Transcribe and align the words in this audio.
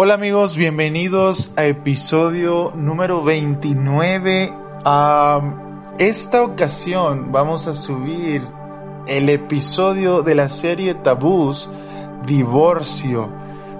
Hola 0.00 0.14
amigos, 0.14 0.56
bienvenidos 0.56 1.52
a 1.56 1.64
episodio 1.64 2.72
número 2.76 3.20
29. 3.20 4.54
A 4.84 5.40
esta 5.98 6.44
ocasión 6.44 7.32
vamos 7.32 7.66
a 7.66 7.74
subir 7.74 8.46
el 9.08 9.28
episodio 9.28 10.22
de 10.22 10.36
la 10.36 10.50
serie 10.50 10.94
Tabús, 10.94 11.68
Divorcio. 12.24 13.28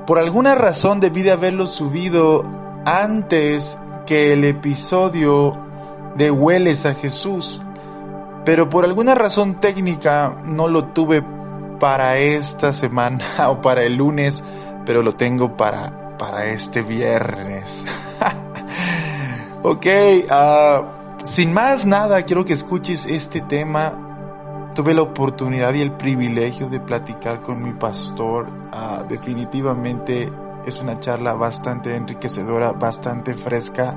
Por 0.09 0.19
alguna 0.19 0.57
razón 0.57 0.99
debí 0.99 1.23
de 1.23 1.31
haberlo 1.31 1.69
subido 1.69 2.43
antes 2.85 3.79
que 4.05 4.33
el 4.33 4.43
episodio 4.43 5.57
de 6.17 6.33
Hueles 6.33 6.85
a 6.85 6.95
Jesús. 6.95 7.63
Pero 8.45 8.69
por 8.69 8.85
alguna 8.85 9.15
razón 9.15 9.61
técnica 9.61 10.43
no 10.45 10.67
lo 10.67 10.87
tuve 10.87 11.23
para 11.79 12.19
esta 12.19 12.73
semana 12.73 13.25
o 13.51 13.61
para 13.61 13.85
el 13.85 13.95
lunes, 13.95 14.43
pero 14.85 15.05
lo 15.05 15.13
tengo 15.13 15.57
para 15.57 16.08
para 16.19 16.47
este 16.47 16.83
viernes. 16.83 17.85
ok, 19.63 19.87
uh, 20.31 21.25
sin 21.25 21.53
más 21.53 21.87
nada, 21.87 22.23
quiero 22.23 22.45
que 22.45 22.53
escuches 22.53 23.07
este 23.07 23.41
tema. 23.41 24.05
Tuve 24.75 24.95
la 24.95 25.03
oportunidad 25.03 25.73
y 25.75 25.81
el 25.81 25.93
privilegio 25.93 26.69
de 26.69 26.81
platicar 26.81 27.41
con 27.43 27.63
mi 27.63 27.73
pastor. 27.73 28.49
Uh, 28.49 29.09
definitivamente 29.09 30.31
es 30.67 30.79
una 30.81 30.99
charla 31.01 31.35
bastante 31.35 31.95
enriquecedora, 31.95 32.73
bastante 32.73 33.35
fresca. 33.35 33.97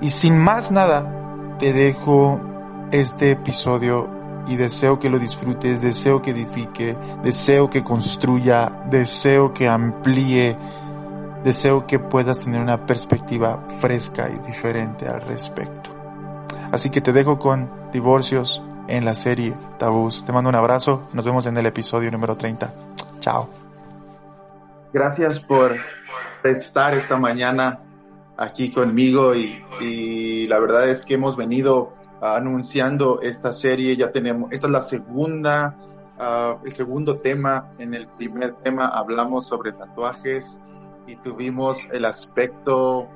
Y 0.00 0.10
sin 0.10 0.38
más 0.38 0.72
nada, 0.72 1.56
te 1.58 1.72
dejo 1.72 2.40
este 2.90 3.32
episodio 3.32 4.08
y 4.46 4.56
deseo 4.56 4.98
que 4.98 5.08
lo 5.08 5.18
disfrutes, 5.18 5.80
deseo 5.80 6.20
que 6.20 6.32
edifique, 6.32 6.96
deseo 7.22 7.70
que 7.70 7.82
construya, 7.82 8.82
deseo 8.90 9.52
que 9.52 9.68
amplíe 9.68 10.56
Deseo 11.44 11.88
que 11.88 11.98
puedas 11.98 12.38
tener 12.38 12.60
una 12.60 12.86
perspectiva 12.86 13.66
fresca 13.80 14.30
y 14.30 14.38
diferente 14.46 15.08
al 15.08 15.22
respecto. 15.22 15.90
Así 16.70 16.88
que 16.88 17.00
te 17.00 17.12
dejo 17.12 17.36
con 17.38 17.90
divorcios 17.92 18.62
en 18.86 19.04
la 19.04 19.16
serie 19.16 19.54
Tabús. 19.76 20.24
Te 20.24 20.30
mando 20.30 20.50
un 20.50 20.54
abrazo. 20.54 21.08
Nos 21.12 21.24
vemos 21.24 21.44
en 21.46 21.56
el 21.56 21.66
episodio 21.66 22.12
número 22.12 22.36
30. 22.36 22.72
Chao. 23.18 23.48
Gracias 24.92 25.40
por 25.40 25.78
estar 26.44 26.94
esta 26.94 27.16
mañana 27.16 27.80
aquí 28.36 28.70
conmigo 28.70 29.34
y, 29.34 30.46
la 30.46 30.60
verdad 30.60 30.88
es 30.88 31.04
que 31.04 31.14
hemos 31.14 31.36
venido 31.36 31.92
anunciando 32.20 33.20
esta 33.20 33.50
serie. 33.50 33.96
Ya 33.96 34.12
tenemos, 34.12 34.52
esta 34.52 34.68
es 34.68 34.72
la 34.72 34.80
segunda, 34.80 35.76
ah, 36.20 36.58
el 36.64 36.72
segundo 36.72 37.18
tema. 37.18 37.72
En 37.78 37.94
el 37.94 38.06
primer 38.06 38.54
tema 38.62 38.86
hablamos 38.86 39.46
sobre 39.46 39.72
tatuajes 39.72 40.60
y 41.06 41.16
tuvimos 41.16 41.88
el 41.92 42.04
aspecto, 42.04 43.08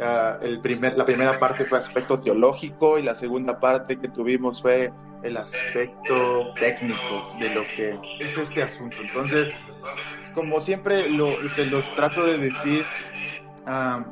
ah, 0.00 0.38
el 0.42 0.60
primer, 0.60 0.96
la 0.96 1.04
primera 1.04 1.38
parte 1.38 1.64
fue 1.64 1.78
aspecto 1.78 2.20
teológico 2.20 2.98
y 2.98 3.02
la 3.02 3.14
segunda 3.14 3.58
parte 3.60 3.98
que 3.98 4.08
tuvimos 4.08 4.62
fue 4.62 4.92
el 5.22 5.36
aspecto 5.36 6.52
técnico 6.58 7.32
de 7.38 7.54
lo 7.54 7.62
que 7.62 7.98
es 8.18 8.36
este 8.36 8.62
asunto. 8.62 8.96
Entonces, 9.00 9.50
como 10.34 10.60
siempre 10.60 11.08
lo, 11.08 11.48
se 11.48 11.66
los 11.66 11.94
trato 11.94 12.24
de 12.24 12.38
decir, 12.38 12.84
ah, 13.66 14.04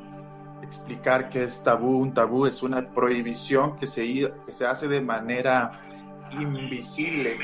explicar 0.63 1.29
que 1.29 1.45
es 1.45 1.63
tabú, 1.63 1.99
un 1.99 2.15
tabú 2.15 2.47
es 2.47 2.63
una 2.63 2.89
prohibición 2.89 3.77
que 3.77 3.87
se, 3.87 4.03
que 4.47 4.53
se 4.53 4.67
hace 4.67 4.87
de 4.87 5.01
manera 5.01 5.81
invisible 6.33 7.39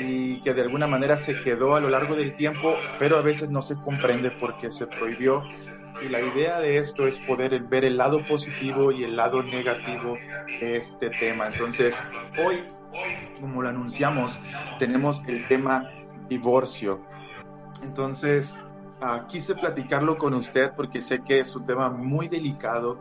y 0.00 0.40
que 0.40 0.54
de 0.54 0.62
alguna 0.62 0.86
manera 0.86 1.16
se 1.16 1.40
quedó 1.42 1.74
a 1.76 1.80
lo 1.80 1.88
largo 1.88 2.16
del 2.16 2.34
tiempo, 2.34 2.76
pero 2.98 3.16
a 3.16 3.22
veces 3.22 3.50
no 3.50 3.62
se 3.62 3.76
comprende 3.76 4.30
por 4.30 4.58
qué 4.58 4.72
se 4.72 4.86
prohibió. 4.86 5.42
Y 6.04 6.08
la 6.08 6.20
idea 6.20 6.58
de 6.58 6.78
esto 6.78 7.06
es 7.06 7.20
poder 7.20 7.58
ver 7.64 7.84
el 7.84 7.96
lado 7.96 8.26
positivo 8.26 8.90
y 8.90 9.04
el 9.04 9.14
lado 9.16 9.42
negativo 9.42 10.18
de 10.60 10.76
este 10.76 11.10
tema. 11.10 11.46
Entonces, 11.46 12.02
hoy, 12.44 12.64
como 13.40 13.62
lo 13.62 13.68
anunciamos, 13.68 14.40
tenemos 14.80 15.22
el 15.28 15.46
tema 15.46 15.88
divorcio. 16.28 17.00
Entonces, 17.82 18.58
quise 19.28 19.54
platicarlo 19.54 20.18
con 20.18 20.34
usted 20.34 20.72
porque 20.74 21.00
sé 21.00 21.22
que 21.22 21.38
es 21.38 21.54
un 21.54 21.64
tema 21.64 21.90
muy 21.90 22.26
delicado. 22.26 22.98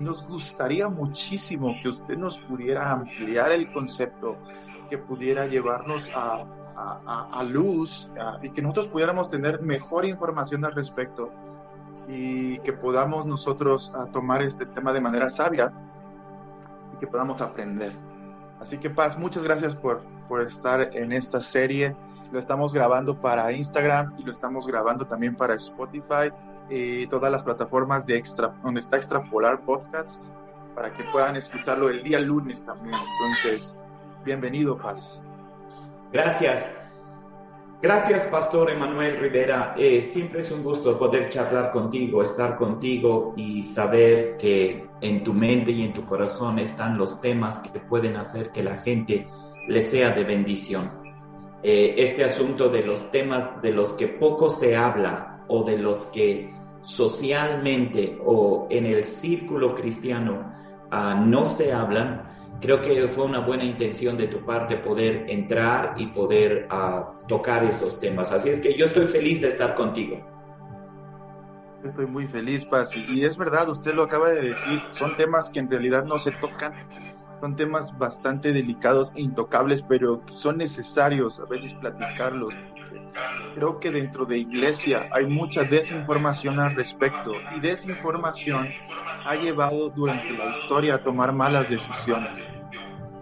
Nos 0.00 0.26
gustaría 0.26 0.88
muchísimo 0.88 1.74
que 1.82 1.90
usted 1.90 2.16
nos 2.16 2.40
pudiera 2.40 2.90
ampliar 2.90 3.52
el 3.52 3.70
concepto 3.70 4.38
que 4.88 4.96
pudiera 4.96 5.46
llevarnos 5.46 6.10
a, 6.14 6.46
a, 6.74 7.42
luz 7.44 8.10
y 8.42 8.48
que 8.48 8.62
nosotros 8.62 8.88
pudiéramos 8.88 9.28
tener 9.28 9.60
mejor 9.60 10.06
información 10.06 10.64
al 10.64 10.74
respecto 10.74 11.30
y 12.08 12.58
que 12.60 12.72
podamos 12.72 13.26
nosotros 13.26 13.92
tomar 14.10 14.40
este 14.40 14.64
tema 14.64 14.90
de 14.94 15.02
manera 15.02 15.28
sabia 15.28 15.70
y 16.94 16.96
que 16.96 17.06
podamos 17.06 17.42
aprender. 17.42 17.92
Así 18.58 18.78
que 18.78 18.88
Paz, 18.88 19.18
muchas 19.18 19.44
gracias 19.44 19.74
por, 19.74 20.02
por 20.28 20.40
estar 20.40 20.96
en 20.96 21.12
esta 21.12 21.42
serie. 21.42 21.94
Lo 22.32 22.38
estamos 22.38 22.72
grabando 22.72 23.20
para 23.20 23.52
Instagram 23.52 24.14
y 24.18 24.22
lo 24.22 24.32
estamos 24.32 24.66
grabando 24.66 25.06
también 25.06 25.36
para 25.36 25.54
Spotify 25.56 26.32
y 26.70 27.06
todas 27.08 27.30
las 27.30 27.44
plataformas 27.44 28.06
de 28.06 28.16
extra, 28.16 28.54
donde 28.62 28.80
está 28.80 28.96
Extrapolar 28.96 29.60
Podcast 29.64 30.20
para 30.74 30.92
que 30.92 31.02
puedan 31.12 31.36
escucharlo 31.36 31.90
el 31.90 32.02
día 32.02 32.20
lunes 32.20 32.64
también. 32.64 32.94
Entonces, 32.94 33.76
Bienvenido, 34.24 34.76
Paz. 34.76 35.22
Gracias. 36.12 36.68
Gracias, 37.80 38.26
Pastor 38.26 38.70
Emanuel 38.70 39.18
Rivera. 39.18 39.74
Eh, 39.78 40.02
siempre 40.02 40.40
es 40.40 40.50
un 40.50 40.62
gusto 40.62 40.98
poder 40.98 41.30
charlar 41.30 41.72
contigo, 41.72 42.22
estar 42.22 42.58
contigo 42.58 43.32
y 43.34 43.62
saber 43.62 44.36
que 44.36 44.86
en 45.00 45.24
tu 45.24 45.32
mente 45.32 45.70
y 45.70 45.84
en 45.84 45.94
tu 45.94 46.04
corazón 46.04 46.58
están 46.58 46.98
los 46.98 47.18
temas 47.22 47.60
que 47.60 47.80
pueden 47.80 48.16
hacer 48.16 48.52
que 48.52 48.62
la 48.62 48.76
gente 48.76 49.26
le 49.66 49.80
sea 49.80 50.10
de 50.10 50.24
bendición. 50.24 50.90
Eh, 51.62 51.94
este 51.96 52.22
asunto 52.22 52.68
de 52.68 52.82
los 52.82 53.10
temas 53.10 53.62
de 53.62 53.72
los 53.72 53.94
que 53.94 54.08
poco 54.08 54.50
se 54.50 54.76
habla 54.76 55.44
o 55.48 55.64
de 55.64 55.78
los 55.78 56.06
que 56.06 56.52
socialmente 56.82 58.18
o 58.24 58.66
en 58.70 58.86
el 58.86 59.04
círculo 59.04 59.74
cristiano 59.74 60.52
ah, 60.90 61.22
no 61.24 61.44
se 61.46 61.72
hablan, 61.72 62.30
creo 62.60 62.80
que 62.80 63.08
fue 63.08 63.24
una 63.24 63.40
buena 63.40 63.64
intención 63.64 64.16
de 64.16 64.26
tu 64.26 64.44
parte 64.44 64.76
poder 64.76 65.26
entrar 65.28 65.94
y 65.96 66.06
poder 66.08 66.68
uh, 66.70 67.26
tocar 67.26 67.64
esos 67.64 67.98
temas. 67.98 68.30
Así 68.32 68.50
es 68.50 68.60
que 68.60 68.74
yo 68.74 68.86
estoy 68.86 69.06
feliz 69.06 69.42
de 69.42 69.48
estar 69.48 69.74
contigo. 69.74 70.20
Estoy 71.84 72.06
muy 72.06 72.26
feliz, 72.26 72.64
Paz. 72.64 72.94
Y 72.94 73.24
es 73.24 73.38
verdad, 73.38 73.68
usted 73.70 73.94
lo 73.94 74.02
acaba 74.02 74.28
de 74.30 74.48
decir, 74.48 74.82
son 74.90 75.16
temas 75.16 75.48
que 75.48 75.60
en 75.60 75.70
realidad 75.70 76.04
no 76.04 76.18
se 76.18 76.30
tocan, 76.32 76.74
son 77.40 77.56
temas 77.56 77.96
bastante 77.96 78.52
delicados 78.52 79.12
e 79.14 79.22
intocables, 79.22 79.82
pero 79.82 80.22
son 80.28 80.58
necesarios 80.58 81.40
a 81.40 81.46
veces 81.46 81.72
platicarlos. 81.74 82.54
Creo 83.54 83.80
que 83.80 83.90
dentro 83.90 84.24
de 84.24 84.38
iglesia 84.38 85.08
hay 85.12 85.26
mucha 85.26 85.64
desinformación 85.64 86.60
al 86.60 86.76
respecto 86.76 87.32
y 87.56 87.60
desinformación 87.60 88.68
ha 89.24 89.34
llevado 89.36 89.90
durante 89.90 90.32
la 90.36 90.50
historia 90.50 90.96
a 90.96 91.02
tomar 91.02 91.32
malas 91.32 91.70
decisiones. 91.70 92.46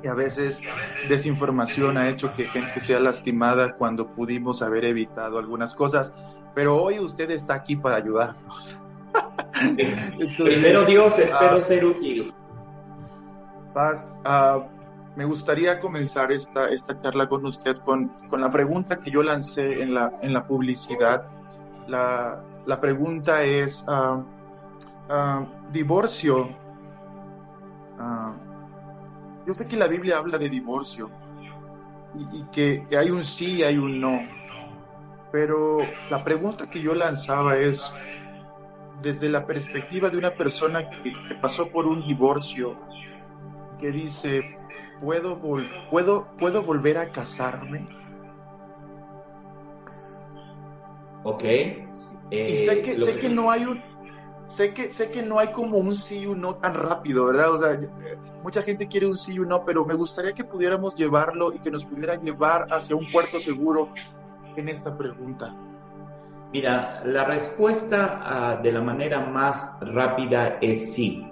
Y 0.02 0.06
a 0.06 0.14
veces 0.14 0.60
desinformación 1.08 1.96
ha 1.96 2.08
hecho 2.08 2.32
que 2.34 2.46
gente 2.46 2.80
sea 2.80 3.00
lastimada 3.00 3.74
cuando 3.74 4.08
pudimos 4.08 4.62
haber 4.62 4.84
evitado 4.84 5.38
algunas 5.38 5.74
cosas. 5.74 6.12
Pero 6.54 6.76
hoy 6.76 6.98
usted 6.98 7.30
está 7.30 7.54
aquí 7.54 7.76
para 7.76 7.96
ayudarnos. 7.96 8.78
Primero 10.38 10.84
Dios, 10.84 11.18
espero 11.18 11.56
ah, 11.56 11.60
ser 11.60 11.84
útil. 11.84 12.32
Paz, 13.72 14.08
uh, 14.24 14.64
me 15.16 15.24
gustaría 15.24 15.80
comenzar 15.80 16.32
esta, 16.32 16.68
esta 16.68 17.00
charla 17.00 17.28
con 17.28 17.44
usted 17.46 17.76
con, 17.78 18.08
con, 18.28 18.40
la 18.40 18.50
pregunta 18.50 18.96
que 18.96 19.10
yo 19.10 19.22
lancé 19.22 19.82
en 19.82 19.94
la, 19.94 20.12
en 20.22 20.32
la 20.32 20.46
publicidad. 20.46 21.24
La, 21.86 22.42
la 22.66 22.80
pregunta 22.80 23.42
es, 23.42 23.84
uh, 23.88 24.24
divorcio. 25.72 26.48
yo 29.46 29.54
sé 29.54 29.66
que 29.66 29.76
la 29.76 29.88
Biblia 29.88 30.18
habla 30.18 30.38
de 30.38 30.48
divorcio 30.48 31.10
y, 32.14 32.40
y 32.40 32.44
que 32.52 32.86
hay 32.96 33.10
un 33.10 33.24
sí 33.24 33.56
y 33.56 33.62
hay 33.62 33.78
un 33.78 34.00
no. 34.00 34.20
Pero 35.32 35.78
la 36.10 36.24
pregunta 36.24 36.70
que 36.70 36.80
yo 36.80 36.94
lanzaba 36.94 37.56
es, 37.58 37.92
desde 39.02 39.28
la 39.28 39.46
perspectiva 39.46 40.10
de 40.10 40.18
una 40.18 40.30
persona 40.30 40.88
que, 40.90 41.12
pasó 41.40 41.68
por 41.68 41.86
un 41.86 42.06
divorcio, 42.06 42.76
que 43.78 43.90
dice, 43.90 44.58
¿puedo, 45.00 45.38
puedo, 45.90 46.28
¿puedo 46.38 46.62
volver 46.62 46.98
a 46.98 47.10
casarme? 47.10 47.86
Ok. 51.24 51.44
y 52.30 52.56
sé 52.56 52.82
que, 52.82 52.92
eh, 52.92 52.98
sé 52.98 53.18
que 53.18 53.28
no 53.28 53.50
hay 53.50 53.66
un, 53.66 53.82
sé 54.46 54.72
que, 54.72 54.90
sé 54.90 55.10
que 55.10 55.22
no 55.22 55.38
hay 55.38 55.48
como 55.48 55.78
un 55.78 55.94
sí 55.94 56.20
y 56.20 56.26
un 56.26 56.40
no 56.40 56.56
tan 56.56 56.74
rápido, 56.74 57.26
¿verdad? 57.26 57.54
O 57.54 57.60
sea, 57.60 57.78
mucha 58.42 58.62
gente 58.62 58.88
quiere 58.88 59.06
un 59.06 59.16
sí 59.16 59.34
y 59.34 59.38
un 59.38 59.48
no, 59.48 59.64
pero 59.64 59.84
me 59.84 59.94
gustaría 59.94 60.32
que 60.32 60.44
pudiéramos 60.44 60.94
llevarlo 60.96 61.52
y 61.52 61.60
que 61.60 61.70
nos 61.70 61.84
pudiera 61.84 62.16
llevar 62.16 62.66
hacia 62.70 62.96
un 62.96 63.10
puerto 63.12 63.38
seguro 63.40 63.90
en 64.56 64.68
esta 64.68 64.96
pregunta. 64.96 65.54
Mira, 66.52 67.02
la 67.04 67.24
respuesta 67.24 68.20
ah, 68.22 68.56
de 68.56 68.72
la 68.72 68.80
manera 68.80 69.20
más 69.20 69.76
rápida 69.80 70.58
es 70.62 70.94
sí. 70.94 71.30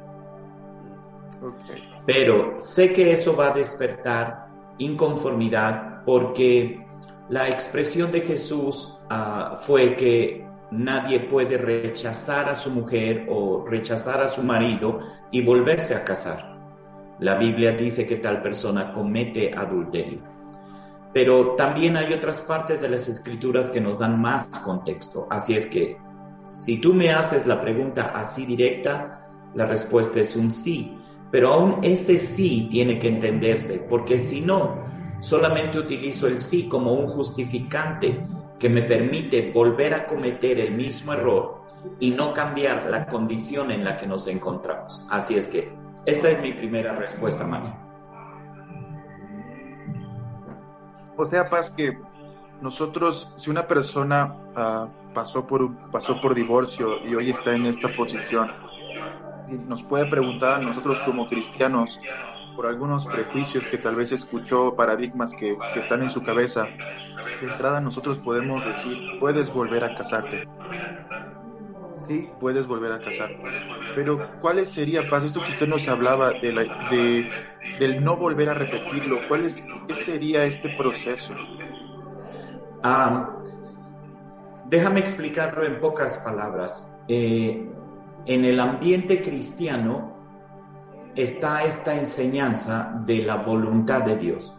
Pero 2.06 2.55
sé 2.58 2.93
que 2.93 3.12
eso 3.12 3.37
va 3.37 3.49
a 3.49 3.55
despertar 3.55 4.47
inconformidad 4.79 6.05
porque 6.05 6.87
la 7.29 7.49
expresión 7.49 8.12
de 8.12 8.20
Jesús 8.20 8.94
ah, 9.11 9.56
fue 9.58 9.97
que 9.97 10.47
nadie 10.70 11.20
puede 11.20 11.58
rechazar 11.58 12.49
a 12.49 12.55
su 12.55 12.70
mujer 12.70 13.26
o 13.29 13.64
rechazar 13.67 14.20
a 14.20 14.29
su 14.29 14.43
marido 14.43 15.00
y 15.31 15.43
volverse 15.43 15.94
a 15.94 16.05
casar. 16.05 16.56
La 17.19 17.37
Biblia 17.37 17.73
dice 17.73 18.06
que 18.06 18.17
tal 18.17 18.43
persona 18.43 18.93
comete 18.93 19.53
adulterio. 19.55 20.20
Pero 21.12 21.55
también 21.56 21.97
hay 21.97 22.12
otras 22.12 22.43
partes 22.43 22.81
de 22.82 22.91
las 22.91 23.08
escrituras 23.08 23.70
que 23.70 23.81
nos 23.81 23.99
dan 23.99 24.20
más 24.20 24.47
contexto. 24.62 25.26
Así 25.31 25.55
es 25.55 25.67
que 25.67 25.97
si 26.44 26.79
tú 26.79 26.93
me 26.93 27.11
haces 27.11 27.47
la 27.47 27.61
pregunta 27.61 28.12
así 28.14 28.44
directa, 28.44 29.26
la 29.55 29.64
respuesta 29.67 30.20
es 30.20 30.37
un 30.37 30.50
sí. 30.50 30.95
Pero 31.31 31.52
aún 31.52 31.78
ese 31.82 32.19
sí 32.19 32.69
tiene 32.70 32.99
que 32.99 33.08
entenderse, 33.08 33.78
porque 33.78 34.19
si 34.19 34.40
no, 34.40 34.84
solamente 35.20 35.78
utilizo 35.78 36.26
el 36.26 36.38
sí 36.38 36.69
como 36.69 36.93
un 36.93 37.08
justificante 37.08 38.26
que 38.58 38.70
me 38.70 38.82
permite 38.82 39.50
volver 39.52 39.94
a 39.94 40.06
cometer 40.06 40.61
el 40.61 40.75
mismo 40.75 41.12
error 41.12 41.62
y 42.00 42.11
no 42.11 42.32
cambiar 42.32 42.88
la 42.88 43.06
condición 43.06 43.70
en 43.70 43.84
la 43.84 43.96
que 43.96 44.06
nos 44.06 44.26
encontramos. 44.26 45.05
Así 45.11 45.34
es 45.34 45.49
que 45.49 45.73
esta 46.05 46.31
es 46.31 46.40
mi 46.40 46.52
primera 46.52 46.94
respuesta, 46.94 47.46
Mami. 47.46 47.72
O 51.17 51.25
sea, 51.25 51.49
Paz, 51.49 51.70
que 51.70 51.99
nosotros, 52.61 53.32
si 53.37 53.50
una 53.50 53.67
persona 53.67 54.37
ah, 54.55 54.88
pasó, 55.14 55.46
por, 55.46 55.75
pasó 55.90 56.20
por 56.20 56.34
divorcio 56.34 57.05
y 57.06 57.14
hoy 57.14 57.31
está 57.31 57.55
en 57.55 57.67
esta 57.67 57.88
posición, 57.96 58.50
nos 59.66 59.82
puede 59.82 60.06
preguntar 60.06 60.60
a 60.60 60.62
nosotros 60.62 61.00
como 61.02 61.26
cristianos, 61.26 61.98
por 62.56 62.66
algunos 62.66 63.06
prejuicios 63.06 63.69
que 63.69 63.78
tal 63.78 63.94
vez 63.94 64.10
escuchó, 64.12 64.75
paradigmas 64.75 65.34
que, 65.34 65.56
están 65.76 66.02
en 66.02 66.10
su 66.10 66.22
cabeza, 66.22 66.64
de 67.40 67.46
entrada 67.46 67.81
nosotros 67.81 68.19
podemos 68.19 68.64
decir, 68.64 69.19
puedes 69.20 69.52
volver 69.52 69.84
a 69.84 69.94
casarte. 69.94 70.48
Sí, 71.94 72.31
puedes 72.40 72.66
volver 72.66 72.93
a 72.93 73.00
casarte. 73.00 73.43
Pero 73.94 74.31
¿cuál 74.40 74.64
sería, 74.66 75.08
Paz, 75.08 75.25
esto 75.25 75.43
que 75.43 75.50
usted 75.50 75.69
nos 75.69 75.87
hablaba 75.88 76.32
de, 76.32 76.52
la, 76.52 76.88
de 76.90 77.31
del 77.78 78.02
no 78.02 78.16
volver 78.16 78.48
a 78.48 78.54
repetirlo? 78.54 79.20
¿Cuál 79.28 79.44
es, 79.44 79.64
¿Qué 79.87 79.94
sería 79.94 80.44
este 80.44 80.69
proceso? 80.76 81.34
Ah, 82.82 83.31
déjame 84.66 85.00
explicarlo 85.00 85.64
en 85.64 85.81
pocas 85.81 86.19
palabras. 86.19 86.96
Eh, 87.08 87.69
en 88.26 88.44
el 88.44 88.58
ambiente 88.61 89.23
cristiano, 89.23 90.14
está 91.14 91.64
esta 91.64 91.99
enseñanza 91.99 93.00
de 93.06 93.23
la 93.23 93.37
voluntad 93.37 94.02
de 94.02 94.17
Dios. 94.17 94.55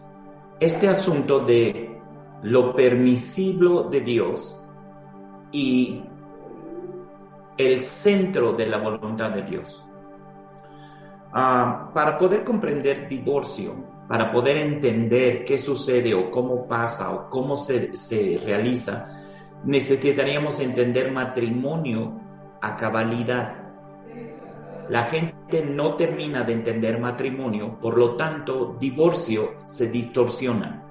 Este 0.58 0.88
asunto 0.88 1.40
de 1.40 2.00
lo 2.42 2.74
permisible 2.74 3.84
de 3.90 4.00
Dios 4.00 4.60
y 5.52 6.02
el 7.56 7.80
centro 7.80 8.52
de 8.54 8.66
la 8.66 8.78
voluntad 8.78 9.30
de 9.30 9.42
Dios. 9.42 9.84
Ah, 11.32 11.90
para 11.92 12.16
poder 12.16 12.42
comprender 12.42 13.08
divorcio, 13.08 13.74
para 14.08 14.30
poder 14.30 14.56
entender 14.56 15.44
qué 15.44 15.58
sucede 15.58 16.14
o 16.14 16.30
cómo 16.30 16.66
pasa 16.66 17.12
o 17.12 17.28
cómo 17.28 17.54
se, 17.54 17.94
se 17.96 18.40
realiza, 18.42 19.22
necesitaríamos 19.64 20.58
entender 20.60 21.12
matrimonio 21.12 22.18
a 22.60 22.76
cabalidad 22.76 23.57
la 24.88 25.04
gente 25.04 25.64
no 25.64 25.94
termina 25.94 26.44
de 26.44 26.54
entender 26.54 26.98
matrimonio, 26.98 27.78
por 27.80 27.98
lo 27.98 28.16
tanto, 28.16 28.76
divorcio 28.80 29.56
se 29.64 29.88
distorsiona. 29.88 30.84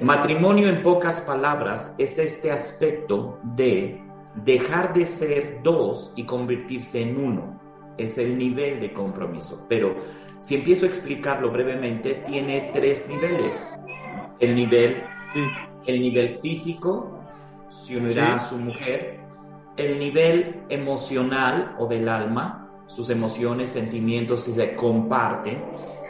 Matrimonio, 0.00 0.68
en 0.68 0.82
pocas 0.82 1.20
palabras, 1.20 1.92
es 1.98 2.18
este 2.18 2.52
aspecto 2.52 3.38
de 3.42 4.00
dejar 4.44 4.92
de 4.94 5.06
ser 5.06 5.60
dos 5.62 6.12
y 6.14 6.24
convertirse 6.24 7.02
en 7.02 7.18
uno. 7.18 7.60
Es 7.96 8.16
el 8.18 8.38
nivel 8.38 8.80
de 8.80 8.92
compromiso. 8.92 9.66
Pero 9.68 9.96
si 10.38 10.54
empiezo 10.54 10.86
a 10.86 10.88
explicarlo 10.88 11.50
brevemente, 11.50 12.22
tiene 12.26 12.70
tres 12.72 13.06
niveles. 13.08 13.66
El 14.38 14.54
nivel, 14.54 15.02
el 15.86 16.00
nivel 16.00 16.38
físico, 16.40 17.18
si 17.70 17.96
unirá 17.96 18.36
a 18.36 18.38
su 18.38 18.56
mujer, 18.56 19.17
el 19.78 19.98
nivel 19.98 20.64
emocional 20.68 21.76
o 21.78 21.86
del 21.86 22.08
alma, 22.08 22.68
sus 22.88 23.10
emociones, 23.10 23.70
sentimientos 23.70 24.40
se 24.42 24.74
comparten, 24.74 25.64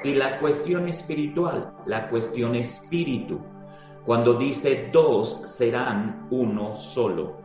y 0.04 0.14
la 0.14 0.38
cuestión 0.38 0.88
espiritual, 0.88 1.74
la 1.84 2.08
cuestión 2.08 2.54
espíritu. 2.54 3.40
Cuando 4.06 4.34
dice 4.34 4.88
dos 4.92 5.40
serán 5.44 6.28
uno 6.30 6.76
solo. 6.76 7.36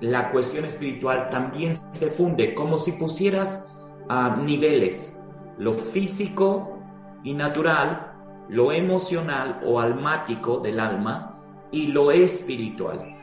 La 0.00 0.30
cuestión 0.30 0.64
espiritual 0.64 1.28
también 1.30 1.74
se 1.90 2.08
funde 2.08 2.54
como 2.54 2.78
si 2.78 2.92
pusieras 2.92 3.66
a 4.08 4.36
niveles, 4.36 5.16
lo 5.58 5.72
físico 5.72 6.78
y 7.24 7.32
natural, 7.32 8.12
lo 8.48 8.70
emocional 8.70 9.60
o 9.64 9.80
almático 9.80 10.58
del 10.58 10.78
alma 10.78 11.40
y 11.72 11.86
lo 11.86 12.10
espiritual 12.10 13.13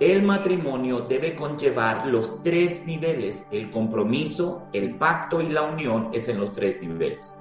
el 0.00 0.22
matrimonio 0.22 1.02
debe 1.02 1.36
conllevar 1.36 2.06
los 2.06 2.42
tres 2.42 2.84
niveles. 2.86 3.44
El 3.50 3.70
compromiso, 3.70 4.66
el 4.72 4.96
pacto 4.96 5.42
y 5.42 5.50
la 5.50 5.62
unión 5.62 6.08
es 6.12 6.26
en 6.28 6.40
los 6.40 6.52
tres 6.52 6.80
niveles. 6.80 7.36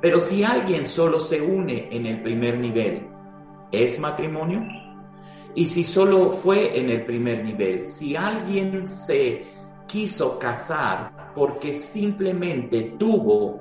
Pero 0.00 0.18
si 0.18 0.42
alguien 0.42 0.84
solo 0.84 1.20
se 1.20 1.40
une 1.40 1.88
en 1.92 2.06
el 2.06 2.20
primer 2.20 2.58
nivel, 2.58 3.06
¿es 3.70 4.00
matrimonio? 4.00 4.66
Y 5.54 5.66
si 5.66 5.84
solo 5.84 6.32
fue 6.32 6.76
en 6.78 6.90
el 6.90 7.04
primer 7.04 7.44
nivel, 7.44 7.88
si 7.88 8.16
alguien 8.16 8.88
se 8.88 9.44
quiso 9.86 10.40
casar 10.40 11.32
porque 11.36 11.72
simplemente 11.72 12.94
tuvo 12.98 13.60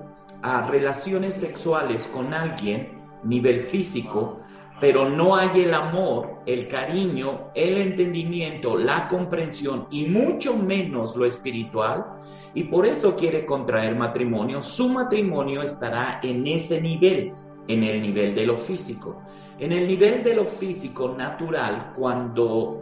relaciones 0.67 1.35
sexuales 1.35 2.09
con 2.11 2.33
alguien, 2.33 2.99
nivel 3.23 3.59
físico, 3.59 4.40
pero 4.81 5.07
no 5.07 5.35
hay 5.35 5.61
el 5.61 5.73
amor, 5.75 6.41
el 6.47 6.67
cariño, 6.67 7.51
el 7.53 7.77
entendimiento, 7.77 8.75
la 8.75 9.07
comprensión 9.07 9.87
y 9.91 10.05
mucho 10.05 10.57
menos 10.57 11.15
lo 11.15 11.23
espiritual, 11.23 12.17
y 12.55 12.63
por 12.63 12.87
eso 12.87 13.15
quiere 13.15 13.45
contraer 13.45 13.95
matrimonio, 13.95 14.59
su 14.59 14.89
matrimonio 14.89 15.61
estará 15.61 16.19
en 16.23 16.47
ese 16.47 16.81
nivel, 16.81 17.31
en 17.67 17.83
el 17.83 18.01
nivel 18.01 18.33
de 18.33 18.43
lo 18.43 18.55
físico. 18.55 19.21
En 19.59 19.71
el 19.71 19.85
nivel 19.85 20.23
de 20.23 20.33
lo 20.33 20.45
físico 20.45 21.09
natural, 21.15 21.93
cuando 21.95 22.81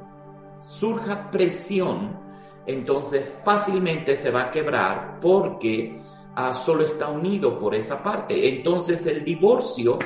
surja 0.61 1.29
presión, 1.29 2.17
entonces 2.65 3.33
fácilmente 3.43 4.15
se 4.15 4.31
va 4.31 4.43
a 4.43 4.51
quebrar 4.51 5.19
porque 5.19 6.01
ah, 6.35 6.53
solo 6.53 6.85
está 6.85 7.09
unido 7.09 7.59
por 7.59 7.75
esa 7.75 8.01
parte. 8.01 8.47
Entonces 8.47 9.05
el 9.05 9.25
divorcio 9.25 9.99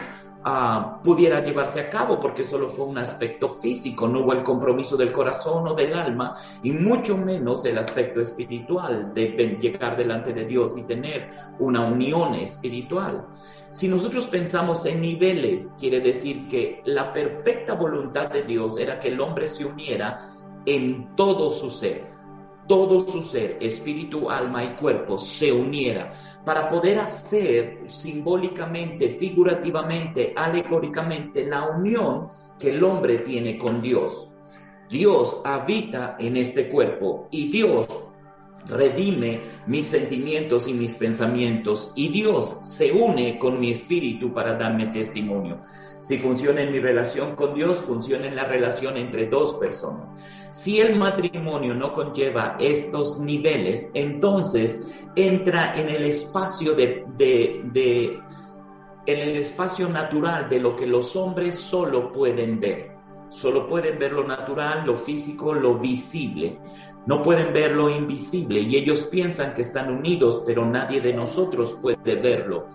Ah, 0.45 0.99
pudiera 1.01 1.41
llevarse 1.41 1.79
a 1.79 1.89
cabo 1.89 2.19
porque 2.19 2.43
solo 2.43 2.67
fue 2.67 2.85
un 2.85 2.97
aspecto 2.97 3.47
físico, 3.47 4.09
no 4.09 4.21
hubo 4.21 4.33
el 4.33 4.43
compromiso 4.43 4.97
del 4.97 5.13
corazón 5.13 5.65
o 5.69 5.73
del 5.73 5.93
alma 5.93 6.35
y 6.61 6.71
mucho 6.71 7.15
menos 7.15 7.63
el 7.63 7.77
aspecto 7.77 8.19
espiritual 8.19 9.13
de 9.13 9.57
llegar 9.61 9.95
delante 9.95 10.33
de 10.33 10.43
Dios 10.43 10.75
y 10.75 10.83
tener 10.83 11.29
una 11.59 11.85
unión 11.85 12.35
espiritual. 12.35 13.25
Si 13.69 13.87
nosotros 13.87 14.27
pensamos 14.27 14.85
en 14.85 14.99
niveles, 14.99 15.73
quiere 15.79 16.01
decir 16.01 16.49
que 16.49 16.81
la 16.83 17.13
perfecta 17.13 17.75
voluntad 17.75 18.29
de 18.29 18.43
Dios 18.43 18.77
era 18.77 18.99
que 18.99 19.07
el 19.07 19.21
hombre 19.21 19.47
se 19.47 19.63
uniera 19.63 20.19
en 20.65 21.15
todo 21.15 21.51
su 21.51 21.69
ser 21.69 22.12
todo 22.67 23.07
su 23.07 23.21
ser, 23.21 23.57
espíritu, 23.59 24.29
alma 24.29 24.63
y 24.63 24.69
cuerpo, 24.75 25.17
se 25.17 25.51
uniera 25.51 26.13
para 26.45 26.69
poder 26.69 26.99
hacer 26.99 27.83
simbólicamente, 27.87 29.09
figurativamente, 29.09 30.33
alegóricamente 30.35 31.45
la 31.45 31.69
unión 31.69 32.27
que 32.59 32.69
el 32.69 32.83
hombre 32.83 33.19
tiene 33.19 33.57
con 33.57 33.81
Dios. 33.81 34.29
Dios 34.89 35.41
habita 35.43 36.17
en 36.19 36.37
este 36.37 36.69
cuerpo 36.69 37.27
y 37.31 37.49
Dios 37.49 37.87
redime 38.67 39.41
mis 39.67 39.87
sentimientos 39.87 40.67
y 40.67 40.73
mis 40.73 40.95
pensamientos 40.95 41.91
y 41.95 42.09
Dios 42.09 42.57
se 42.61 42.91
une 42.91 43.37
con 43.37 43.59
mi 43.59 43.71
espíritu 43.71 44.33
para 44.33 44.53
darme 44.53 44.87
testimonio. 44.87 45.59
Si 45.99 46.17
funciona 46.17 46.61
en 46.61 46.71
mi 46.71 46.79
relación 46.79 47.35
con 47.35 47.53
Dios, 47.53 47.77
funciona 47.77 48.27
en 48.27 48.35
la 48.35 48.45
relación 48.45 48.97
entre 48.97 49.27
dos 49.27 49.53
personas. 49.55 50.13
Si 50.53 50.79
el 50.79 50.95
matrimonio 50.95 51.73
no 51.73 51.93
conlleva 51.93 52.57
estos 52.59 53.17
niveles, 53.17 53.89
entonces 53.95 54.79
entra 55.15 55.75
en 55.75 55.89
el 55.89 56.03
espacio 56.03 56.75
de, 56.75 57.03
de, 57.17 58.19
en 59.07 59.19
el 59.19 59.35
espacio 59.37 59.89
natural 59.89 60.47
de 60.49 60.59
lo 60.59 60.75
que 60.75 60.85
los 60.85 61.15
hombres 61.15 61.55
solo 61.55 62.13
pueden 62.13 62.59
ver. 62.59 62.91
Solo 63.29 63.67
pueden 63.67 63.97
ver 63.97 64.11
lo 64.11 64.25
natural, 64.25 64.85
lo 64.85 64.95
físico, 64.95 65.55
lo 65.55 65.79
visible. 65.79 66.59
No 67.07 67.23
pueden 67.23 67.51
ver 67.51 67.75
lo 67.75 67.89
invisible 67.89 68.61
y 68.61 68.75
ellos 68.75 69.05
piensan 69.05 69.55
que 69.55 69.63
están 69.63 69.91
unidos, 69.91 70.43
pero 70.45 70.67
nadie 70.67 71.01
de 71.01 71.15
nosotros 71.15 71.75
puede 71.81 72.13
verlo. 72.13 72.67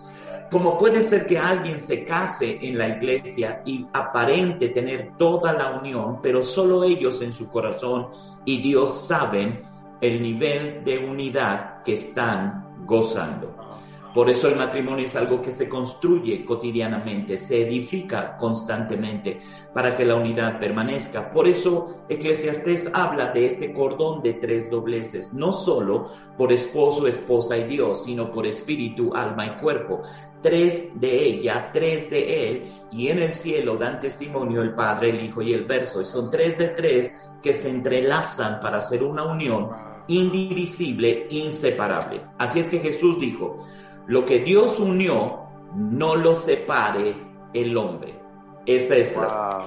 Como 0.51 0.79
puede 0.79 1.03
ser 1.03 1.27
que 1.27 1.39
alguien 1.39 1.79
se 1.79 2.05
case 2.05 2.59
en 2.63 2.79
la 2.79 2.89
iglesia 2.89 3.63
y 3.67 3.87
aparente 3.93 4.71
tener 4.71 5.13
toda 5.19 5.53
la 5.53 5.73
unión, 5.79 6.21
pero 6.23 6.43
solo 6.43 6.85
ellos 6.85 7.21
en 7.21 7.35
su 7.35 7.49
corazón 7.49 8.09
y 8.47 8.63
Dios 8.63 9.07
saben 9.07 9.63
el 10.01 10.23
nivel 10.23 10.85
de 10.85 10.99
unidad 10.99 11.83
que 11.83 11.95
están 11.95 12.85
gozando. 12.87 13.68
Por 14.15 14.31
eso 14.31 14.49
el 14.49 14.57
matrimonio 14.57 15.05
es 15.05 15.15
algo 15.17 15.43
que 15.43 15.53
se 15.53 15.69
construye 15.69 16.45
cotidianamente, 16.45 17.37
se 17.37 17.63
edifica 17.63 18.37
constantemente 18.37 19.41
para 19.73 19.95
que 19.95 20.05
la 20.05 20.17
unidad 20.17 20.59
permanezca. 20.59 21.31
Por 21.31 21.47
eso 21.47 22.05
Eclesiastés 22.09 22.91
habla 22.95 23.29
de 23.29 23.47
este 23.47 23.73
cordón 23.73 24.23
de 24.23 24.35
tres 24.35 24.71
dobleces, 24.71 25.33
no 25.35 25.53
solo 25.53 26.11
por 26.37 26.53
esposo, 26.53 27.07
esposa 27.07 27.59
y 27.59 27.65
Dios, 27.65 28.05
sino 28.05 28.33
por 28.33 28.47
espíritu, 28.47 29.13
alma 29.15 29.47
y 29.47 29.51
cuerpo. 29.61 30.03
Tres 30.43 30.89
de 30.95 31.25
ella, 31.25 31.71
tres 31.73 32.09
de 32.11 32.49
él, 32.49 32.73
y 32.91 33.09
en 33.09 33.21
el 33.21 33.35
cielo 33.35 33.77
dan 33.77 34.01
testimonio 34.01 34.63
el 34.63 34.75
Padre, 34.75 35.11
el 35.11 35.25
Hijo 35.25 35.43
y 35.43 35.53
el 35.53 35.65
Verso. 35.65 36.01
Y 36.01 36.07
son 36.07 36.31
tres 36.31 36.57
de 36.57 36.69
tres 36.69 37.13
que 37.43 37.53
se 37.53 37.69
entrelazan 37.69 38.61
para 38.61 38.79
hacer 38.79 39.03
una 39.03 39.25
unión 39.25 39.69
indivisible, 40.09 41.27
inseparable. 41.31 42.23
Así 42.39 42.61
es 42.61 42.69
que 42.69 42.81
Jesús 42.81 43.19
dijo, 43.21 43.59
lo 44.09 44.25
que 44.25 44.41
Dios 44.41 44.81
unió, 44.81 45.39
no 45.75 46.17
lo 46.17 46.35
separe 46.35 47.15
el 47.53 47.77
hombre. 47.77 48.19
Esa 48.65 48.97
es 48.97 49.15
la. 49.15 49.67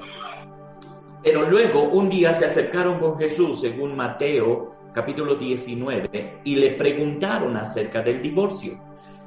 Pero 1.24 1.48
luego 1.48 1.84
un 1.84 2.10
día 2.10 2.34
se 2.34 2.46
acercaron 2.46 2.98
con 2.98 3.18
Jesús, 3.20 3.62
según 3.62 3.96
Mateo 3.96 4.76
capítulo 4.94 5.36
19, 5.36 6.42
y 6.44 6.56
le 6.56 6.72
preguntaron 6.72 7.56
acerca 7.56 8.02
del 8.02 8.22
divorcio. 8.22 8.80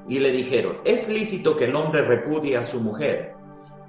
Y 0.09 0.18
le 0.18 0.33
dijeron, 0.33 0.78
¿es 0.85 1.09
lícito 1.09 1.56
que 1.56 1.66
el 1.66 1.76
hombre 1.76 2.02
repudie 2.02 2.56
a 2.56 2.64
su 2.64 2.80
mujer? 2.80 3.35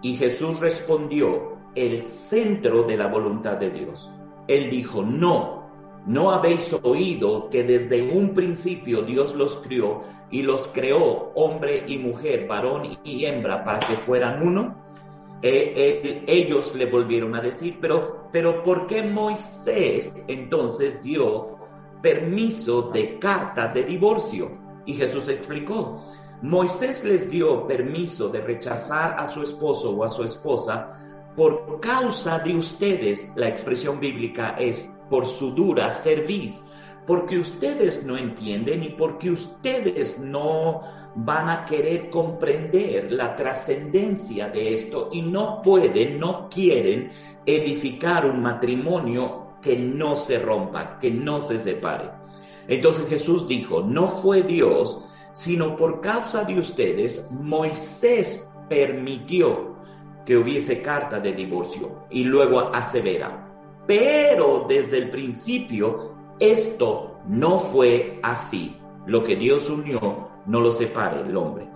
Y 0.03 0.15
Jesús 0.17 0.59
respondió, 0.59 1.55
el 1.73 2.05
centro 2.05 2.83
de 2.83 2.95
la 2.95 3.07
voluntad 3.07 3.57
de 3.57 3.71
Dios. 3.71 4.09
Él 4.47 4.69
dijo, 4.69 5.01
no, 5.01 5.65
¿No 6.05 6.29
habéis 6.29 6.71
oído 6.83 7.49
que 7.49 7.63
desde 7.63 8.03
un 8.11 8.35
principio 8.35 9.01
Dios 9.01 9.33
los 9.33 9.57
crió 9.57 10.03
y 10.35 10.43
los 10.43 10.67
creó 10.67 11.31
hombre 11.35 11.85
y 11.87 11.97
mujer, 11.97 12.45
varón 12.45 12.89
y 13.05 13.23
hembra, 13.23 13.63
para 13.63 13.79
que 13.79 13.95
fueran 13.95 14.45
uno? 14.45 14.75
Eh, 15.41 15.73
eh, 15.77 16.23
ellos 16.27 16.75
le 16.75 16.87
volvieron 16.87 17.33
a 17.35 17.41
decir, 17.41 17.77
pero, 17.79 18.27
pero 18.33 18.61
¿por 18.61 18.85
qué 18.85 19.01
Moisés 19.01 20.13
entonces 20.27 21.01
dio 21.01 21.55
permiso 22.01 22.89
de 22.93 23.17
carta 23.17 23.69
de 23.69 23.85
divorcio? 23.85 24.51
Y 24.85 24.95
Jesús 24.95 25.29
explicó, 25.29 26.03
Moisés 26.41 27.05
les 27.05 27.29
dio 27.29 27.65
permiso 27.65 28.27
de 28.27 28.41
rechazar 28.41 29.15
a 29.17 29.27
su 29.27 29.41
esposo 29.41 29.91
o 29.91 30.03
a 30.03 30.09
su 30.09 30.25
esposa 30.25 30.99
por 31.33 31.79
causa 31.79 32.39
de 32.39 32.57
ustedes. 32.57 33.31
La 33.37 33.47
expresión 33.47 34.01
bíblica 34.01 34.57
es 34.59 34.85
por 35.09 35.25
su 35.25 35.51
dura 35.51 35.89
cerviz, 35.91 36.61
porque 37.05 37.37
ustedes 37.37 38.03
no 38.03 38.17
entienden 38.17 38.83
y 38.83 38.89
porque 38.89 39.29
ustedes 39.29 40.17
no 40.19 40.81
van 41.15 41.49
a 41.49 41.65
querer 41.65 42.09
comprender 42.09 43.11
la 43.11 43.35
trascendencia 43.35 44.49
de 44.49 44.75
esto 44.75 45.09
y 45.11 45.21
no 45.21 45.61
pueden, 45.61 46.19
no 46.19 46.49
quieren 46.49 47.11
edificar 47.45 48.25
un 48.25 48.41
matrimonio 48.41 49.57
que 49.61 49.77
no 49.77 50.15
se 50.15 50.39
rompa, 50.39 50.99
que 50.99 51.11
no 51.11 51.39
se 51.39 51.57
separe. 51.57 52.09
Entonces 52.67 53.07
Jesús 53.07 53.47
dijo, 53.47 53.81
no 53.81 54.07
fue 54.07 54.41
Dios, 54.43 55.01
sino 55.31 55.75
por 55.75 56.01
causa 56.01 56.43
de 56.43 56.59
ustedes, 56.59 57.25
Moisés 57.29 58.43
permitió 58.67 59.75
que 60.25 60.37
hubiese 60.37 60.81
carta 60.81 61.19
de 61.19 61.33
divorcio 61.33 62.05
y 62.09 62.23
luego 62.23 62.73
asevera, 62.73 63.47
pero 63.85 64.65
desde 64.67 64.97
el 64.97 65.11
principio 65.11 66.14
esto 66.39 67.19
no 67.27 67.59
fue 67.59 68.19
así. 68.23 68.77
Lo 69.05 69.23
que 69.23 69.35
Dios 69.35 69.69
unió 69.69 70.29
no 70.45 70.61
lo 70.61 70.71
separe 70.71 71.21
el 71.21 71.35
hombre. 71.37 71.69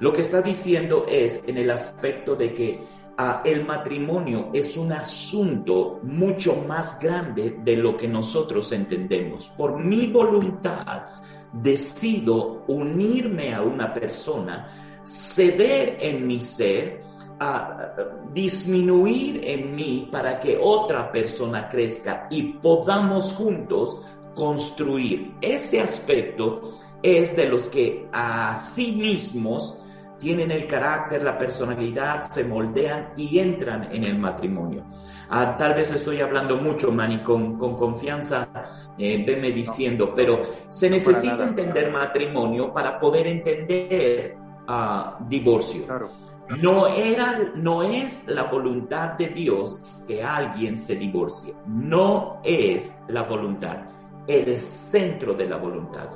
Lo 0.00 0.12
que 0.12 0.20
está 0.20 0.42
diciendo 0.42 1.06
es 1.08 1.40
en 1.46 1.56
el 1.56 1.70
aspecto 1.70 2.36
de 2.36 2.52
que 2.54 2.84
ah, 3.16 3.42
el 3.44 3.64
matrimonio 3.64 4.50
es 4.52 4.76
un 4.76 4.92
asunto 4.92 6.00
mucho 6.02 6.56
más 6.56 6.98
grande 6.98 7.58
de 7.64 7.76
lo 7.76 7.96
que 7.96 8.06
nosotros 8.06 8.72
entendemos. 8.72 9.48
Por 9.48 9.78
mi 9.78 10.06
voluntad 10.06 11.06
decido 11.52 12.64
unirme 12.68 13.54
a 13.54 13.62
una 13.62 13.92
persona, 13.92 15.00
ceder 15.04 15.98
en 16.00 16.26
mi 16.26 16.40
ser, 16.42 17.02
a 17.38 17.94
disminuir 18.32 19.40
en 19.44 19.74
mí 19.74 20.08
para 20.10 20.40
que 20.40 20.58
otra 20.60 21.12
persona 21.12 21.68
crezca 21.68 22.26
y 22.30 22.54
podamos 22.54 23.32
juntos 23.32 23.98
construir. 24.34 25.34
Ese 25.40 25.80
aspecto 25.80 26.76
es 27.02 27.36
de 27.36 27.48
los 27.48 27.68
que 27.68 28.08
a 28.12 28.54
sí 28.54 28.92
mismos 28.92 29.76
tienen 30.18 30.50
el 30.50 30.66
carácter, 30.66 31.22
la 31.22 31.36
personalidad, 31.36 32.22
se 32.22 32.42
moldean 32.44 33.10
y 33.16 33.38
entran 33.38 33.92
en 33.92 34.04
el 34.04 34.18
matrimonio. 34.18 34.84
Ah, 35.28 35.56
tal 35.58 35.74
vez 35.74 35.90
estoy 35.90 36.20
hablando 36.20 36.56
mucho, 36.56 36.92
Manny, 36.92 37.18
con, 37.18 37.58
con 37.58 37.76
confianza, 37.76 38.48
eh, 38.96 39.22
venme 39.26 39.50
diciendo, 39.50 40.12
pero 40.14 40.42
se 40.68 40.88
necesita 40.88 41.44
entender 41.44 41.90
matrimonio 41.90 42.72
para 42.72 42.98
poder 42.98 43.26
entender 43.26 44.36
uh, 44.68 45.24
divorcio. 45.28 45.84
Claro. 45.84 46.25
No 46.48 46.86
era, 46.86 47.52
no 47.56 47.82
es 47.82 48.24
la 48.26 48.44
voluntad 48.44 49.14
de 49.14 49.28
Dios 49.28 49.80
que 50.06 50.22
alguien 50.22 50.78
se 50.78 50.94
divorcie. 50.94 51.54
No 51.66 52.40
es 52.44 52.94
la 53.08 53.24
voluntad, 53.24 53.80
el 54.28 54.58
centro 54.58 55.34
de 55.34 55.46
la 55.46 55.56
voluntad. 55.56 56.08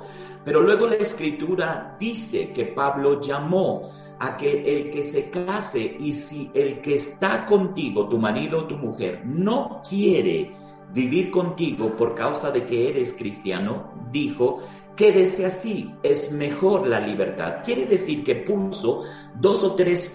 Pero 0.45 0.61
luego 0.61 0.87
la 0.87 0.97
escritura 0.97 1.97
dice 1.99 2.53
que 2.53 2.67
Pablo 2.67 3.21
llamó 3.21 3.91
a 4.21 4.37
que 4.37 4.63
el 4.63 4.91
que 4.91 5.03
se 5.03 5.31
case 5.31 5.97
y 5.99 6.13
si 6.13 6.51
el 6.55 6.81
que 6.81 6.95
está 6.95 7.45
contigo, 7.45 8.09
tu 8.09 8.19
marido 8.19 8.61
o 8.61 8.67
tu 8.67 8.77
mujer, 8.77 9.23
no 9.25 9.83
quiere 9.89 10.53
vivir 10.93 11.31
contigo 11.31 11.97
por 11.97 12.15
causa 12.15 12.51
de 12.51 12.65
que 12.65 12.89
eres 12.89 13.13
cristiano, 13.13 13.93
dijo 14.11 14.61
quédese 14.97 15.47
así, 15.47 15.95
es 16.03 16.31
mejor 16.31 16.87
la 16.87 17.01
libertad. 17.01 17.57
Quiere 17.65 17.87
decir 17.87 18.23
que 18.25 18.37
puso 18.37 19.03
dos 19.35 19.63
o 19.65 19.75
tres 19.75 20.11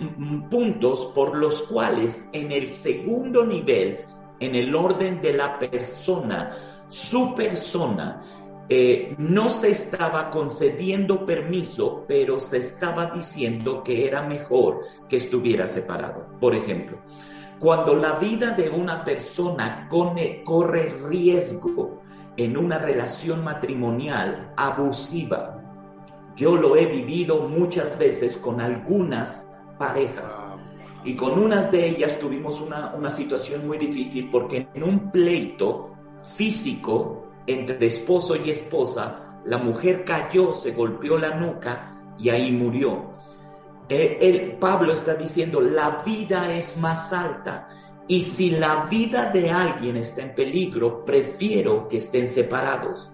puntos 0.49 1.11
por 1.15 1.37
los 1.37 1.63
cuales 1.63 2.25
en 2.33 2.51
el 2.51 2.69
segundo 2.69 3.45
nivel, 3.45 4.05
en 4.39 4.55
el 4.55 4.75
orden 4.75 5.21
de 5.21 5.33
la 5.33 5.57
persona, 5.57 6.51
su 6.87 7.33
persona, 7.33 8.21
eh, 8.67 9.13
no 9.19 9.49
se 9.49 9.69
estaba 9.69 10.31
concediendo 10.31 11.25
permiso, 11.25 12.03
pero 12.07 12.39
se 12.39 12.57
estaba 12.57 13.07
diciendo 13.07 13.83
que 13.83 14.07
era 14.07 14.23
mejor 14.23 14.81
que 15.07 15.17
estuviera 15.17 15.67
separado. 15.67 16.25
Por 16.39 16.55
ejemplo, 16.55 16.97
cuando 17.59 17.93
la 17.93 18.13
vida 18.13 18.51
de 18.51 18.69
una 18.69 19.05
persona 19.05 19.87
corre 19.89 20.95
riesgo, 21.07 22.01
en 22.37 22.57
una 22.57 22.77
relación 22.77 23.43
matrimonial 23.43 24.53
abusiva. 24.57 25.61
Yo 26.35 26.55
lo 26.55 26.75
he 26.75 26.85
vivido 26.85 27.47
muchas 27.47 27.97
veces 27.97 28.37
con 28.37 28.59
algunas 28.59 29.47
parejas 29.77 30.33
y 31.03 31.15
con 31.15 31.39
unas 31.39 31.71
de 31.71 31.87
ellas 31.87 32.19
tuvimos 32.19 32.59
una, 32.59 32.93
una 32.95 33.11
situación 33.11 33.67
muy 33.67 33.77
difícil 33.77 34.29
porque 34.31 34.67
en 34.73 34.83
un 34.83 35.11
pleito 35.11 35.95
físico 36.35 37.27
entre 37.47 37.85
esposo 37.85 38.35
y 38.35 38.49
esposa, 38.49 39.39
la 39.45 39.57
mujer 39.57 40.03
cayó, 40.03 40.51
se 40.51 40.71
golpeó 40.71 41.17
la 41.17 41.35
nuca 41.35 41.95
y 42.17 42.29
ahí 42.29 42.51
murió. 42.51 43.13
El, 43.87 44.01
eh, 44.01 44.17
el, 44.21 44.51
Pablo 44.53 44.93
está 44.93 45.13
diciendo, 45.13 45.61
la 45.61 46.01
vida 46.03 46.51
es 46.55 46.75
más 46.77 47.13
alta 47.13 47.67
Y 48.07 48.21
si 48.21 48.51
la 48.51 48.85
vida 48.85 49.31
de 49.31 49.49
alguien 49.49 49.97
está 49.97 50.21
en 50.21 50.35
peligro, 50.35 51.03
prefiero 51.03 51.87
que 51.87 51.97
estén 51.97 52.27
separados, 52.27 53.09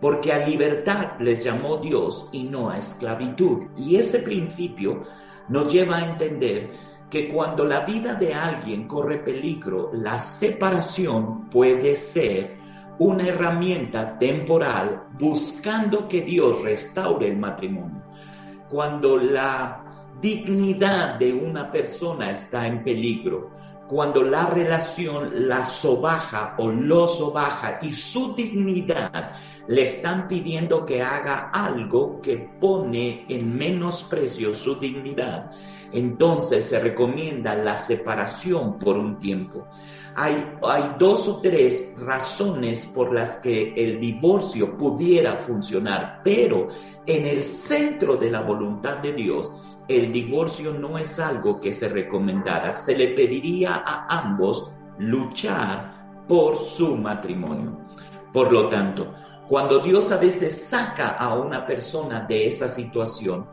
porque 0.00 0.32
a 0.32 0.46
libertad 0.46 1.18
les 1.18 1.42
llamó 1.42 1.78
Dios 1.78 2.28
y 2.30 2.44
no 2.44 2.70
a 2.70 2.78
esclavitud. 2.78 3.66
Y 3.76 3.96
ese 3.96 4.20
principio 4.20 5.02
nos 5.48 5.72
lleva 5.72 5.96
a 5.96 6.04
entender 6.04 6.70
que 7.10 7.28
cuando 7.28 7.64
la 7.64 7.80
vida 7.80 8.14
de 8.14 8.32
alguien 8.32 8.86
corre 8.86 9.18
peligro, 9.18 9.90
la 9.92 10.20
separación 10.20 11.50
puede 11.50 11.96
ser 11.96 12.56
una 13.00 13.26
herramienta 13.26 14.16
temporal 14.16 15.08
buscando 15.18 16.06
que 16.06 16.22
Dios 16.22 16.62
restaure 16.62 17.26
el 17.26 17.36
matrimonio. 17.36 18.02
Cuando 18.68 19.16
la 19.16 19.82
dignidad 20.20 21.18
de 21.18 21.32
una 21.32 21.72
persona 21.72 22.30
está 22.30 22.66
en 22.68 22.84
peligro, 22.84 23.50
cuando 23.90 24.22
la 24.22 24.46
relación 24.46 25.48
la 25.48 25.64
sobaja 25.64 26.54
o 26.58 26.70
lo 26.70 27.08
sobaja 27.08 27.80
y 27.82 27.92
su 27.92 28.36
dignidad 28.36 29.32
le 29.66 29.82
están 29.82 30.28
pidiendo 30.28 30.86
que 30.86 31.02
haga 31.02 31.50
algo 31.52 32.20
que 32.20 32.36
pone 32.60 33.26
en 33.28 33.58
menosprecio 33.58 34.54
su 34.54 34.76
dignidad, 34.76 35.50
entonces 35.92 36.66
se 36.66 36.78
recomienda 36.78 37.56
la 37.56 37.76
separación 37.76 38.78
por 38.78 38.96
un 38.96 39.18
tiempo. 39.18 39.66
Hay, 40.14 40.54
hay 40.62 40.94
dos 40.96 41.26
o 41.26 41.40
tres 41.40 41.90
razones 41.98 42.86
por 42.86 43.12
las 43.12 43.38
que 43.38 43.74
el 43.76 44.00
divorcio 44.00 44.76
pudiera 44.76 45.32
funcionar, 45.34 46.20
pero 46.22 46.68
en 47.06 47.26
el 47.26 47.42
centro 47.42 48.16
de 48.16 48.30
la 48.30 48.42
voluntad 48.42 48.98
de 48.98 49.14
Dios 49.14 49.52
el 49.90 50.12
divorcio 50.12 50.72
no 50.72 50.96
es 50.96 51.18
algo 51.18 51.58
que 51.58 51.72
se 51.72 51.88
recomendara. 51.88 52.72
Se 52.72 52.96
le 52.96 53.08
pediría 53.08 53.82
a 53.84 54.06
ambos 54.20 54.70
luchar 54.98 56.24
por 56.28 56.56
su 56.56 56.96
matrimonio. 56.96 57.76
Por 58.32 58.52
lo 58.52 58.68
tanto, 58.68 59.12
cuando 59.48 59.80
Dios 59.80 60.12
a 60.12 60.16
veces 60.18 60.68
saca 60.68 61.08
a 61.08 61.34
una 61.34 61.66
persona 61.66 62.20
de 62.20 62.46
esa 62.46 62.68
situación 62.68 63.48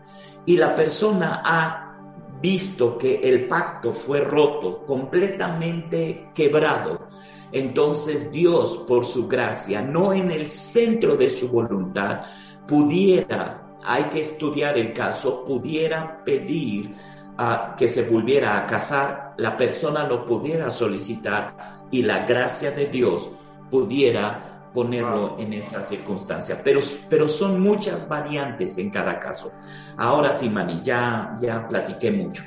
y 0.46 0.56
la 0.58 0.76
persona 0.76 1.42
ha 1.44 1.98
visto 2.40 3.00
que 3.00 3.16
el 3.16 3.48
pacto 3.48 3.92
fue 3.92 4.22
roto, 4.22 4.86
completamente 4.86 6.30
quebrado, 6.36 7.08
entonces 7.52 8.32
Dios, 8.32 8.78
por 8.88 9.06
su 9.06 9.28
gracia, 9.28 9.82
no 9.82 10.14
en 10.14 10.30
el 10.30 10.48
centro 10.48 11.16
de 11.16 11.32
su 11.32 11.50
voluntad, 11.50 12.22
pudiera 12.68 13.67
hay 13.88 14.04
que 14.06 14.20
estudiar 14.20 14.78
el 14.78 14.94
caso, 14.94 15.46
pudiera 15.46 16.22
pedir 16.26 16.94
a 17.38 17.76
que 17.78 17.88
se 17.88 18.04
volviera 18.04 18.58
a 18.58 18.66
casar, 18.66 19.34
la 19.38 19.56
persona 19.56 20.06
lo 20.06 20.26
pudiera 20.26 20.70
solicitar 20.70 21.86
y 21.90 22.04
la 22.04 22.26
gracia 22.26 22.72
de 22.72 22.88
Dios 22.88 23.30
pudiera 23.72 24.70
ponerlo 24.74 25.38
en 25.40 25.54
esa 25.54 25.82
circunstancia. 25.84 26.62
Pero, 26.64 26.82
pero 27.10 27.30
son 27.30 27.62
muchas 27.62 28.08
variantes 28.10 28.78
en 28.78 28.90
cada 28.90 29.20
caso. 29.20 29.54
Ahora 29.96 30.32
sí, 30.32 30.50
Mani, 30.50 30.82
ya, 30.84 31.38
ya 31.40 31.66
platiqué 31.68 32.12
mucho. 32.12 32.44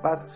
Paz, 0.00 0.28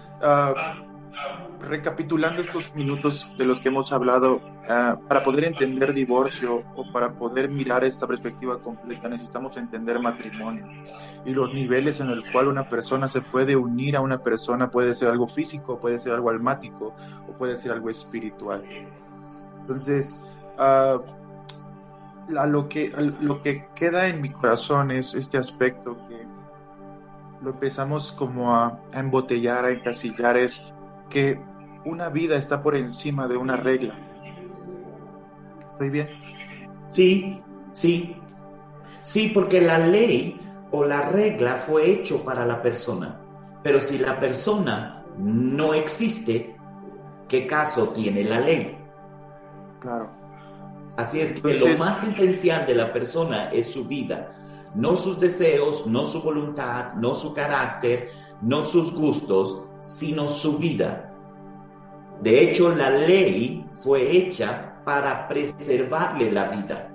recapitulando 1.64 2.42
estos 2.42 2.74
minutos 2.74 3.30
de 3.38 3.44
los 3.44 3.60
que 3.60 3.68
hemos 3.68 3.92
hablado, 3.92 4.40
ah, 4.68 4.98
para 5.08 5.22
poder 5.24 5.44
entender 5.44 5.92
divorcio 5.94 6.62
o 6.74 6.92
para 6.92 7.12
poder 7.12 7.48
mirar 7.48 7.84
esta 7.84 8.06
perspectiva 8.06 8.60
completa, 8.60 9.08
necesitamos 9.08 9.56
entender 9.56 9.98
matrimonio 9.98 10.66
y 11.24 11.32
los 11.32 11.52
niveles 11.52 12.00
en 12.00 12.10
el 12.10 12.30
cual 12.30 12.48
una 12.48 12.68
persona 12.68 13.08
se 13.08 13.22
puede 13.22 13.56
unir 13.56 13.96
a 13.96 14.00
una 14.00 14.18
persona 14.18 14.70
puede 14.70 14.94
ser 14.94 15.08
algo 15.08 15.26
físico, 15.26 15.78
puede 15.78 15.98
ser 15.98 16.12
algo 16.12 16.30
almático 16.30 16.94
o 17.28 17.32
puede 17.32 17.56
ser 17.56 17.72
algo 17.72 17.88
espiritual. 17.90 18.62
Entonces, 19.60 20.20
uh, 20.58 21.00
lo, 22.28 22.68
que, 22.68 22.92
lo 23.20 23.42
que 23.42 23.66
queda 23.74 24.06
en 24.08 24.20
mi 24.20 24.30
corazón 24.30 24.90
es 24.90 25.14
este 25.14 25.38
aspecto 25.38 25.96
que 26.08 26.26
lo 27.42 27.50
empezamos 27.50 28.12
como 28.12 28.54
a, 28.54 28.78
a 28.92 29.00
embotellar, 29.00 29.64
a 29.64 29.70
encasillar, 29.70 30.36
es 30.36 30.64
que 31.10 31.38
una 31.84 32.08
vida 32.08 32.36
está 32.36 32.62
por 32.62 32.76
encima 32.76 33.28
de 33.28 33.36
una 33.36 33.56
regla. 33.56 33.94
¿Estoy 35.72 35.90
bien? 35.90 36.06
Sí, 36.90 37.42
sí. 37.72 38.16
Sí, 39.02 39.30
porque 39.34 39.60
la 39.60 39.78
ley 39.78 40.40
o 40.70 40.84
la 40.84 41.02
regla 41.02 41.56
fue 41.56 41.90
hecho 41.90 42.24
para 42.24 42.46
la 42.46 42.62
persona. 42.62 43.20
Pero 43.62 43.80
si 43.80 43.98
la 43.98 44.18
persona 44.18 45.04
no 45.18 45.74
existe, 45.74 46.56
¿qué 47.28 47.46
caso 47.46 47.90
tiene 47.90 48.24
la 48.24 48.40
ley? 48.40 48.78
Claro. 49.80 50.10
Así 50.96 51.20
es 51.20 51.40
que 51.40 51.54
lo 51.54 51.76
más 51.78 52.04
esencial 52.04 52.66
de 52.66 52.74
la 52.74 52.92
persona 52.92 53.50
es 53.50 53.72
su 53.72 53.84
vida, 53.84 54.32
no 54.74 54.94
sus 54.94 55.18
deseos, 55.18 55.86
no 55.86 56.06
su 56.06 56.22
voluntad, 56.22 56.94
no 56.94 57.14
su 57.14 57.32
carácter, 57.32 58.10
no 58.42 58.62
sus 58.62 58.92
gustos, 58.92 59.60
sino 59.80 60.28
su 60.28 60.56
vida. 60.58 61.13
De 62.20 62.42
hecho, 62.42 62.74
la 62.74 62.90
ley 62.90 63.66
fue 63.72 64.16
hecha 64.16 64.80
para 64.84 65.28
preservarle 65.28 66.30
la 66.30 66.44
vida. 66.48 66.90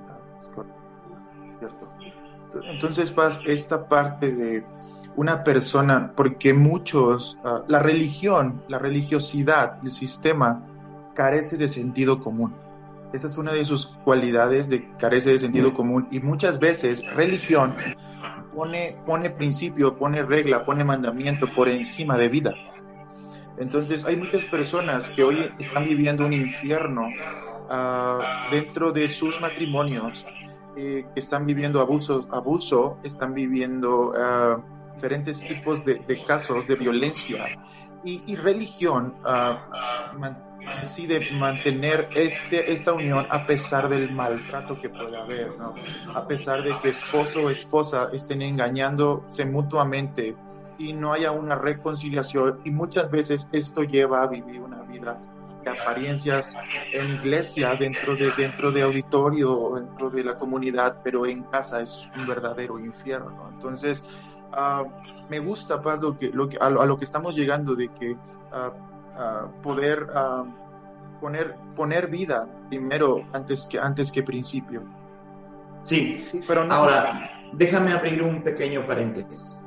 Entonces, 2.64 3.12
Paz, 3.12 3.40
esta 3.46 3.88
parte 3.88 4.32
de 4.32 4.66
una 5.16 5.44
persona, 5.44 6.14
porque 6.16 6.54
muchos, 6.54 7.38
ah, 7.44 7.64
la 7.68 7.80
religión, 7.80 8.64
la 8.68 8.80
religiosidad, 8.80 9.80
el 9.84 9.92
sistema 9.92 10.66
carece 11.14 11.58
de 11.58 11.68
sentido 11.68 12.20
común. 12.20 12.56
Esa 13.12 13.28
es 13.28 13.38
una 13.38 13.52
de 13.52 13.66
sus 13.66 13.88
cualidades 14.04 14.70
de 14.70 14.88
carece 14.98 15.32
de 15.32 15.40
sentido 15.40 15.74
común 15.74 16.08
y 16.12 16.20
muchas 16.20 16.60
veces 16.60 17.04
religión 17.16 17.76
pone, 18.56 18.98
pone 19.06 19.32
principio, 19.32 19.98
pone 19.98 20.22
regla, 20.22 20.64
pone 20.64 20.84
mandamiento 20.84 21.48
por 21.56 21.70
encima 21.70 22.18
de 22.18 22.30
vida. 22.30 22.54
Entonces 23.60 24.06
hay 24.06 24.16
muchas 24.16 24.46
personas 24.46 25.10
que 25.10 25.24
hoy 25.24 25.52
están 25.60 25.86
viviendo 25.86 26.26
un 26.26 26.34
infierno 26.34 27.08
ah, 27.70 28.48
dentro 28.50 28.92
de 28.92 29.08
sus 29.10 29.40
matrimonios, 29.42 30.26
eh, 30.78 31.06
que 31.14 31.20
están 31.20 31.46
viviendo 31.46 31.82
abuso, 31.82 32.28
abuso 32.32 32.98
están 33.04 33.34
viviendo 33.34 34.14
ah, 34.18 34.62
diferentes 34.94 35.40
tipos 35.40 35.84
de, 35.86 36.24
casos 36.26 36.68
de 36.68 36.76
violencia 36.76 37.46
y, 38.04 38.36
religión 38.36 39.14
uh, 39.26 39.58
decide 40.82 41.32
mantener 41.34 42.10
este, 42.16 42.72
esta 42.72 42.94
unión 42.94 43.26
a 43.30 43.46
pesar 43.46 43.90
del 43.90 44.12
maltrato 44.12 44.80
que 44.80 44.90
pueda 44.90 45.24
haber, 45.24 45.58
¿no? 45.58 45.76
a 46.16 46.28
pesar 46.28 46.64
de 46.64 46.78
que 46.80 46.90
esposo 46.90 47.44
o 47.44 47.50
esposa 47.50 48.10
estén 48.14 48.42
engañándose 48.42 49.46
mutuamente 49.46 50.36
y 50.80 50.94
no 50.94 51.14
haya 51.14 51.32
una 51.32 51.56
reconciliación 51.56 52.62
y 52.64 52.72
muchas 52.72 53.12
veces 53.12 53.48
esto 53.52 53.84
lleva 53.84 54.24
a 54.24 54.28
vivir 54.28 54.62
una 54.62 54.82
vida 54.84 55.20
de 55.64 55.70
apariencias 55.70 56.56
en 56.94 57.16
iglesia, 57.16 57.76
dentro 57.76 58.16
de, 58.16 58.32
dentro 58.32 58.72
de 58.72 58.82
auditorio, 58.82 59.74
dentro 59.76 60.10
de 60.10 60.24
la 60.24 60.38
comunidad, 60.38 61.02
pero 61.04 61.26
en 61.26 61.44
casa 61.44 61.82
es 61.82 62.10
un 62.18 62.26
verdadero 62.26 62.80
infierno. 62.80 63.50
Entonces, 63.54 64.02
ah, 64.54 64.86
me 65.30 65.40
gusta, 65.40 65.82
Paz, 65.82 66.02
lo 66.02 66.18
que, 66.18 66.30
lo 66.30 66.48
que, 66.48 66.58
a, 66.58 66.70
lo, 66.70 66.98
que 66.98 67.04
estamos 67.04 67.36
llegando 67.36 67.76
de 67.76 67.90
que 67.90 68.14
uh, 68.14 69.62
poder 69.62 70.08
poner, 71.20 71.56
poner 71.76 72.08
vida 72.08 72.48
primero 72.70 73.26
antes 73.34 73.66
que, 73.66 73.78
antes 73.78 74.14
que 74.14 74.24
principio. 74.24 74.82
Sí, 75.84 76.26
pero 76.48 76.64
ahora 76.72 77.32
déjame 77.52 77.92
abrir 77.92 78.24
un 78.24 78.42
pequeño 78.44 78.88
paréntesis 78.88 79.59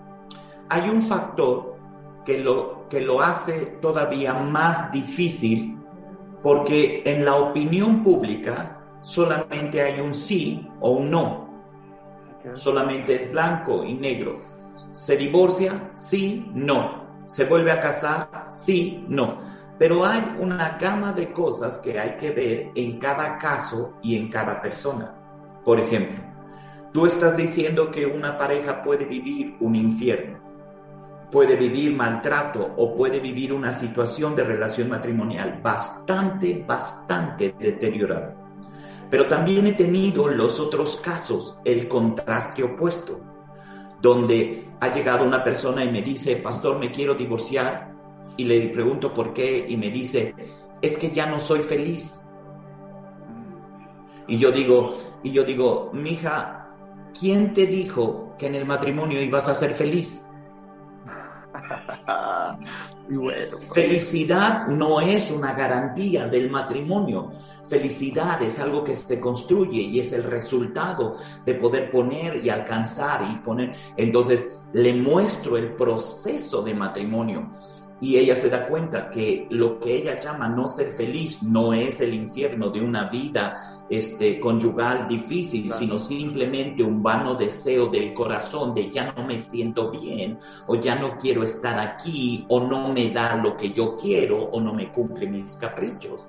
hay 0.73 0.89
un 0.89 1.03
factor 1.03 1.77
que 2.25 2.39
lo, 2.39 2.89
que 2.89 3.03
lo 3.03 3.21
hace 3.21 3.77
todavía 3.83 4.33
más 4.33 4.91
difícil 4.91 5.79
porque 6.43 7.03
en 7.05 7.27
la 7.27 7.37
opinión 7.37 8.03
pública 8.03 8.81
solamente 9.03 9.83
hay 9.83 10.01
un 10.01 10.15
sí 10.15 10.67
o 10.81 10.93
un 10.93 11.11
no. 11.11 11.53
Solamente 12.55 13.17
es 13.17 13.31
blanco 13.31 13.85
y 13.85 13.93
negro. 13.93 14.39
Se 14.93 15.15
divorcia, 15.17 15.91
sí, 15.95 16.51
no. 16.55 17.03
Se 17.27 17.45
vuelve 17.45 17.71
a 17.71 17.79
casar, 17.79 18.47
sí, 18.51 19.05
no. 19.09 19.39
Pero 19.79 20.07
hay 20.07 20.37
una 20.41 20.79
gama 20.81 21.13
de 21.13 21.33
cosas 21.33 21.77
que 21.79 22.01
hay 22.01 22.17
que 22.17 22.31
ver 22.31 22.71
en 22.75 22.99
cada 22.99 23.37
caso 23.37 23.93
y 24.03 24.17
en 24.17 24.31
cada 24.31 24.61
persona. 24.61 25.15
Por 25.65 25.79
ejemplo, 25.79 26.19
tú 26.93 27.05
estás 27.05 27.37
diciendo 27.37 27.91
que 27.91 28.07
una 28.07 28.39
pareja 28.39 28.83
puede 28.83 29.05
vivir 29.05 29.57
un 29.61 29.77
infierno 29.77 30.42
puede 31.33 31.57
vivir 31.57 31.97
maltrato 31.97 32.75
o 32.77 32.95
puede 32.95 33.19
vivir 33.19 33.55
una 33.55 33.73
situación 33.73 34.37
de 34.37 34.45
relación 34.45 34.91
matrimonial 34.91 35.61
bastante, 35.63 36.63
bastante 36.69 37.55
deteriorada. 37.59 38.37
Pero 39.11 39.27
también 39.27 39.67
he 39.67 39.73
tenido 39.73 40.29
los 40.29 40.61
otros 40.61 40.97
casos, 40.97 41.59
el 41.65 41.89
contraste 41.89 42.63
opuesto, 42.63 43.21
donde 44.03 44.69
ha 44.81 44.93
llegado 44.93 45.25
una 45.25 45.43
persona 45.43 45.83
y 45.85 45.91
me 45.91 46.03
dice, 46.03 46.37
pastor, 46.37 46.79
me 46.79 46.93
quiero 46.93 47.15
divorciar 47.15 47.95
y 48.37 48.45
le 48.45 48.69
pregunto 48.69 49.15
por 49.15 49.33
qué 49.33 49.65
y 49.67 49.77
me 49.79 49.91
dice, 49.91 50.35
es 50.83 50.99
que 50.99 51.13
ya 51.13 51.27
no 51.27 51.41
soy 51.41 51.63
feliz. 51.63 52.21
Y 54.27 54.37
yo 54.37 54.51
digo, 54.51 54.99
y 55.23 55.33
yo 55.33 55.45
digo, 55.45 55.91
mija, 55.95 56.75
¿quién 57.19 57.55
te 57.55 57.67
dijo 57.67 58.35
que 58.39 58.49
en 58.49 58.55
el 58.55 58.67
matrimonio 58.67 59.23
ibas 59.23 59.49
a 59.49 59.55
ser 59.55 59.73
feliz? 59.73 60.23
Felicidad 63.75 64.69
no 64.69 65.01
es 65.01 65.31
una 65.31 65.55
garantía 65.55 66.27
del 66.27 66.51
matrimonio. 66.51 67.33
Felicidad 67.67 68.43
es 68.43 68.59
algo 68.59 68.85
que 68.85 68.97
se 68.97 69.21
construye 69.21 69.83
y 69.83 70.01
es 70.01 70.13
el 70.13 70.25
resultado 70.25 71.17
de 71.45 71.55
poder 71.55 71.91
poner 71.91 72.45
y 72.45 72.51
alcanzar 72.51 73.23
y 73.31 73.37
poner. 73.37 73.73
Entonces, 73.97 74.59
le 74.73 74.95
muestro 74.95 75.57
el 75.57 75.75
proceso 75.75 76.63
de 76.63 76.75
matrimonio 76.75 77.51
y 78.03 78.17
ella 78.17 78.35
se 78.35 78.51
da 78.51 78.67
cuenta 78.67 79.11
que 79.11 79.47
lo 79.51 79.79
que 79.79 79.95
ella 79.95 80.19
llama 80.19 80.49
no 80.49 80.67
ser 80.67 80.91
feliz 80.91 81.41
no 81.41 81.73
es 81.73 82.01
el 82.01 82.13
infierno 82.13 82.69
de 82.69 82.81
una 82.81 83.05
vida 83.05 83.85
este, 83.89 84.41
conyugal 84.41 85.07
difícil, 85.07 85.73
sino 85.73 86.01
simplemente 86.01 86.83
un 86.83 87.01
vano 87.01 87.37
deseo 87.37 87.87
del 87.87 88.13
corazón 88.13 88.75
de 88.75 88.91
ya 88.91 89.13
no 89.13 89.25
me 89.25 89.41
siento 89.41 89.93
bien 89.93 90.37
o 90.67 90.75
ya 90.75 90.97
no 90.97 91.17
quiero 91.17 91.45
estar 91.45 91.79
aquí 91.79 92.45
o 92.49 92.61
no 92.61 92.93
me 92.93 93.11
da 93.11 93.37
lo 93.37 93.57
que 93.57 93.71
yo 93.71 93.95
quiero 93.95 94.47
o 94.47 94.61
no 94.61 94.75
me 94.75 94.93
cumple 94.93 95.29
mis 95.29 95.57
caprichos. 95.57 96.27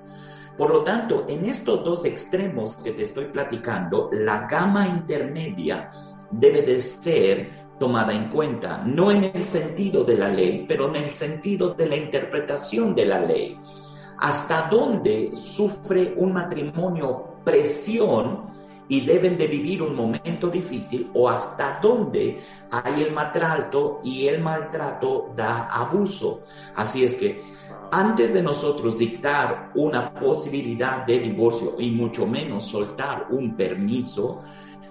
Por 0.56 0.70
lo 0.70 0.84
tanto, 0.84 1.26
en 1.28 1.44
estos 1.44 1.82
dos 1.82 2.04
extremos 2.04 2.76
que 2.76 2.92
te 2.92 3.02
estoy 3.02 3.24
platicando, 3.24 4.10
la 4.12 4.46
gama 4.46 4.86
intermedia 4.86 5.90
debe 6.30 6.62
de 6.62 6.80
ser 6.80 7.63
tomada 7.78 8.12
en 8.12 8.28
cuenta, 8.28 8.82
no 8.84 9.10
en 9.10 9.24
el 9.24 9.44
sentido 9.44 10.04
de 10.04 10.16
la 10.16 10.28
ley, 10.28 10.64
pero 10.68 10.88
en 10.88 10.96
el 10.96 11.10
sentido 11.10 11.74
de 11.74 11.86
la 11.86 11.96
interpretación 11.96 12.94
de 12.94 13.04
la 13.04 13.20
ley. 13.20 13.58
Hasta 14.18 14.68
dónde 14.70 15.30
sufre 15.34 16.14
un 16.16 16.32
matrimonio 16.32 17.38
presión 17.44 18.54
y 18.88 19.00
deben 19.00 19.38
de 19.38 19.46
vivir 19.46 19.82
un 19.82 19.94
momento 19.94 20.48
difícil 20.48 21.10
o 21.14 21.28
hasta 21.28 21.78
dónde 21.80 22.40
hay 22.70 23.02
el 23.02 23.12
maltrato 23.12 24.00
y 24.04 24.26
el 24.26 24.42
maltrato 24.42 25.32
da 25.34 25.68
abuso. 25.68 26.42
Así 26.76 27.02
es 27.02 27.14
que 27.16 27.42
antes 27.90 28.34
de 28.34 28.42
nosotros 28.42 28.98
dictar 28.98 29.70
una 29.74 30.12
posibilidad 30.12 31.06
de 31.06 31.18
divorcio 31.18 31.76
y 31.78 31.90
mucho 31.92 32.26
menos 32.26 32.66
soltar 32.66 33.28
un 33.30 33.56
permiso, 33.56 34.42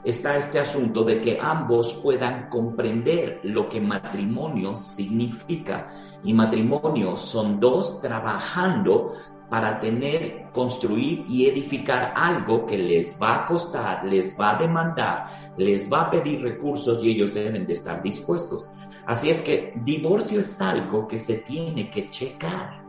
está 0.04 0.38
este 0.38 0.60
asunto 0.60 1.04
de 1.04 1.22
que 1.22 1.38
ambos 1.42 1.94
puedan 1.96 2.50
comprender 2.50 3.39
lo 3.44 3.70
que 3.70 3.80
matrimonio 3.80 4.76
significa. 4.76 5.89
Y 6.24 6.34
matrimonio 6.34 7.16
son 7.16 7.60
dos 7.60 8.02
trabajando 8.02 9.13
para 9.50 9.80
tener, 9.80 10.50
construir 10.52 11.26
y 11.30 11.46
edificar 11.46 12.13
algo 12.16 12.66
que 12.66 12.78
les 12.78 13.16
va 13.22 13.36
a 13.36 13.46
costar, 13.46 14.04
les 14.06 14.36
va 14.39 14.52
a 14.52 14.56
demandar, 14.56 15.26
les 15.58 15.92
va 15.92 16.02
a 16.02 16.10
pedir 16.10 16.42
recursos 16.42 17.04
y 17.04 17.12
ellos 17.12 17.34
deben 17.34 17.68
de 17.68 17.74
estar 17.74 18.02
dispuestos. 18.02 18.68
Así 19.06 19.30
es 19.30 19.42
que 19.42 19.74
divorcio 19.84 20.39
es 20.39 20.60
algo 20.60 21.08
que 21.08 21.18
se 21.18 21.36
tiene 21.36 21.89
que 21.89 22.10
checar. 22.10 22.82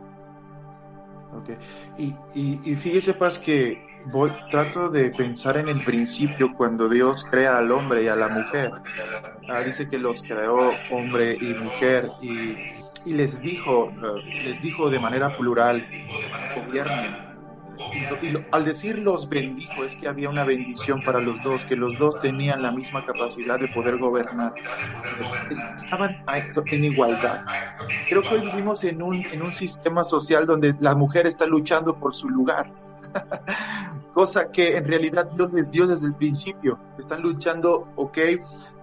Okay. 1.41 1.57
Y, 1.97 2.15
y, 2.33 2.71
y 2.71 2.75
fíjese, 2.75 3.13
Paz, 3.13 3.37
que 3.37 3.84
trato 4.49 4.89
de 4.89 5.11
pensar 5.11 5.57
en 5.57 5.67
el 5.67 5.83
principio 5.83 6.53
cuando 6.55 6.89
Dios 6.89 7.25
crea 7.29 7.57
al 7.57 7.71
hombre 7.71 8.03
y 8.03 8.07
a 8.07 8.15
la 8.15 8.27
mujer. 8.27 8.71
Ah, 9.49 9.61
dice 9.61 9.87
que 9.87 9.97
los 9.97 10.23
creó 10.23 10.71
hombre 10.91 11.37
y 11.39 11.53
mujer 11.53 12.09
y, 12.21 13.13
les 13.13 13.39
dijo, 13.41 13.91
eh, 13.91 14.43
les 14.43 14.61
dijo 14.61 14.89
de 14.89 14.99
manera 14.99 15.35
plural, 15.35 15.85
gobiernen. 16.55 17.25
Y, 17.93 18.27
y, 18.27 18.45
al 18.51 18.63
decir 18.63 18.97
los 18.99 19.27
bendijo 19.27 19.83
es 19.83 19.95
que 19.97 20.07
había 20.07 20.29
una 20.29 20.45
bendición 20.45 21.01
para 21.03 21.19
los 21.19 21.41
dos, 21.43 21.65
que 21.65 21.75
los 21.75 21.97
dos 21.97 22.19
tenían 22.19 22.61
la 22.61 22.71
misma 22.71 23.05
capacidad 23.05 23.59
de 23.59 23.67
poder 23.67 23.97
gobernar. 23.97 24.53
Estaban 25.75 26.23
en 26.65 26.85
igualdad. 26.85 27.45
Creo 28.09 28.21
que 28.21 28.29
hoy 28.29 28.41
vivimos 28.41 28.83
en 28.83 29.01
un, 29.01 29.25
en 29.25 29.41
un 29.41 29.53
sistema 29.53 30.03
social 30.03 30.45
donde 30.45 30.73
la 30.79 30.95
mujer 30.95 31.27
está 31.27 31.45
luchando 31.45 31.95
por 31.95 32.15
su 32.15 32.29
lugar 32.29 32.71
cosa 34.13 34.49
que 34.49 34.77
en 34.77 34.85
realidad 34.85 35.29
Dios 35.31 35.51
les 35.53 35.71
dio 35.71 35.85
desde 35.87 36.07
el 36.07 36.15
principio. 36.15 36.79
Están 36.97 37.21
luchando, 37.21 37.91
ok, 37.95 38.17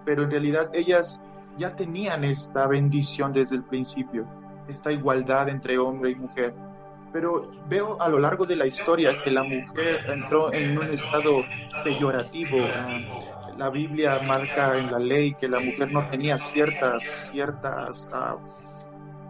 pero 0.05 0.23
en 0.23 0.31
realidad 0.31 0.69
ellas 0.73 1.21
ya 1.57 1.75
tenían 1.75 2.23
esta 2.23 2.67
bendición 2.67 3.33
desde 3.33 3.55
el 3.55 3.63
principio, 3.63 4.25
esta 4.67 4.91
igualdad 4.91 5.49
entre 5.49 5.77
hombre 5.77 6.11
y 6.11 6.15
mujer. 6.15 6.53
Pero 7.11 7.51
veo 7.67 8.01
a 8.01 8.09
lo 8.09 8.19
largo 8.19 8.45
de 8.45 8.55
la 8.55 8.65
historia 8.65 9.21
que 9.23 9.29
la 9.29 9.43
mujer 9.43 10.05
entró 10.07 10.51
en 10.51 10.77
un 10.77 10.89
estado 10.89 11.43
peyorativo. 11.83 12.57
Ah, 12.75 12.99
la 13.57 13.69
Biblia 13.69 14.19
marca 14.27 14.77
en 14.77 14.91
la 14.91 14.99
ley 14.99 15.35
que 15.35 15.47
la 15.47 15.59
mujer 15.59 15.91
no 15.91 16.09
tenía 16.09 16.37
ciertas, 16.37 17.29
ciertas, 17.31 18.09
uh, 18.11 18.39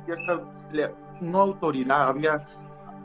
cierta, 0.06 0.42
no 1.20 1.39
autoridad, 1.39 2.08
había 2.08 2.46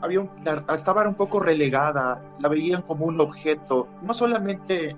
había 0.01 0.27
estaba 0.73 1.07
un 1.07 1.15
poco 1.15 1.39
relegada, 1.39 2.21
la 2.39 2.49
veían 2.49 2.81
como 2.81 3.05
un 3.05 3.19
objeto, 3.19 3.87
no 4.01 4.13
solamente 4.13 4.95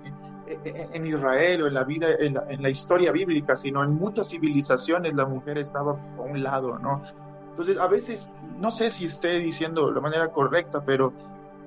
en 0.64 1.06
Israel 1.06 1.62
o 1.62 1.66
en 1.66 1.74
la 1.74 1.84
vida, 1.84 2.08
en 2.18 2.62
la, 2.62 2.70
historia 2.70 3.12
bíblica, 3.12 3.56
sino 3.56 3.82
en 3.82 3.94
muchas 3.94 4.28
civilizaciones 4.28 5.14
la 5.14 5.26
mujer 5.26 5.58
estaba 5.58 5.92
a 5.92 6.20
un 6.20 6.42
lado, 6.42 6.78
¿no? 6.78 7.02
Entonces, 7.50 7.78
a 7.78 7.86
veces, 7.86 8.28
no 8.58 8.70
sé 8.70 8.90
si 8.90 9.06
esté 9.06 9.38
diciendo 9.38 9.90
la 9.90 10.00
manera 10.00 10.28
correcta, 10.28 10.82
pero 10.84 11.12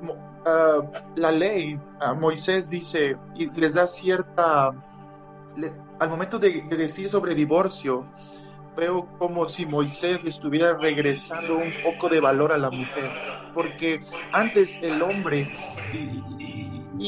uh, 0.02 0.84
la 1.16 1.32
ley, 1.32 1.76
uh, 1.76 2.16
Moisés 2.16 2.70
dice 2.70 3.18
y 3.36 3.50
les 3.52 3.74
da 3.74 3.88
cierta, 3.88 4.74
al 6.00 6.10
momento 6.10 6.40
de, 6.40 6.64
de 6.70 6.78
decir 6.78 7.10
sobre 7.10 7.36
divorcio, 7.36 8.06
veo 8.76 9.08
como 9.18 9.48
si 9.50 9.66
Moisés 9.66 10.22
le 10.24 10.30
estuviera 10.30 10.78
regresando 10.78 11.58
un 11.58 11.74
poco 11.82 12.10
de 12.10 12.20
valor 12.20 12.52
a 12.52 12.58
la 12.58 12.72
mujer, 12.72 13.12
porque 13.54 14.02
antes 14.32 14.80
el 14.82 15.02
hombre, 15.02 15.50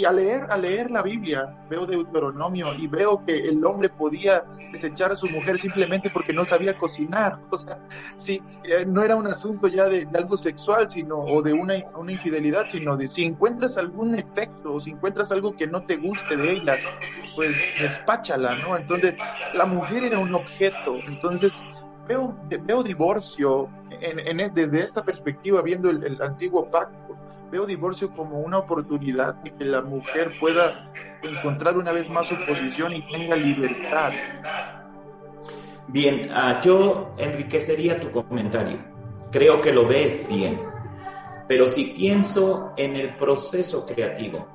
a 0.06 0.12
leer, 0.12 0.48
a 0.50 0.58
leer 0.58 0.92
la 0.92 1.02
Biblia, 1.02 1.56
veo 1.70 1.86
Deuteronomio 1.86 2.74
y 2.74 2.88
veo 2.88 3.24
que 3.26 3.48
el 3.48 3.64
hombre 3.66 3.90
podía 3.90 4.44
desechar 4.72 5.12
a 5.12 5.16
su 5.16 5.28
mujer 5.28 5.58
simplemente 5.58 6.10
porque 6.10 6.34
no 6.34 6.46
sabía 6.46 6.78
cocinar, 6.78 7.40
o 7.52 7.58
sea, 7.58 7.80
si, 8.16 8.42
eh, 8.64 8.86
no 8.86 9.04
era 9.04 9.16
un 9.16 9.28
asunto 9.28 9.68
ya 9.68 9.86
de, 9.88 10.08
algo 10.14 10.38
sexual, 10.38 10.90
sino, 10.90 11.18
o 11.20 11.42
de 11.42 11.54
una, 11.54 11.76
una 11.96 12.12
infidelidad, 12.12 12.68
sino 12.68 12.98
de 12.98 13.08
si 13.08 13.24
encuentras 13.24 13.78
algún 13.78 14.16
efecto 14.16 14.74
o 14.74 14.80
si 14.80 14.92
encuentras 14.92 15.32
algo 15.32 15.56
que 15.56 15.68
no 15.68 15.84
te 15.84 15.98
guste 15.98 16.36
de 16.36 16.54
ella, 16.54 16.76
pues 17.36 17.58
despáchala, 17.80 18.56
¿no? 18.56 18.78
Entonces, 18.78 19.16
la 19.54 19.66
mujer 19.66 20.04
era 20.04 20.20
un 20.20 20.34
objeto, 20.36 20.96
entonces 21.08 21.64
veo, 22.08 22.36
veo 22.50 22.84
divorcio 22.84 23.70
en, 24.02 24.54
desde 24.54 24.82
esta 24.82 25.04
perspectiva, 25.04 25.62
viendo 25.62 25.90
el, 25.90 26.22
antiguo 26.22 26.70
pacto, 26.70 27.16
veo 27.52 27.66
divorcio 27.66 28.12
como 28.12 28.40
una 28.40 28.58
oportunidad 28.58 29.36
de 29.36 29.54
que 29.54 29.66
la 29.66 29.82
mujer 29.82 30.38
pueda 30.40 30.92
encontrar 31.24 31.78
una 31.78 31.92
vez 31.92 32.10
más 32.10 32.28
su 32.28 32.36
posición 32.46 32.94
y 32.94 33.02
tenga 33.12 33.36
libertad. 33.36 34.14
Bien, 35.88 36.30
uh, 36.32 36.62
yo 36.62 37.14
enriquecería 37.18 38.00
tu 38.00 38.12
comentario. 38.12 38.78
Creo 39.32 39.62
que 39.62 39.72
lo 39.72 39.88
ves 39.88 40.28
bien. 40.28 40.60
Pero 41.48 41.66
si 41.66 41.86
pienso 41.86 42.74
en 42.76 42.98
el 42.98 43.16
proceso 43.16 43.86
creativo, 43.86 44.46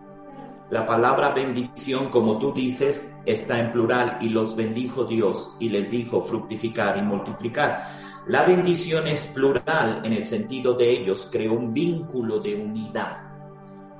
la 0.70 0.86
palabra 0.86 1.30
bendición, 1.30 2.10
como 2.10 2.38
tú 2.38 2.52
dices, 2.52 3.14
está 3.24 3.58
en 3.58 3.72
plural 3.72 4.18
y 4.20 4.28
los 4.28 4.56
bendijo 4.56 5.04
Dios 5.04 5.52
y 5.58 5.68
les 5.68 5.90
dijo 5.90 6.20
fructificar 6.20 6.96
y 6.96 7.02
multiplicar. 7.02 7.90
La 8.26 8.44
bendición 8.44 9.08
es 9.08 9.24
plural 9.24 10.02
en 10.04 10.12
el 10.12 10.24
sentido 10.26 10.74
de 10.74 10.90
ellos, 10.90 11.28
creó 11.28 11.54
un 11.54 11.74
vínculo 11.74 12.38
de 12.38 12.54
unidad. 12.54 13.16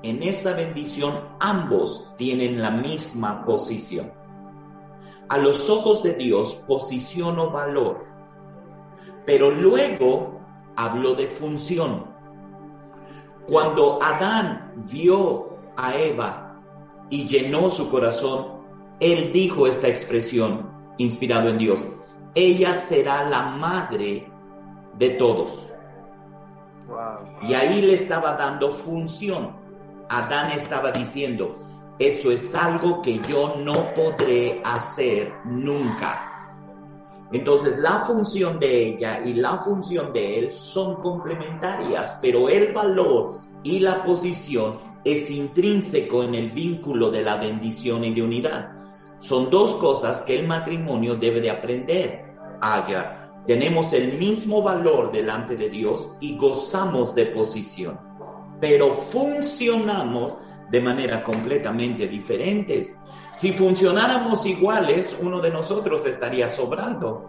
En 0.05 0.23
esa 0.23 0.53
bendición 0.53 1.29
ambos 1.41 2.09
tienen 2.19 2.63
la 2.63 2.71
misma 2.71 3.45
posición. 3.45 4.13
A 5.29 5.39
los 5.39 5.69
ojos 5.69 6.05
de 6.05 6.15
Dios, 6.15 6.55
posición 6.69 7.37
o 7.41 7.51
valor. 7.51 8.05
Pero 9.27 9.51
luego 9.51 10.41
habló 10.77 11.15
de 11.15 11.27
función. 11.27 12.05
Cuando 13.49 14.01
Adán 14.01 14.73
vio 14.89 15.57
a 15.77 15.97
Eva 15.97 16.61
y 17.11 17.27
llenó 17.27 17.71
su 17.71 17.89
corazón, 17.89 18.63
él 19.01 19.33
dijo 19.33 19.67
esta 19.67 19.89
expresión 19.89 20.71
inspirado 20.97 21.49
en 21.49 21.59
Dios 21.59 21.89
ella 22.35 22.75
será 22.75 23.29
la 23.29 23.43
madre 23.43 24.27
de 24.99 25.11
todos. 25.11 25.69
Y 27.43 27.55
ahí 27.55 27.81
le 27.83 27.95
estaba 27.95 28.35
dando 28.35 28.71
función. 28.71 29.53
Adán 30.09 30.51
estaba 30.51 30.93
diciendo, 30.93 31.57
eso 31.99 32.31
es 32.31 32.55
algo 32.55 33.01
que 33.01 33.21
yo 33.21 33.55
no 33.57 33.95
podré 33.95 34.61
hacer 34.65 35.33
nunca. 35.45 36.29
Entonces 37.33 37.79
la 37.79 38.01
función 38.01 38.59
de 38.59 38.89
ella 38.89 39.21
y 39.25 39.35
la 39.35 39.57
función 39.59 40.13
de 40.13 40.39
él 40.39 40.53
son 40.53 40.97
complementarias, 40.97 42.19
pero 42.21 42.49
el 42.49 42.73
valor 42.73 43.39
y 43.63 43.79
la 43.79 44.03
posición 44.03 44.79
es 45.03 45.31
intrínseco 45.31 46.25
en 46.25 46.35
el 46.35 46.51
vínculo 46.51 47.11
de 47.11 47.23
la 47.23 47.37
bendición 47.37 48.05
y 48.05 48.13
de 48.13 48.23
unidad. 48.23 48.82
Son 49.23 49.51
dos 49.51 49.77
cosas 49.77 50.21
que 50.23 50.37
el 50.37 50.49
matrimonio 50.49 51.15
debe 51.15 51.41
de 51.41 51.49
aprender 51.49 52.35
a 52.61 53.45
Tenemos 53.47 53.93
el 53.93 54.15
mismo 54.19 54.63
valor 54.63 55.13
delante 55.13 55.55
de 55.55 55.71
Dios 55.71 56.11
y 56.19 56.37
gozamos 56.37 57.15
de 57.15 57.27
posición, 57.27 58.01
pero 58.61 58.93
funcionamos 58.93 60.37
de 60.73 60.81
manera 60.81 61.23
completamente 61.23 62.09
diferentes. 62.09 62.97
Si 63.33 63.53
funcionáramos 63.53 64.45
iguales, 64.45 65.17
uno 65.21 65.41
de 65.41 65.53
nosotros 65.53 66.05
estaría 66.05 66.49
sobrando, 66.49 67.29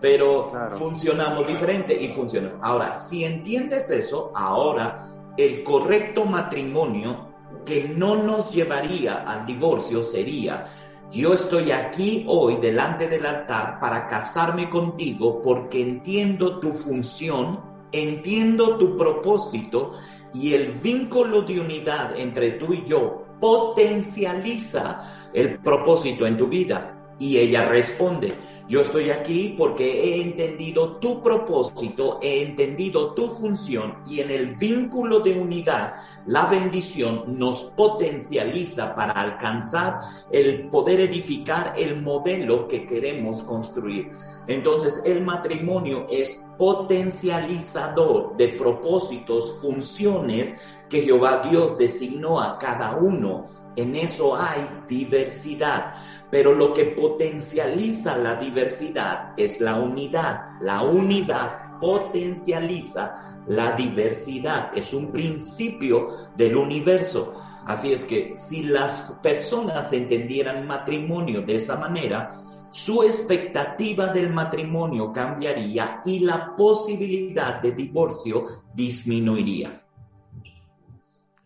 pero 0.00 0.50
funcionamos 0.78 1.46
diferente 1.46 1.94
y 1.94 2.08
funciona. 2.08 2.54
Ahora, 2.62 2.98
si 2.98 3.22
entiendes 3.22 3.90
eso, 3.90 4.32
ahora 4.34 5.10
el 5.36 5.62
correcto 5.62 6.24
matrimonio 6.24 7.34
que 7.66 7.84
no 7.84 8.16
nos 8.16 8.50
llevaría 8.50 9.24
al 9.24 9.44
divorcio 9.46 10.02
sería, 10.02 10.66
yo 11.12 11.34
estoy 11.34 11.70
aquí 11.70 12.24
hoy 12.26 12.56
delante 12.56 13.08
del 13.08 13.26
altar 13.26 13.78
para 13.80 14.08
casarme 14.08 14.68
contigo 14.68 15.42
porque 15.42 15.80
entiendo 15.80 16.58
tu 16.58 16.70
función, 16.70 17.60
entiendo 17.92 18.76
tu 18.78 18.96
propósito 18.96 19.92
y 20.32 20.54
el 20.54 20.72
vínculo 20.72 21.42
de 21.42 21.60
unidad 21.60 22.18
entre 22.18 22.52
tú 22.52 22.72
y 22.74 22.84
yo 22.84 23.24
potencializa 23.40 25.30
el 25.32 25.58
propósito 25.60 26.26
en 26.26 26.36
tu 26.36 26.48
vida. 26.48 27.03
Y 27.18 27.38
ella 27.38 27.68
responde, 27.68 28.34
yo 28.66 28.80
estoy 28.80 29.10
aquí 29.10 29.54
porque 29.58 30.02
he 30.02 30.22
entendido 30.22 30.96
tu 30.96 31.22
propósito, 31.22 32.18
he 32.22 32.42
entendido 32.42 33.12
tu 33.12 33.28
función 33.28 33.98
y 34.08 34.20
en 34.20 34.30
el 34.30 34.56
vínculo 34.56 35.20
de 35.20 35.38
unidad, 35.38 35.94
la 36.26 36.46
bendición 36.46 37.38
nos 37.38 37.64
potencializa 37.76 38.94
para 38.94 39.12
alcanzar 39.12 39.98
el 40.32 40.68
poder 40.70 41.00
edificar 41.00 41.74
el 41.76 42.00
modelo 42.00 42.66
que 42.66 42.86
queremos 42.86 43.42
construir. 43.42 44.10
Entonces 44.46 45.02
el 45.04 45.22
matrimonio 45.22 46.06
es 46.10 46.40
potencializador 46.58 48.36
de 48.36 48.48
propósitos, 48.48 49.58
funciones 49.60 50.54
que 50.88 51.02
Jehová 51.02 51.42
Dios 51.50 51.76
designó 51.76 52.40
a 52.40 52.58
cada 52.58 52.96
uno. 52.96 53.46
En 53.76 53.96
eso 53.96 54.36
hay 54.36 54.68
diversidad, 54.88 55.94
pero 56.34 56.52
lo 56.52 56.74
que 56.74 56.86
potencializa 56.86 58.18
la 58.18 58.34
diversidad 58.34 59.34
es 59.36 59.60
la 59.60 59.76
unidad. 59.76 60.60
La 60.62 60.82
unidad 60.82 61.78
potencializa 61.78 63.44
la 63.46 63.70
diversidad, 63.76 64.76
es 64.76 64.92
un 64.92 65.12
principio 65.12 66.08
del 66.36 66.56
universo. 66.56 67.34
Así 67.66 67.92
es 67.92 68.04
que 68.04 68.34
si 68.34 68.64
las 68.64 69.02
personas 69.22 69.92
entendieran 69.92 70.66
matrimonio 70.66 71.40
de 71.40 71.54
esa 71.54 71.76
manera, 71.76 72.36
su 72.68 73.04
expectativa 73.04 74.08
del 74.08 74.32
matrimonio 74.32 75.12
cambiaría 75.12 76.02
y 76.04 76.18
la 76.18 76.56
posibilidad 76.56 77.62
de 77.62 77.70
divorcio 77.70 78.64
disminuiría. 78.74 79.84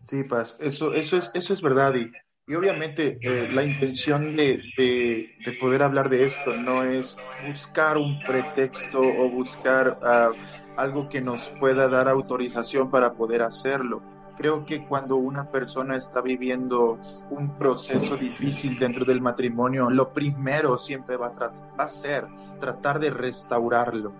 Sí, 0.01 0.23
Paz, 0.23 0.57
eso, 0.59 0.93
eso, 0.93 1.17
es, 1.17 1.29
eso 1.35 1.53
es 1.53 1.61
verdad. 1.61 1.93
Y, 1.93 2.11
y 2.49 2.55
obviamente 2.55 3.19
eh, 3.21 3.47
la 3.51 3.63
intención 3.63 4.35
de, 4.35 4.59
de, 4.75 5.53
poder 5.59 5.83
hablar 5.83 6.09
de 6.09 6.25
esto 6.25 6.57
no 6.57 6.83
es 6.83 7.15
buscar 7.47 7.95
un 7.97 8.19
pretexto 8.21 8.99
o 8.99 9.29
buscar 9.29 9.99
ah, 10.01 10.31
algo 10.75 11.07
que 11.09 11.21
nos 11.21 11.51
pueda 11.59 11.87
dar 11.87 12.09
autorización 12.09 12.89
para 12.89 13.13
poder 13.13 13.43
hacerlo 13.43 14.01
creo 14.35 14.65
que 14.65 14.85
cuando 14.85 15.17
una 15.17 15.51
persona 15.51 15.97
está 15.97 16.21
viviendo 16.21 16.97
un 17.29 17.57
proceso 17.57 18.15
difícil 18.15 18.79
dentro 18.79 19.03
del 19.03 19.19
matrimonio, 19.19 19.89
lo 19.89 20.13
primero 20.13 20.77
siempre 20.77 21.17
va 21.17 21.27
a, 21.27 21.49
va 21.77 21.83
a 21.83 21.87
ser 21.89 22.25
tratar 22.57 22.99
de 23.01 23.09
restaurarlo. 23.09 24.13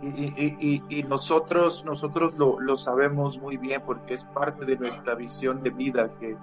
Y, 0.00 0.82
y, 0.88 1.02
nosotros, 1.02 1.84
nosotros 1.84 2.34
lo, 2.38 2.58
lo, 2.58 2.78
sabemos 2.78 3.38
muy 3.38 3.58
bien 3.58 3.82
porque 3.84 4.14
es 4.14 4.24
parte 4.24 4.64
de 4.64 4.76
nuestra 4.76 5.14
visión 5.14 5.62
de 5.62 5.70
vida 5.70 6.10
que, 6.18 6.36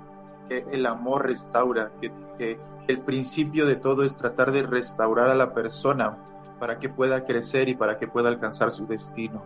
que 0.47 0.65
el 0.71 0.85
amor 0.85 1.27
restaura, 1.27 1.91
que, 2.01 2.11
que 2.37 2.59
el 2.87 2.99
principio 3.01 3.65
de 3.65 3.75
todo 3.75 4.03
es 4.03 4.15
tratar 4.15 4.51
de 4.51 4.63
restaurar 4.63 5.29
a 5.29 5.35
la 5.35 5.53
persona 5.53 6.17
para 6.59 6.79
que 6.79 6.89
pueda 6.89 7.25
crecer 7.25 7.69
y 7.69 7.75
para 7.75 7.97
que 7.97 8.07
pueda 8.07 8.29
alcanzar 8.29 8.71
su 8.71 8.85
destino. 8.85 9.43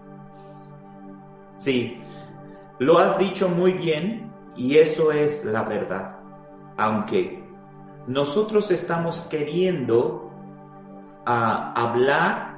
Sí, 1.55 2.01
lo 2.79 2.99
has 2.99 3.17
dicho 3.17 3.49
muy 3.49 3.73
bien 3.73 4.31
y 4.55 4.77
eso 4.77 5.11
es 5.11 5.43
la 5.43 5.63
verdad. 5.63 6.19
Aunque 6.77 7.43
nosotros 8.05 8.69
estamos 8.71 9.21
queriendo 9.23 10.31
ah, 11.25 11.73
hablar 11.75 12.57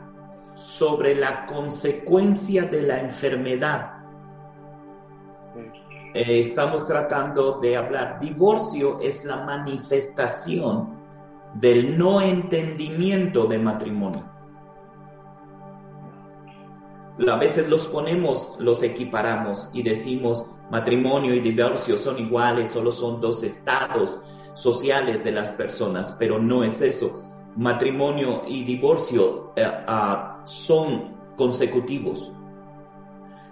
sobre 0.56 1.16
la 1.16 1.46
consecuencia 1.46 2.64
de 2.64 2.82
la 2.82 3.00
enfermedad. 3.00 3.99
Eh, 6.14 6.42
estamos 6.42 6.88
tratando 6.88 7.60
de 7.60 7.78
hablar. 7.78 8.20
Divorcio 8.20 9.00
es 9.00 9.26
la 9.26 9.38
manifestación 9.38 10.98
del 11.56 11.98
no 11.98 12.22
entendimiento 12.22 13.46
de 13.46 13.60
matrimonio 13.60 14.40
a 17.28 17.36
veces 17.36 17.68
los 17.68 17.88
ponemos, 17.88 18.56
los 18.60 18.82
equiparamos 18.82 19.70
y 19.74 19.84
decimos 19.84 20.46
matrimonio 20.72 21.34
y 21.34 21.40
divorcio 21.42 21.98
son 21.98 22.20
iguales, 22.20 22.70
solo 22.70 22.92
son 22.92 23.20
dos 23.20 23.44
estados 23.44 24.18
sociales 24.54 25.24
de 25.24 25.32
las 25.32 25.54
personas, 25.54 26.16
pero 26.18 26.40
no 26.40 26.64
es 26.64 26.82
eso. 26.82 27.22
Matrimonio 27.58 28.44
y 28.48 28.64
divorcio 28.64 29.54
eh, 29.56 29.66
ah, 29.66 30.42
son 30.46 31.16
consecutivos. 31.36 32.32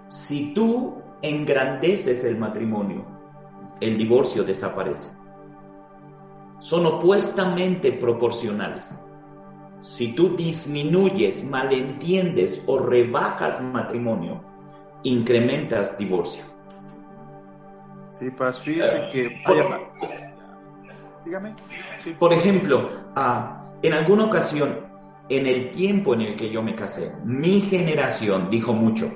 Si 0.08 0.54
tú 0.54 0.97
engrandeces 1.22 2.24
el 2.24 2.36
matrimonio, 2.38 3.04
el 3.80 3.96
divorcio 3.96 4.44
desaparece. 4.44 5.10
Son 6.60 6.86
opuestamente 6.86 7.92
proporcionales. 7.92 8.98
Si 9.80 10.12
tú 10.12 10.36
disminuyes, 10.36 11.44
malentiendes 11.44 12.62
o 12.66 12.78
rebajas 12.78 13.62
matrimonio, 13.62 14.42
incrementas 15.04 15.96
divorcio. 15.96 16.44
Sí, 18.10 18.30
pues 18.30 18.58
fíjese 18.58 19.06
que... 19.12 19.40
Por, 19.46 19.56
dígame. 21.24 21.54
Por 22.18 22.32
ejemplo, 22.32 22.90
ah, 23.14 23.70
en 23.82 23.92
alguna 23.92 24.24
ocasión, 24.24 24.80
en 25.28 25.46
el 25.46 25.70
tiempo 25.70 26.14
en 26.14 26.22
el 26.22 26.36
que 26.36 26.50
yo 26.50 26.62
me 26.62 26.74
casé, 26.74 27.12
mi 27.24 27.60
generación 27.60 28.48
dijo 28.50 28.72
mucho, 28.72 29.14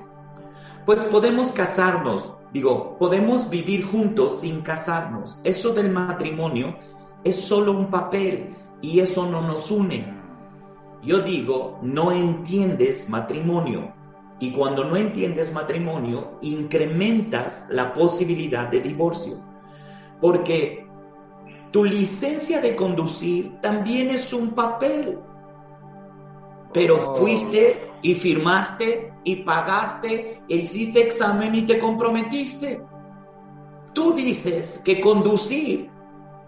pues 0.84 1.04
podemos 1.04 1.52
casarnos, 1.52 2.32
digo, 2.52 2.96
podemos 2.98 3.48
vivir 3.48 3.84
juntos 3.84 4.40
sin 4.40 4.62
casarnos. 4.62 5.38
Eso 5.44 5.72
del 5.72 5.90
matrimonio 5.90 6.76
es 7.24 7.36
solo 7.36 7.72
un 7.72 7.88
papel 7.88 8.54
y 8.80 9.00
eso 9.00 9.26
no 9.26 9.42
nos 9.42 9.70
une. 9.70 10.12
Yo 11.02 11.20
digo, 11.20 11.78
no 11.82 12.12
entiendes 12.12 13.08
matrimonio. 13.08 13.92
Y 14.38 14.50
cuando 14.50 14.84
no 14.84 14.96
entiendes 14.96 15.52
matrimonio, 15.52 16.38
incrementas 16.42 17.64
la 17.68 17.94
posibilidad 17.94 18.68
de 18.68 18.80
divorcio. 18.80 19.40
Porque 20.20 20.86
tu 21.70 21.84
licencia 21.84 22.60
de 22.60 22.74
conducir 22.74 23.60
también 23.60 24.10
es 24.10 24.32
un 24.32 24.50
papel. 24.50 25.18
Pero 26.72 26.96
oh. 26.96 27.14
fuiste 27.14 27.91
y 28.02 28.14
firmaste 28.14 29.14
y 29.24 29.36
pagaste 29.36 30.42
e 30.48 30.56
hiciste 30.56 31.00
examen 31.00 31.54
y 31.54 31.62
te 31.62 31.78
comprometiste. 31.78 32.82
Tú 33.94 34.12
dices 34.12 34.80
que 34.84 35.00
conducir 35.00 35.90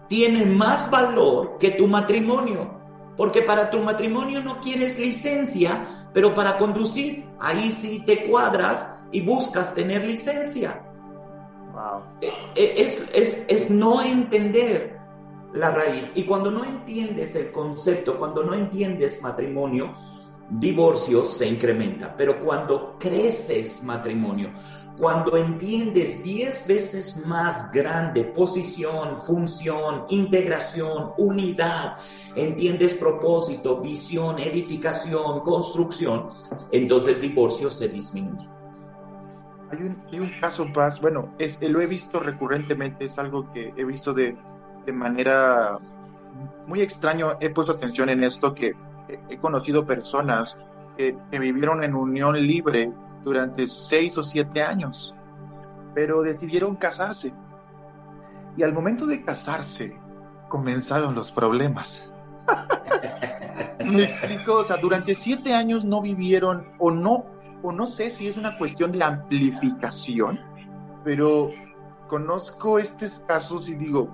tiene 0.07 0.45
más 0.45 0.89
valor 0.91 1.57
que 1.59 1.71
tu 1.71 1.87
matrimonio. 1.87 2.75
Porque 3.17 3.41
para 3.41 3.69
tu 3.69 3.79
matrimonio 3.79 4.41
no 4.41 4.59
quieres 4.59 4.99
licencia, 4.99 6.09
pero 6.13 6.33
para 6.33 6.57
conducir, 6.57 7.25
ahí 7.39 7.71
sí 7.71 8.03
te 8.05 8.27
cuadras 8.27 8.85
y 9.11 9.21
buscas 9.21 9.73
tener 9.73 10.03
licencia. 10.03 10.81
Eh, 12.21 12.31
eh, 12.55 12.73
es, 12.77 13.03
es, 13.13 13.37
es 13.47 13.69
no 13.69 14.01
entender 14.01 14.97
la 15.53 15.71
raíz. 15.71 16.11
Y 16.15 16.23
cuando 16.23 16.51
no 16.51 16.65
entiendes 16.65 17.35
el 17.35 17.51
concepto, 17.53 18.17
cuando 18.17 18.43
no 18.43 18.53
entiendes 18.53 19.21
matrimonio, 19.21 19.93
divorcio 20.49 21.23
se 21.23 21.47
incrementa. 21.47 22.15
Pero 22.15 22.39
cuando 22.39 22.97
creces 22.99 23.81
matrimonio, 23.83 24.51
cuando 24.97 25.35
entiendes 25.35 26.23
diez 26.23 26.65
veces 26.65 27.17
más 27.25 27.71
grande 27.71 28.23
posición, 28.23 29.17
función, 29.17 30.05
integración, 30.09 31.11
unidad, 31.17 31.97
entiendes 32.35 32.93
propósito, 32.93 33.81
visión, 33.81 34.39
edificación, 34.39 35.41
construcción, 35.41 36.29
entonces 36.71 37.19
divorcio 37.19 37.69
se 37.69 37.89
disminuye. 37.89 38.47
Hay 39.71 39.79
un, 39.79 40.01
hay 40.11 40.19
un 40.19 40.31
caso, 40.39 40.71
Paz, 40.71 41.01
bueno, 41.01 41.33
es, 41.39 41.59
lo 41.61 41.81
he 41.81 41.87
visto 41.87 42.19
recurrentemente, 42.19 43.05
es 43.05 43.17
algo 43.17 43.51
que 43.51 43.73
he 43.75 43.83
visto 43.83 44.13
de, 44.13 44.37
de 44.85 44.93
manera 44.93 45.79
muy 46.67 46.81
extraño, 46.81 47.35
he 47.41 47.49
puesto 47.49 47.73
atención 47.73 48.09
en 48.09 48.23
esto, 48.23 48.53
que 48.53 48.75
he 49.07 49.37
conocido 49.37 49.85
personas 49.85 50.57
que, 50.97 51.17
que 51.31 51.39
vivieron 51.39 51.83
en 51.83 51.95
unión 51.95 52.35
libre 52.35 52.91
durante 53.23 53.67
seis 53.67 54.17
o 54.17 54.23
siete 54.23 54.61
años, 54.61 55.13
pero 55.93 56.21
decidieron 56.21 56.75
casarse. 56.75 57.33
Y 58.57 58.63
al 58.63 58.73
momento 58.73 59.05
de 59.05 59.23
casarse, 59.23 59.97
comenzaron 60.47 61.15
los 61.15 61.31
problemas. 61.31 62.03
Me 63.85 64.03
explico, 64.03 64.59
o 64.59 64.63
sea, 64.63 64.77
durante 64.77 65.13
siete 65.13 65.53
años 65.53 65.83
no 65.83 66.01
vivieron 66.01 66.69
o 66.79 66.91
no 66.91 67.25
o 67.61 67.71
no 67.71 67.87
sé 67.87 68.09
si 68.09 68.27
es 68.27 68.37
una 68.37 68.57
cuestión 68.57 68.91
de 68.91 69.03
amplificación, 69.03 70.39
pero 71.03 71.49
conozco 72.07 72.77
estos 72.77 73.19
casos 73.21 73.69
y 73.69 73.75
digo, 73.75 74.07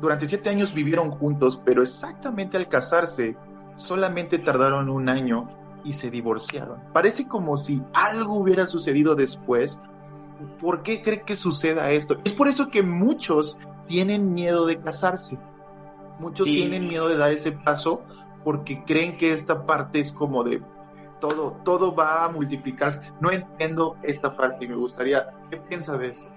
durante 0.00 0.26
siete 0.26 0.50
años 0.50 0.74
vivieron 0.74 1.10
juntos, 1.10 1.60
pero 1.64 1.82
exactamente 1.82 2.56
al 2.56 2.68
casarse 2.68 3.36
solamente 3.74 4.38
tardaron 4.38 4.88
un 4.88 5.08
año 5.08 5.48
y 5.84 5.92
se 5.92 6.10
divorciaron. 6.10 6.80
Parece 6.92 7.28
como 7.28 7.56
si 7.56 7.82
algo 7.92 8.34
hubiera 8.34 8.66
sucedido 8.66 9.14
después. 9.14 9.80
¿Por 10.60 10.82
qué 10.82 11.02
cree 11.02 11.22
que 11.22 11.36
suceda 11.36 11.90
esto? 11.90 12.16
Es 12.24 12.32
por 12.32 12.48
eso 12.48 12.68
que 12.68 12.82
muchos 12.82 13.58
tienen 13.86 14.34
miedo 14.34 14.66
de 14.66 14.80
casarse. 14.80 15.38
Muchos 16.18 16.46
tienen 16.46 16.88
miedo 16.88 17.08
de 17.08 17.16
dar 17.16 17.32
ese 17.32 17.52
paso 17.52 18.02
porque 18.44 18.84
creen 18.84 19.16
que 19.16 19.32
esta 19.32 19.66
parte 19.66 20.00
es 20.00 20.12
como 20.12 20.44
de 20.44 20.62
todo, 21.20 21.52
todo 21.64 21.94
va 21.94 22.24
a 22.24 22.28
multiplicarse. 22.28 23.00
No 23.20 23.30
entiendo 23.30 23.96
esta 24.02 24.36
parte 24.36 24.64
y 24.64 24.68
me 24.68 24.76
gustaría, 24.76 25.26
¿qué 25.50 25.56
piensa 25.56 25.96
de 25.96 26.08
eso? 26.08 26.28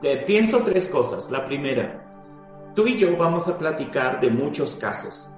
Te 0.00 0.18
pienso 0.18 0.60
tres 0.60 0.88
cosas. 0.88 1.30
La 1.30 1.46
primera, 1.46 2.04
tú 2.74 2.86
y 2.86 2.96
yo 2.96 3.16
vamos 3.16 3.48
a 3.48 3.56
platicar 3.56 4.20
de 4.20 4.30
muchos 4.30 4.76
casos. 4.76 5.29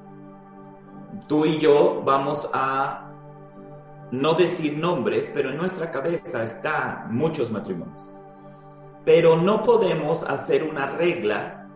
Tú 1.27 1.44
y 1.44 1.59
yo 1.59 2.03
vamos 2.05 2.48
a 2.53 3.11
no 4.11 4.35
decir 4.35 4.77
nombres, 4.77 5.31
pero 5.33 5.51
en 5.51 5.57
nuestra 5.57 5.90
cabeza 5.90 6.44
está 6.44 7.07
muchos 7.11 7.51
matrimonios. 7.51 8.05
Pero 9.05 9.37
no 9.37 9.62
podemos 9.62 10.22
hacer 10.22 10.62
una 10.62 10.87
regla 10.87 11.66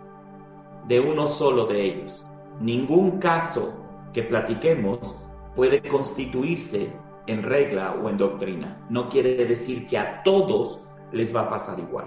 de 0.86 1.00
uno 1.00 1.26
solo 1.26 1.66
de 1.66 1.82
ellos. 1.82 2.26
Ningún 2.60 3.18
caso 3.18 3.74
que 4.12 4.22
platiquemos 4.22 5.16
puede 5.54 5.82
constituirse 5.82 6.92
en 7.26 7.42
regla 7.42 7.96
o 8.02 8.08
en 8.08 8.18
doctrina. 8.18 8.86
No 8.88 9.08
quiere 9.08 9.44
decir 9.44 9.86
que 9.86 9.98
a 9.98 10.22
todos 10.22 10.80
les 11.12 11.34
va 11.34 11.42
a 11.42 11.48
pasar 11.48 11.78
igual. 11.80 12.06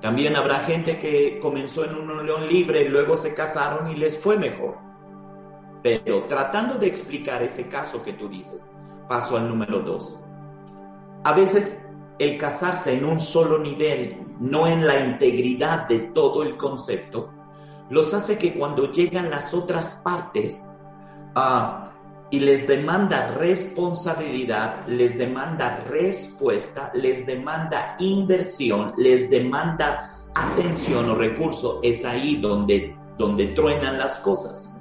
También 0.00 0.36
habrá 0.36 0.60
gente 0.60 0.98
que 0.98 1.38
comenzó 1.40 1.84
en 1.84 1.94
una 1.94 2.20
unión 2.20 2.46
libre 2.46 2.88
luego 2.88 3.16
se 3.16 3.34
casaron 3.34 3.90
y 3.90 3.96
les 3.96 4.18
fue 4.18 4.36
mejor. 4.36 4.85
Pero 5.86 6.24
tratando 6.24 6.74
de 6.78 6.88
explicar 6.88 7.44
ese 7.44 7.68
caso 7.68 8.02
que 8.02 8.14
tú 8.14 8.28
dices, 8.28 8.68
paso 9.08 9.36
al 9.36 9.48
número 9.48 9.78
dos. 9.78 10.18
A 11.22 11.32
veces 11.32 11.80
el 12.18 12.36
casarse 12.38 12.94
en 12.94 13.04
un 13.04 13.20
solo 13.20 13.56
nivel, 13.56 14.26
no 14.40 14.66
en 14.66 14.84
la 14.84 14.98
integridad 14.98 15.86
de 15.86 16.00
todo 16.00 16.42
el 16.42 16.56
concepto, 16.56 17.30
los 17.88 18.12
hace 18.14 18.36
que 18.36 18.54
cuando 18.54 18.90
llegan 18.90 19.30
las 19.30 19.54
otras 19.54 19.94
partes, 20.02 20.76
a 21.36 21.92
y 22.30 22.40
les 22.40 22.66
demanda 22.66 23.36
responsabilidad, 23.38 24.84
les 24.88 25.16
demanda 25.16 25.84
respuesta, 25.88 26.90
les 26.94 27.24
demanda 27.24 27.94
inversión, 28.00 28.92
les 28.96 29.30
demanda 29.30 30.18
atención 30.34 31.10
o 31.10 31.14
recurso, 31.14 31.78
es 31.84 32.04
ahí 32.04 32.34
donde, 32.40 32.96
donde 33.16 33.46
truenan 33.46 33.98
las 33.98 34.18
cosas. 34.18 34.75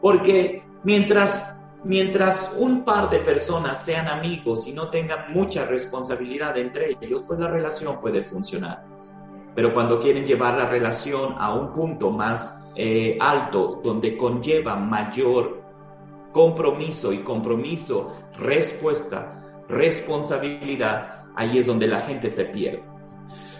Porque 0.00 0.62
mientras, 0.84 1.56
mientras 1.84 2.50
un 2.56 2.84
par 2.84 3.10
de 3.10 3.18
personas 3.20 3.84
sean 3.84 4.08
amigos 4.08 4.66
y 4.66 4.72
no 4.72 4.90
tengan 4.90 5.32
mucha 5.32 5.64
responsabilidad 5.64 6.56
entre 6.58 6.96
ellos, 7.00 7.24
pues 7.26 7.38
la 7.38 7.48
relación 7.48 8.00
puede 8.00 8.22
funcionar. 8.22 8.84
Pero 9.54 9.74
cuando 9.74 9.98
quieren 9.98 10.24
llevar 10.24 10.56
la 10.56 10.66
relación 10.66 11.34
a 11.38 11.52
un 11.52 11.72
punto 11.72 12.10
más 12.10 12.62
eh, 12.76 13.18
alto, 13.20 13.80
donde 13.82 14.16
conlleva 14.16 14.76
mayor 14.76 15.62
compromiso 16.32 17.12
y 17.12 17.24
compromiso, 17.24 18.12
respuesta, 18.38 19.62
responsabilidad, 19.68 21.24
ahí 21.34 21.58
es 21.58 21.66
donde 21.66 21.88
la 21.88 22.00
gente 22.00 22.30
se 22.30 22.44
pierde. 22.44 22.84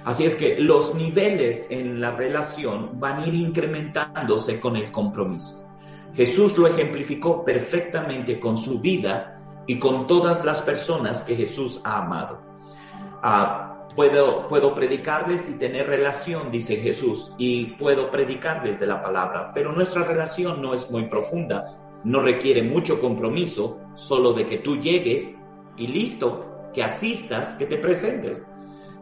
Así 0.05 0.24
es 0.24 0.37
que 0.37 0.59
los 0.61 0.94
niveles 0.94 1.66
en 1.68 2.01
la 2.01 2.12
relación 2.12 2.98
van 3.01 3.18
a 3.18 3.27
ir 3.27 3.35
incrementándose 3.35 4.61
con 4.61 4.77
el 4.77 4.90
compromiso. 4.92 5.67
Jesús 6.14 6.57
lo 6.59 6.66
ejemplificó 6.66 7.44
perfectamente 7.44 8.40
con 8.40 8.57
su 8.57 8.81
vida 8.81 9.40
y 9.66 9.79
con 9.79 10.07
todas 10.07 10.44
las 10.44 10.62
personas 10.62 11.23
que 11.23 11.37
Jesús 11.37 11.81
ha 11.85 12.03
amado. 12.03 12.40
Ah, 13.23 13.87
puedo, 13.94 14.49
puedo 14.49 14.75
predicarles 14.75 15.49
y 15.49 15.55
tener 15.55 15.87
relación, 15.87 16.51
dice 16.51 16.77
Jesús, 16.77 17.33
y 17.38 17.66
puedo 17.77 18.11
predicarles 18.11 18.81
de 18.81 18.87
la 18.87 19.03
palabra, 19.03 19.53
pero 19.53 19.73
nuestra 19.73 20.05
relación 20.05 20.62
no 20.62 20.75
es 20.75 20.90
muy 20.90 21.05
profunda 21.05 21.79
no 22.05 22.21
requiere 22.21 22.62
mucho 22.62 23.01
compromiso, 23.01 23.79
solo 23.94 24.33
de 24.33 24.47
que 24.47 24.59
tú 24.59 24.77
llegues 24.79 25.35
y 25.77 25.88
listo, 25.88 26.71
que 26.73 26.83
asistas, 26.83 27.55
que 27.55 27.66
te 27.66 27.77
presentes. 27.77 28.44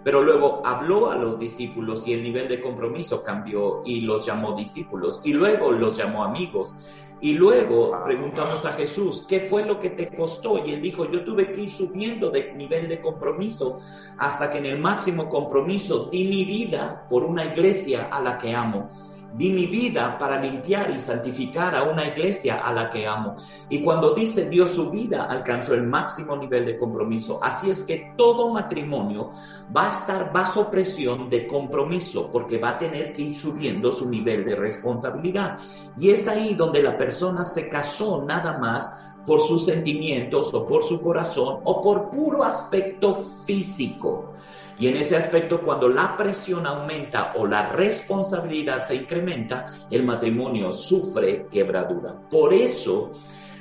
Pero 0.07 0.23
luego 0.23 0.62
habló 0.64 1.11
a 1.11 1.16
los 1.16 1.37
discípulos 1.37 2.07
y 2.07 2.12
el 2.12 2.23
nivel 2.23 2.47
de 2.47 2.61
compromiso 2.61 3.25
cambió 3.25 3.83
y 3.85 4.03
los 4.03 4.25
llamó 4.25 4.53
discípulos 4.53 5.21
y 5.25 5.33
luego 5.33 5.73
los 5.73 5.97
llamó 5.97 6.23
amigos. 6.23 6.77
Y 7.21 7.33
luego 7.33 7.90
preguntamos 8.05 8.64
a 8.64 8.75
Jesús, 8.75 9.25
¿qué 9.29 9.40
fue 9.40 9.66
lo 9.66 9.81
que 9.81 9.90
te 9.90 10.14
costó? 10.14 10.64
Y 10.64 10.75
él 10.75 10.81
dijo, 10.81 11.11
yo 11.11 11.25
tuve 11.25 11.51
que 11.51 11.62
ir 11.62 11.71
subiendo 11.71 12.31
de 12.31 12.53
nivel 12.53 12.88
de 12.88 13.01
compromiso 13.01 13.81
hasta 14.16 14.49
que 14.49 14.59
en 14.59 14.66
el 14.66 14.79
máximo 14.79 15.29
compromiso 15.29 16.09
di 16.09 16.23
mi 16.23 16.45
vida 16.45 17.05
por 17.11 17.25
una 17.25 17.45
iglesia 17.45 18.05
a 18.05 18.23
la 18.23 18.38
que 18.38 18.55
amo 18.55 18.88
Di 19.34 19.50
mi 19.50 19.66
vida 19.66 20.16
para 20.18 20.40
limpiar 20.40 20.90
y 20.90 20.98
santificar 20.98 21.74
a 21.74 21.84
una 21.84 22.06
iglesia 22.06 22.56
a 22.64 22.72
la 22.72 22.90
que 22.90 23.06
amo. 23.06 23.36
Y 23.68 23.82
cuando 23.82 24.14
dice 24.14 24.48
dio 24.48 24.66
su 24.66 24.90
vida, 24.90 25.24
alcanzó 25.24 25.74
el 25.74 25.82
máximo 25.82 26.36
nivel 26.36 26.64
de 26.64 26.78
compromiso. 26.78 27.38
Así 27.42 27.68
es 27.68 27.82
que 27.82 28.14
todo 28.16 28.52
matrimonio 28.52 29.32
va 29.76 29.88
a 29.88 29.92
estar 29.92 30.32
bajo 30.32 30.70
presión 30.70 31.28
de 31.28 31.46
compromiso 31.46 32.30
porque 32.30 32.58
va 32.58 32.70
a 32.70 32.78
tener 32.78 33.12
que 33.12 33.22
ir 33.22 33.36
subiendo 33.36 33.92
su 33.92 34.08
nivel 34.08 34.44
de 34.44 34.56
responsabilidad. 34.56 35.58
Y 35.98 36.10
es 36.10 36.26
ahí 36.28 36.54
donde 36.54 36.82
la 36.82 36.96
persona 36.96 37.44
se 37.44 37.68
casó 37.68 38.24
nada 38.24 38.58
más 38.58 38.88
por 39.26 39.40
sus 39.40 39.64
sentimientos 39.64 40.54
o 40.54 40.66
por 40.66 40.84
su 40.84 41.02
corazón 41.02 41.60
o 41.64 41.82
por 41.82 42.10
puro 42.10 42.44
aspecto 42.44 43.12
físico. 43.44 44.36
Y 44.78 44.88
en 44.88 44.96
ese 44.96 45.16
aspecto, 45.16 45.60
cuando 45.62 45.88
la 45.88 46.16
presión 46.16 46.66
aumenta 46.66 47.32
o 47.36 47.46
la 47.46 47.70
responsabilidad 47.70 48.82
se 48.82 48.96
incrementa, 48.96 49.66
el 49.90 50.04
matrimonio 50.04 50.70
sufre 50.70 51.46
quebradura. 51.50 52.14
Por 52.28 52.52
eso, 52.52 53.12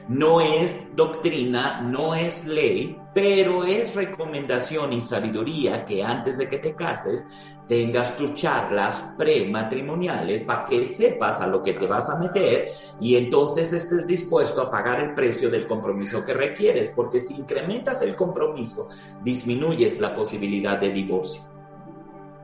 no 0.08 0.42
es 0.42 0.80
doctrina, 0.96 1.82
no 1.82 2.14
es 2.16 2.46
ley, 2.46 2.98
pero 3.14 3.64
es 3.64 3.96
recomendación 3.96 4.94
y 4.94 5.02
sabiduría 5.02 5.86
que 5.86 6.04
antes 6.04 6.38
de 6.38 6.48
que 6.48 6.58
te 6.58 6.76
cases 6.76 7.26
tengas 7.68 8.16
tus 8.16 8.34
charlas 8.34 9.04
prematrimoniales 9.18 10.44
para 10.44 10.66
que 10.66 10.86
sepas 10.86 11.42
a 11.42 11.48
lo 11.48 11.64
que 11.64 11.74
te 11.74 11.88
vas 11.88 12.10
a 12.10 12.18
meter 12.18 12.70
y 13.00 13.16
entonces 13.16 13.74
estés 13.74 14.06
dispuesto 14.06 14.62
a 14.62 14.72
pagar 14.72 15.00
el 15.00 15.14
precio 15.14 15.50
del 15.50 15.68
compromiso 15.68 16.24
que 16.24 16.34
requieres, 16.34 16.92
porque 16.96 17.20
si 17.20 17.36
incrementas 17.36 18.02
el 18.02 18.16
compromiso, 18.16 18.90
disminuyes 19.24 20.00
la 20.00 20.14
posibilidad 20.14 20.80
de 20.80 20.90
divorcio. 20.90 21.42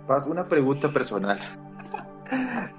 Paz, 0.07 0.26
una 0.28 0.47
pregunta 0.47 0.91
personal. 0.91 1.39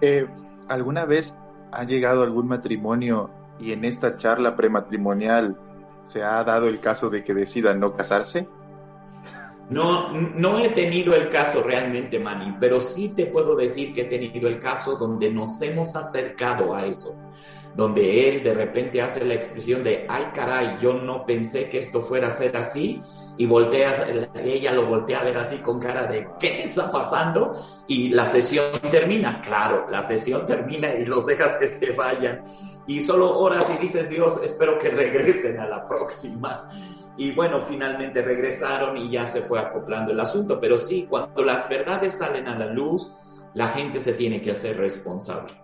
Eh, 0.01 0.27
¿Alguna 0.67 1.05
vez 1.05 1.35
ha 1.71 1.85
llegado 1.85 2.23
algún 2.23 2.49
matrimonio 2.49 3.29
y 3.61 3.73
en 3.73 3.85
esta 3.85 4.17
charla 4.17 4.57
prematrimonial 4.57 5.59
se 6.05 6.23
ha 6.23 6.43
dado 6.43 6.69
el 6.69 6.81
caso 6.81 7.11
de 7.11 7.23
que 7.23 7.35
decidan 7.35 7.79
no 7.79 7.95
casarse? 7.95 8.49
No, 9.73 10.13
no 10.13 10.59
he 10.59 10.69
tenido 10.71 11.15
el 11.15 11.31
caso 11.31 11.63
realmente, 11.63 12.19
Manny, 12.19 12.57
pero 12.61 12.79
sí 12.79 13.11
te 13.11 13.27
puedo 13.27 13.57
decir 13.57 13.95
que 13.95 14.03
he 14.03 14.05
tenido 14.05 14.49
el 14.49 14.59
caso 14.59 14.97
donde 14.97 15.31
nos 15.31 15.61
hemos 15.63 15.97
acercado 15.97 16.75
a 16.75 16.85
eso, 16.85 17.17
donde 17.75 18.29
él 18.29 18.43
de 18.43 18.53
repente 18.53 19.01
hace 19.01 19.25
la 19.25 19.35
expresión 19.35 19.83
de, 19.83 20.07
ay 20.09 20.27
caray, 20.35 20.77
yo 20.81 20.93
no 20.93 21.25
pensé 21.25 21.71
que 21.71 21.79
esto 21.79 22.03
fuera 22.03 22.29
a 22.29 22.31
ser 22.31 22.55
así, 22.57 23.01
y 23.39 23.47
voltea, 23.47 24.07
ella 24.43 24.73
lo 24.73 24.87
voltea 24.87 25.21
a 25.21 25.25
ver 25.25 25.39
así 25.39 25.59
con 25.59 25.81
cara 25.81 26.05
de, 26.05 26.29
¿qué 26.39 26.51
te 26.51 26.65
está 26.65 26.91
pasando? 26.91 27.53
Y 27.87 28.11
la 28.11 28.27
sesión 28.27 28.65
termina, 28.91 29.41
claro, 29.41 29.87
la 29.91 30.07
sesión 30.07 30.45
termina 30.45 30.95
y 30.95 31.05
los 31.05 31.25
dejas 31.27 31.57
que 31.57 31.69
se 31.69 31.93
vayan. 31.93 32.45
y 32.87 33.01
solo 33.03 33.39
oras 33.39 33.71
y 33.75 33.81
dices, 33.81 34.09
Dios, 34.09 34.41
espero 34.45 34.79
que 34.79 34.91
regresen 34.91 35.59
a 35.61 35.67
la 35.67 35.89
próxima. 35.89 36.69
Y 37.17 37.33
bueno, 37.33 37.61
finalmente 37.61 38.23
regresaron 38.23 38.97
y 38.97 39.11
ya 39.11 39.27
se 39.27 39.43
fue 39.43 39.61
acoplando 39.61 40.13
el 40.13 40.21
asunto. 40.21 40.61
Pero 40.61 40.79
sí, 40.79 41.07
cuando 41.09 41.43
las 41.45 41.69
verdades 41.69 42.19
salen 42.19 42.49
a 42.49 42.59
la 42.59 42.67
luz, 42.67 43.11
la 43.55 43.69
gente 43.69 44.01
se 44.01 44.15
tiene 44.15 44.41
que 44.41 44.53
hacer 44.53 44.79
responsable. 44.79 45.55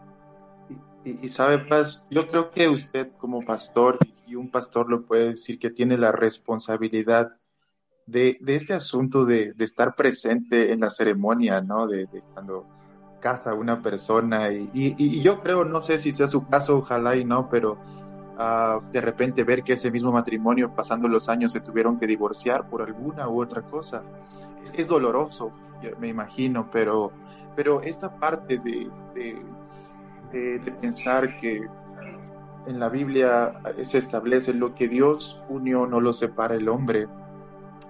Y, 1.05 1.33
sabe, 1.33 1.59
Paz, 1.59 2.07
yo 2.11 2.29
creo 2.29 2.51
que 2.51 2.69
usted 2.69 3.13
como 3.17 3.45
pastor, 3.45 3.99
y 4.27 4.35
un 4.35 4.51
pastor 4.51 4.91
lo 4.91 5.07
puede 5.07 5.31
decir 5.31 5.59
que 5.59 5.71
tiene 5.71 5.97
la 5.97 6.13
responsabilidad 6.13 7.37
de, 8.09 8.39
de 8.41 8.57
este 8.57 8.73
asunto 8.73 9.27
de, 9.27 9.53
de, 9.53 9.65
estar 9.65 9.95
presente 9.95 10.73
en 10.73 10.81
la 10.81 10.89
ceremonia, 10.89 11.61
¿no? 11.61 11.87
De, 11.87 12.09
cuando 12.33 12.65
casa 13.21 13.53
una 13.53 13.83
persona. 13.83 14.51
Y, 14.51 14.71
y, 14.73 15.21
yo 15.21 15.43
creo, 15.43 15.65
no 15.65 15.83
sé 15.83 15.99
si 15.99 16.13
sea 16.13 16.27
su 16.27 16.47
caso, 16.47 16.79
ojalá 16.79 17.17
y 17.17 17.25
no, 17.25 17.49
pero 17.51 17.79
de 18.93 19.01
repente 19.01 19.43
ver 19.43 19.63
que 19.65 19.73
ese 19.75 19.91
mismo 19.91 20.13
matrimonio, 20.13 20.73
pasando 20.75 21.09
los 21.09 21.29
años, 21.29 21.53
se 21.53 21.61
tuvieron 21.61 21.99
que 21.99 22.07
divorciar 22.07 22.69
por 22.69 22.83
alguna 22.83 23.29
u 23.29 23.43
otra 23.43 23.63
cosa. 23.63 24.03
Es, 24.75 24.87
doloroso, 24.87 25.53
me 25.99 26.09
imagino, 26.09 26.69
pero, 26.71 27.13
pero 27.57 27.83
esta 27.83 28.15
parte 28.15 28.59
de, 28.59 28.89
de, 29.15 30.59
de, 30.61 30.73
pensar 30.81 31.39
que 31.41 31.67
en 32.67 32.79
la 32.79 32.89
Biblia 32.89 33.61
se 33.83 33.99
establece 33.99 34.55
lo 34.55 34.75
que 34.75 34.89
Dios 34.89 35.43
unió 35.49 35.87
no 35.87 36.01
lo 36.01 36.13
separa 36.13 36.55
el 36.55 36.69
hombre, 36.69 37.09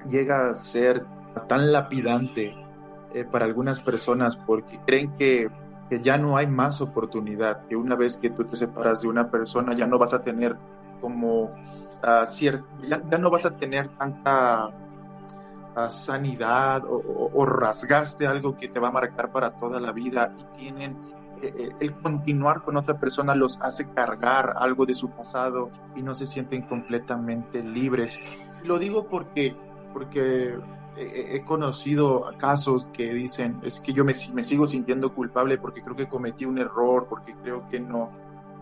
llega 0.08 0.50
a 0.50 0.54
ser 0.54 1.04
tan 1.48 1.72
lapidante 1.72 2.54
eh, 3.14 3.24
para 3.24 3.44
algunas 3.44 3.80
personas 3.80 4.36
porque 4.36 4.78
creen 4.86 5.14
que 5.16 5.48
que 5.88 6.00
ya 6.00 6.18
no 6.18 6.36
hay 6.36 6.46
más 6.46 6.80
oportunidad, 6.80 7.66
que 7.66 7.76
una 7.76 7.96
vez 7.96 8.16
que 8.16 8.30
tú 8.30 8.44
te 8.44 8.56
separas 8.56 9.02
de 9.02 9.08
una 9.08 9.30
persona 9.30 9.74
ya 9.74 9.86
no 9.86 9.98
vas 9.98 10.12
a 10.12 10.22
tener 10.22 10.56
como 11.00 11.44
uh, 11.44 12.24
ya, 12.40 13.02
ya, 13.10 13.18
no 13.18 13.30
vas 13.30 13.46
a 13.46 13.56
tener 13.56 13.88
tanta 13.96 14.68
uh, 14.68 15.88
sanidad 15.88 16.84
o, 16.84 17.30
o, 17.32 17.46
rasgaste 17.46 18.26
algo 18.26 18.56
que 18.56 18.68
te 18.68 18.80
va 18.80 18.88
a 18.88 18.92
marcar 18.92 19.30
para 19.30 19.50
toda 19.52 19.80
la 19.80 19.92
vida 19.92 20.34
y 20.38 20.58
tienen 20.58 20.96
eh, 21.40 21.54
eh, 21.56 21.70
el 21.80 21.94
continuar 21.94 22.62
con 22.62 22.76
otra 22.76 22.98
persona 22.98 23.34
los 23.34 23.58
hace 23.62 23.88
cargar 23.90 24.54
algo 24.58 24.84
de 24.86 24.96
su 24.96 25.08
pasado 25.10 25.70
y 25.94 26.02
no 26.02 26.14
se 26.14 26.26
sienten 26.26 26.62
completamente 26.62 27.62
libres. 27.62 28.18
Lo 28.64 28.78
digo 28.78 29.06
porque 29.06 29.56
porque 29.92 30.58
he 30.96 31.44
conocido 31.44 32.32
casos 32.38 32.88
que 32.92 33.12
dicen, 33.14 33.60
es 33.62 33.78
que 33.78 33.92
yo 33.92 34.04
me, 34.04 34.14
me, 34.32 34.42
sigo 34.42 34.66
sintiendo 34.66 35.14
culpable 35.14 35.56
porque 35.56 35.80
creo 35.80 35.94
que 35.94 36.08
cometí 36.08 36.44
un 36.44 36.58
error, 36.58 37.06
porque 37.08 37.34
creo 37.34 37.68
que 37.68 37.78
no, 37.78 38.10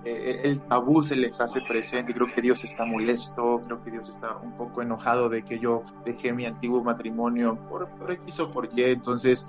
eh, 0.08 0.42
el 0.44 0.60
tabú 0.60 1.02
se 1.02 1.16
les 1.16 1.40
hace 1.40 1.60
presente, 1.62 2.14
creo 2.14 2.32
que 2.32 2.40
Dios 2.40 2.62
está 2.62 2.84
molesto, 2.84 3.60
creo 3.64 3.82
que 3.82 3.90
Dios 3.90 4.08
está 4.08 4.36
un 4.36 4.52
poco 4.52 4.80
enojado 4.80 5.28
de 5.28 5.42
que 5.42 5.58
yo 5.58 5.82
dejé 6.04 6.32
mi 6.32 6.46
antiguo 6.46 6.84
matrimonio 6.84 7.58
por, 7.68 7.88
por 7.88 8.12
X 8.12 8.40
por 8.54 8.68
Y, 8.72 8.84
entonces 8.84 9.44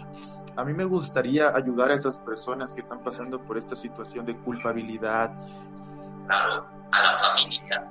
a 0.55 0.65
mí 0.65 0.73
me 0.73 0.86
gustaría 0.86 1.55
ayudar 1.55 1.91
a 1.91 1.93
esas 1.93 2.17
personas 2.17 2.73
que 2.73 2.82
están 2.82 3.03
pasando 3.03 3.39
por 3.39 3.59
esta 3.59 3.75
situación 3.75 4.25
de 4.25 4.36
culpabilidad. 4.38 5.32
Claro, 6.25 6.65
a 6.91 7.01
la 7.03 7.17
familia. 7.19 7.89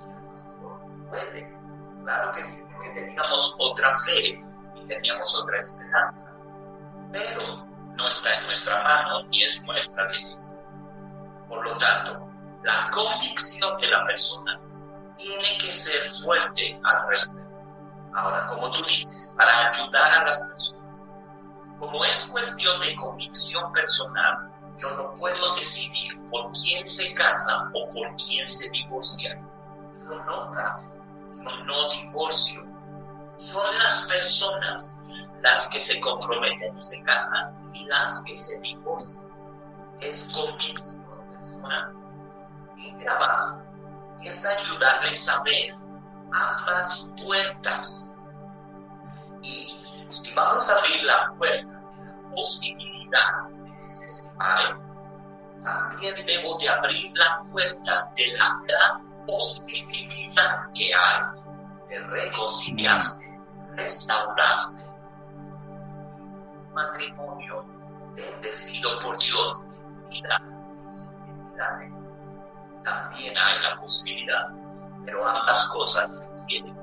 Claro 2.02 2.32
que 2.32 2.42
sí, 2.42 2.62
teníamos 2.96 3.54
otra 3.58 3.98
fe, 4.00 4.42
teníamos 4.88 5.34
otra 5.36 5.58
esperanza. 5.58 6.32
Pero 7.12 7.66
no 7.94 8.08
está 8.08 8.34
en 8.38 8.44
nuestra 8.46 8.82
mano 8.82 9.22
ni 9.24 9.42
es 9.42 9.62
nuestra 9.62 10.06
decisión. 10.08 10.56
Por 11.48 11.64
lo 11.64 11.76
tanto, 11.78 12.28
la 12.62 12.90
convicción 12.90 13.78
de 13.80 13.88
la 13.88 14.04
persona 14.06 14.58
tiene 15.16 15.58
que 15.58 15.72
ser 15.72 16.10
fuerte 16.22 16.80
al 16.84 17.08
respecto. 17.08 17.42
Ahora, 18.14 18.46
como 18.46 18.70
tú 18.72 18.82
dices, 18.84 19.32
para 19.36 19.70
ayudar 19.70 20.12
a 20.12 20.24
las 20.24 20.42
personas, 20.42 20.82
como 21.78 22.04
es 22.04 22.24
cuestión 22.26 22.80
de 22.80 22.96
convicción 22.96 23.72
personal, 23.72 24.50
yo 24.78 24.90
no 24.96 25.14
puedo 25.14 25.54
decidir 25.56 26.18
por 26.30 26.50
quién 26.52 26.86
se 26.86 27.12
casa 27.14 27.70
o 27.74 27.88
por 27.90 28.14
quién 28.16 28.48
se 28.48 28.68
divorcia. 28.70 29.36
Yo 30.04 30.24
no 30.24 30.52
caso, 30.52 30.86
yo 31.36 31.64
no 31.64 31.90
divorcio, 31.90 32.65
son 33.36 33.78
las 33.78 34.06
personas 34.06 34.94
las 35.42 35.68
que 35.68 35.78
se 35.78 36.00
comprometen 36.00 36.76
y 36.76 36.82
se 36.82 37.02
casan 37.02 37.70
y 37.74 37.84
las 37.84 38.20
que 38.22 38.34
se 38.34 38.58
divorcian. 38.60 39.16
Es 40.00 40.28
convicción 40.32 41.04
personal. 41.04 41.94
Mi 42.74 42.96
trabajo 42.96 43.62
es 44.22 44.44
ayudarles 44.44 45.28
a 45.28 45.42
ver 45.42 45.74
ambas 46.32 47.08
puertas. 47.22 48.14
Y 49.42 49.80
si 50.10 50.34
vamos 50.34 50.68
a 50.68 50.78
abrir 50.78 51.02
la 51.04 51.32
puerta 51.36 51.82
la 52.02 52.30
posibilidad 52.30 53.48
de 53.48 53.86
que 53.86 53.92
se 53.92 54.22
también 55.62 56.26
debo 56.26 56.58
de 56.58 56.68
abrir 56.68 57.12
la 57.14 57.42
puerta 57.50 58.10
de 58.16 58.36
la 58.36 58.60
gran 58.66 59.26
posibilidad 59.26 60.70
que 60.74 60.94
hay 60.94 61.22
de 61.88 61.98
reconciliarse 62.06 63.25
restaurarse. 63.76 64.84
Matrimonio 66.72 67.64
bendecido 68.14 68.98
por 69.00 69.18
Dios 69.18 69.66
y 70.10 70.22
también 72.82 73.36
hay 73.36 73.62
la 73.62 73.80
posibilidad, 73.80 74.48
pero 75.04 75.26
ambas 75.26 75.68
cosas 75.68 76.10
tienen 76.46 76.76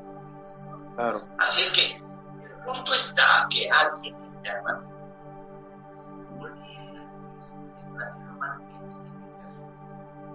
claro. 0.95 1.21
Así 1.39 1.61
es 1.61 1.71
que 1.71 1.95
el 1.95 2.01
punto 2.65 2.93
está 2.93 3.47
que 3.49 3.69
alguien 3.69 4.15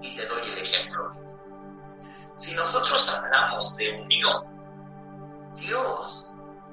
y 0.01 0.17
te 0.17 0.27
doy 0.27 0.43
el 0.53 0.59
ejemplo. 0.59 1.13
Si 2.37 2.55
nosotros 2.55 3.09
hablamos 3.09 3.75
de 3.77 4.01
unión, 4.01 4.45
Dios 5.57 6.28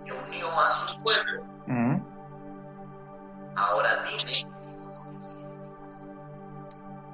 que 0.05 0.13
unió 0.13 0.47
a 0.59 0.69
su 0.69 1.01
pueblo. 1.01 1.43
Ahora 3.55 4.03
dime. 4.03 4.47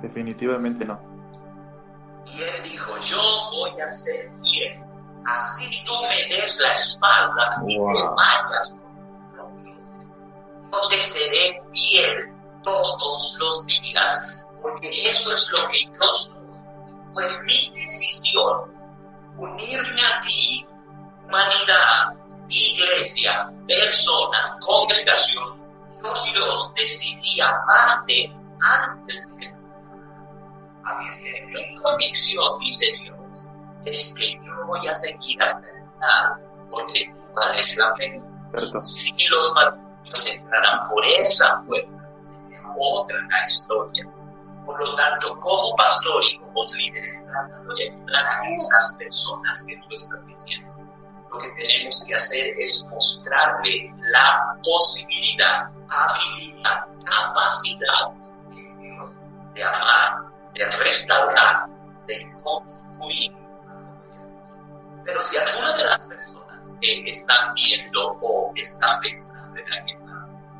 Definitivamente 0.01 0.85
no. 0.85 0.99
Y 2.25 2.41
él 2.41 2.63
dijo, 2.63 2.97
yo 3.03 3.21
voy 3.51 3.79
a 3.81 3.89
ser 3.89 4.31
fiel. 4.41 4.83
Así 5.25 5.83
tú 5.85 5.93
me 6.03 6.35
des 6.35 6.59
la 6.59 6.73
espalda 6.73 7.63
y 7.67 7.77
te 7.77 7.83
vayas. 7.83 8.75
Yo 10.71 10.87
te 10.89 11.01
seré 11.01 11.61
fiel 11.73 12.33
todos 12.63 13.35
los 13.39 13.65
días, 13.65 14.21
porque 14.61 15.09
eso 15.09 15.33
es 15.33 15.49
lo 15.51 15.67
que 15.67 15.85
yo 15.85 16.11
soy. 16.13 16.41
Fue 17.13 17.43
mi 17.43 17.71
decisión 17.73 18.71
unirme 19.35 20.01
a 20.01 20.21
ti, 20.21 20.65
humanidad, 21.25 22.13
iglesia, 22.52 23.52
persona, 23.68 24.58
congregación, 24.62 25.62
Dios 26.34 26.74
decidía 26.76 27.49
amarte 27.49 28.34
antes 28.60 29.28
de 29.28 29.38
que 29.38 29.62
Así 30.84 31.06
es 31.10 31.16
que 31.18 31.45
mi 31.45 31.76
convicción, 31.82 32.60
dice 32.60 32.86
Dios, 33.04 33.18
es 33.86 34.14
que 34.16 34.34
yo 34.43 34.66
voy 34.66 34.88
a 34.88 34.93
seguir 34.93 35.41
hasta 35.41 35.60
el 35.60 35.89
final, 35.91 36.41
porque 36.72 37.06
tú 37.06 37.34
vales 37.36 37.78
la 37.78 37.93
pena. 37.93 38.24
Si 38.80 39.28
los 39.28 39.54
matrimonios 39.54 40.26
entrarán 40.26 40.89
por 40.89 41.06
esa 41.06 41.62
puerta, 41.68 42.10
otra 42.78 43.18
la 43.30 43.45
historia. 43.45 44.08
Por 44.66 44.80
lo 44.80 44.95
tanto, 44.95 45.39
como 45.39 45.76
pastor 45.76 46.24
y 46.24 46.39
como 46.39 46.64
líderes, 46.76 47.24
tratando 47.26 47.74
de 47.76 47.89
ayudar 47.89 48.26
a 48.26 48.49
esas 48.49 48.93
personas 48.93 49.66
que 49.68 49.76
tú 49.78 49.93
estás 49.93 50.28
diciendo, 50.28 50.74
lo 51.32 51.38
que 51.39 51.49
tenemos 51.51 52.03
que 52.05 52.15
hacer 52.15 52.59
es 52.59 52.86
mostrarle 52.89 53.93
la 54.11 54.55
posibilidad, 54.63 55.69
habilidad, 55.89 56.86
capacidad 57.05 58.09
de 59.53 59.63
amar, 59.63 60.23
de 60.53 60.65
restaurar, 60.77 61.67
de 62.07 62.32
construir. 62.43 63.32
Pero 65.05 65.21
si 65.21 65.38
alguna 65.38 65.75
de 65.77 65.86
las 65.86 65.99
personas 65.99 66.71
que 66.82 67.09
están 67.09 67.53
viendo 67.53 68.17
o 68.21 68.51
están 68.55 68.99
pensando 68.99 69.59
en 69.59 69.73
alguien 69.73 69.99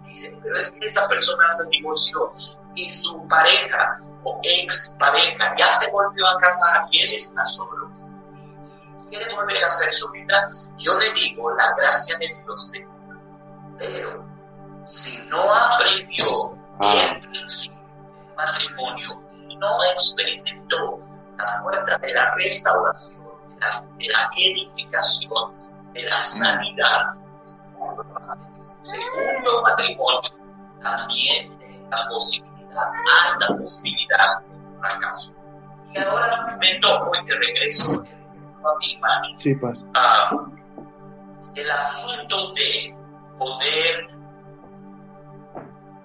dicen, 0.06 0.40
pero 0.42 0.58
es 0.58 0.72
que 0.72 0.88
esa 0.88 1.08
persona 1.08 1.48
se 1.50 1.68
divorció 1.68 2.34
y 2.76 2.90
su 2.90 3.28
pareja 3.28 3.98
o 4.24 4.40
ex 4.44 4.96
pareja 5.00 5.56
ya 5.58 5.72
se 5.74 5.90
volvió 5.92 6.28
a 6.28 6.40
casar 6.40 6.88
y 6.92 7.02
él 7.02 7.14
está 7.16 7.46
solo 7.46 7.91
quiere 9.12 9.36
volver 9.36 9.64
a 9.64 9.68
hacer 9.68 9.94
su 9.94 10.10
vida, 10.12 10.50
yo 10.78 10.98
le 10.98 11.12
digo 11.12 11.54
la 11.56 11.76
gracia 11.76 12.18
de 12.18 12.28
Dios 12.28 12.72
de 12.72 12.88
Pero 13.78 14.26
si 14.84 15.18
no 15.30 15.54
aprendió 15.54 16.58
ah. 16.80 16.96
el 16.96 17.28
principio 17.28 17.78
del 17.78 18.36
matrimonio 18.36 19.22
y 19.50 19.56
no 19.58 19.84
experimentó 19.92 21.00
la 21.38 21.62
puerta 21.62 21.98
de 21.98 22.14
la 22.14 22.34
restauración, 22.36 23.22
de 23.98 24.08
la, 24.08 24.30
edificación, 24.38 25.54
de 25.94 26.04
la 26.04 26.20
sanidad. 26.20 27.14
Segundo 28.82 29.62
matrimonio, 29.64 30.32
también 30.82 31.60
la 31.90 32.08
posibilidad, 32.08 32.92
alta 33.28 33.58
posibilidad 33.58 34.40
de 34.40 34.80
fracaso. 34.80 35.34
Y 35.94 36.00
ahora 36.00 36.58
me 36.60 36.76
toco 36.76 37.12
y 37.16 37.26
te 37.26 37.38
regreso 37.38 38.04
a 38.64 39.38
Sí, 39.38 39.56
pasa. 39.56 39.86
Ah, 39.96 40.30
el 41.56 41.72
asunto 41.72 42.54
de 42.54 42.96
poder 43.38 44.08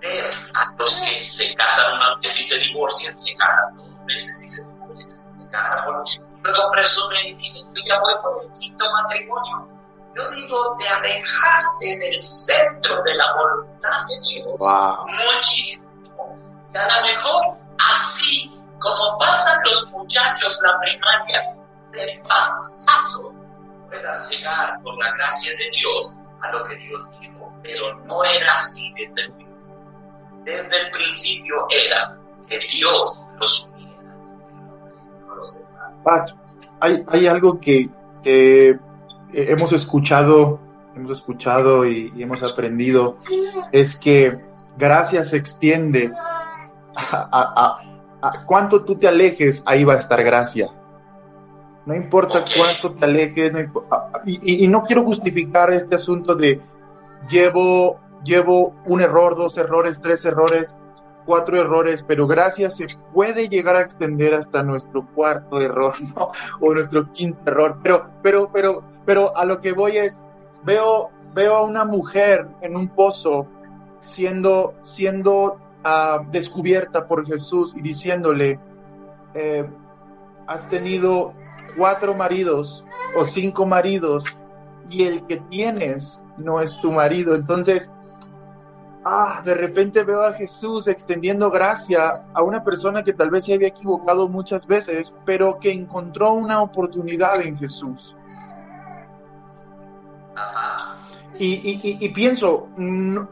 ver 0.00 0.32
a 0.54 0.74
los 0.78 0.96
que 1.00 1.18
se 1.18 1.54
casan 1.54 1.94
una 1.94 2.16
vez 2.16 2.40
y 2.40 2.44
se 2.44 2.58
divorcian, 2.58 3.18
se 3.18 3.34
casan 3.36 3.76
dos 3.76 4.04
veces 4.06 4.42
y 4.42 4.48
se 4.48 4.64
divorcian, 4.64 5.10
se 5.38 5.48
casan 5.50 5.84
por 5.84 6.04
luego 6.42 6.70
presumen 6.72 7.26
y 7.26 7.34
dicen, 7.34 7.66
yo 7.74 7.82
ya 7.86 8.00
voy 8.00 8.14
por 8.22 8.44
el 8.44 8.52
quinto 8.52 8.84
matrimonio. 8.92 9.68
Yo 10.14 10.30
digo, 10.30 10.76
te 10.78 10.88
alejaste 10.88 11.98
del 11.98 12.22
centro 12.22 13.02
de 13.02 13.14
la 13.14 13.34
voluntad 13.34 14.06
de 14.08 14.20
Dios 14.20 14.46
muchísimo. 14.58 15.86
Y 16.72 16.76
a 16.76 17.00
lo 17.00 17.06
mejor 17.06 17.58
así 17.78 18.50
como 18.78 19.18
pasan 19.18 19.60
los 19.64 19.86
muchachos 19.90 20.58
la 20.62 20.78
primaria 20.80 21.55
de 22.04 22.22
pasazo, 22.28 23.32
puedas 23.88 24.30
llegar 24.30 24.80
por 24.82 24.96
la 24.98 25.12
gracia 25.12 25.52
de 25.52 25.70
Dios 25.70 26.14
a 26.42 26.52
lo 26.52 26.64
que 26.64 26.76
Dios 26.76 27.02
dijo, 27.20 27.52
pero 27.62 27.98
no 28.04 28.24
era 28.24 28.54
así 28.54 28.92
desde 28.96 29.22
el 29.22 29.32
principio. 29.32 29.74
Desde 30.44 30.80
el 30.80 30.90
principio 30.90 31.66
era 31.70 32.18
que 32.48 32.58
Dios 32.58 33.26
los 33.38 33.68
uniera, 33.74 34.16
no 35.26 35.34
los 35.34 35.62
Paz, 36.04 36.36
hay, 36.80 37.04
hay 37.08 37.26
algo 37.26 37.60
que, 37.60 37.88
que 38.22 38.78
hemos 39.32 39.72
escuchado, 39.72 40.60
hemos 40.94 41.10
escuchado 41.10 41.84
y, 41.86 42.12
hemos 42.16 42.42
aprendido, 42.42 43.16
es 43.72 43.96
que 43.96 44.40
gracia 44.76 45.24
se 45.24 45.36
extiende 45.36 46.12
a, 46.96 47.80
a, 48.22 48.44
cuánto 48.44 48.84
tú 48.84 48.96
te 48.96 49.08
alejes, 49.08 49.62
ahí 49.66 49.84
va 49.84 49.94
a 49.94 49.98
estar 49.98 50.22
gracia. 50.22 50.70
No 51.86 51.94
importa 51.94 52.44
cuánto 52.56 52.92
te 52.92 53.04
alejes, 53.04 53.52
y, 54.26 54.64
y, 54.64 54.68
no 54.68 54.82
quiero 54.82 55.04
justificar 55.04 55.72
este 55.72 55.94
asunto 55.94 56.34
de 56.34 56.60
llevo, 57.28 58.00
llevo 58.24 58.74
un 58.86 59.00
error, 59.00 59.36
dos 59.36 59.56
errores, 59.56 60.00
tres 60.02 60.24
errores, 60.24 60.76
cuatro 61.26 61.60
errores, 61.60 62.04
pero 62.06 62.26
gracia 62.26 62.70
se 62.70 62.86
puede 63.12 63.48
llegar 63.48 63.76
a 63.76 63.82
extender 63.82 64.34
hasta 64.34 64.62
nuestro 64.62 65.06
cuarto 65.14 65.60
error, 65.60 65.94
¿no? 66.16 66.32
O 66.60 66.72
nuestro 66.72 67.12
quinto 67.12 67.40
error. 67.50 67.78
Pero, 67.82 68.10
pero, 68.22 68.50
pero, 68.52 68.82
pero 69.04 69.36
a 69.36 69.44
lo 69.44 69.60
que 69.60 69.72
voy 69.72 69.96
es, 69.98 70.24
veo, 70.64 71.10
veo 71.34 71.56
a 71.56 71.62
una 71.62 71.84
mujer 71.84 72.48
en 72.62 72.76
un 72.76 72.88
pozo 72.88 73.46
siendo, 74.00 74.74
siendo 74.82 75.58
uh, 75.84 76.24
descubierta 76.30 77.06
por 77.06 77.26
Jesús 77.26 77.74
y 77.76 77.80
diciéndole, 77.82 78.58
eh, 79.34 79.68
has 80.46 80.68
tenido 80.68 81.34
cuatro 81.76 82.14
maridos 82.14 82.84
o 83.16 83.24
cinco 83.24 83.66
maridos 83.66 84.24
y 84.90 85.04
el 85.04 85.26
que 85.26 85.36
tienes 85.36 86.22
no 86.36 86.60
es 86.60 86.80
tu 86.80 86.92
marido. 86.92 87.34
Entonces, 87.34 87.92
ah, 89.04 89.42
de 89.44 89.54
repente 89.54 90.04
veo 90.04 90.22
a 90.22 90.32
Jesús 90.32 90.88
extendiendo 90.88 91.50
gracia 91.50 92.24
a 92.32 92.42
una 92.42 92.62
persona 92.62 93.02
que 93.02 93.12
tal 93.12 93.30
vez 93.30 93.44
se 93.44 93.54
había 93.54 93.68
equivocado 93.68 94.28
muchas 94.28 94.66
veces, 94.66 95.14
pero 95.24 95.58
que 95.58 95.72
encontró 95.72 96.32
una 96.32 96.62
oportunidad 96.62 97.40
en 97.40 97.56
Jesús. 97.56 98.16
Y, 101.38 102.08
pienso, 102.14 102.68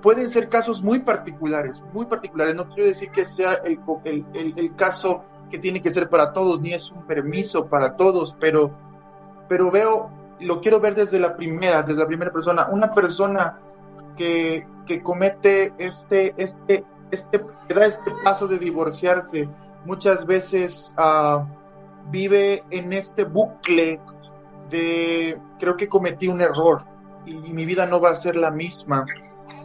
pueden 0.03 0.28
ser 0.28 0.51
casos 0.51 0.82
muy 0.82 1.01
particulares, 1.01 1.82
muy 1.92 2.05
particulares. 2.05 2.55
No 2.55 2.68
quiero 2.68 2.84
decir 2.84 3.11
que 3.11 3.24
sea 3.24 3.55
el, 3.64 3.80
el 4.34 4.76
caso 4.76 5.24
que 5.51 5.59
tiene 5.59 5.82
que 5.82 5.90
ser 5.90 6.09
para 6.09 6.32
todos, 6.32 6.61
ni 6.61 6.72
es 6.72 6.90
un 6.90 7.07
permiso 7.07 7.66
para 7.66 7.97
todos, 7.97 8.36
pero, 8.38 8.70
pero 9.49 9.70
veo, 9.70 10.11
lo 10.40 10.61
quiero 10.61 10.80
ver 10.80 10.95
desde 10.95 11.18
la 11.18 11.36
primera, 11.36 11.82
desde 11.82 12.01
la 12.01 12.07
primera 12.07 12.32
persona, 12.32 12.68
una 12.70 12.92
persona 12.92 13.59
que, 14.16 14.66
que 14.86 15.03
comete 15.03 15.72
este, 15.78 16.34
este, 16.36 16.84
este, 17.11 17.45
que 17.68 17.74
da 17.74 17.86
este 17.86 18.12
paso 18.22 18.47
de 18.49 18.59
divorciarse, 18.59 19.49
muchas 19.84 20.26
veces 20.26 20.95
uh, 20.99 21.45
vive 22.11 22.64
en 22.70 22.92
este 22.92 23.24
bucle 23.24 24.01
de 24.70 25.38
creo 25.59 25.76
que 25.76 25.88
cometí 25.88 26.28
un 26.28 26.40
error 26.40 26.82
y, 27.26 27.34
mi 27.34 27.64
vida 27.64 27.86
no 27.86 28.01
va 28.01 28.11
a 28.11 28.16
ser 28.16 28.36
la 28.36 28.51
misma. 28.51 29.07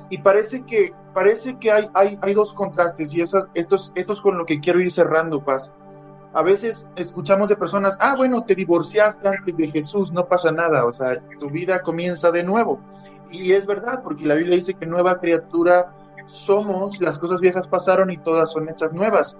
Y 0.09 0.19
parece 0.19 0.63
que, 0.63 0.93
parece 1.13 1.57
que 1.57 1.71
hay, 1.71 1.89
hay, 1.93 2.17
hay 2.21 2.33
dos 2.33 2.53
contrastes 2.53 3.13
y 3.13 3.21
eso, 3.21 3.47
esto, 3.53 3.75
es, 3.75 3.91
esto 3.95 4.13
es 4.13 4.21
con 4.21 4.37
lo 4.37 4.45
que 4.45 4.59
quiero 4.59 4.79
ir 4.79 4.91
cerrando, 4.91 5.43
Paz. 5.43 5.71
A 6.33 6.43
veces 6.43 6.87
escuchamos 6.95 7.49
de 7.49 7.55
personas, 7.55 7.97
ah, 7.99 8.15
bueno, 8.15 8.43
te 8.43 8.53
divorciaste 8.53 9.27
antes 9.27 9.57
de 9.57 9.69
Jesús, 9.69 10.11
no 10.11 10.27
pasa 10.27 10.51
nada, 10.51 10.85
o 10.85 10.91
sea, 10.91 11.19
tu 11.39 11.49
vida 11.49 11.81
comienza 11.81 12.31
de 12.31 12.43
nuevo. 12.43 12.79
Y 13.31 13.51
es 13.53 13.65
verdad, 13.65 14.01
porque 14.03 14.25
la 14.25 14.35
Biblia 14.35 14.55
dice 14.55 14.75
que 14.75 14.85
nueva 14.85 15.19
criatura 15.19 15.93
somos, 16.27 17.01
las 17.01 17.17
cosas 17.17 17.41
viejas 17.41 17.67
pasaron 17.67 18.11
y 18.11 18.17
todas 18.17 18.51
son 18.51 18.69
hechas 18.69 18.93
nuevas. 18.93 19.37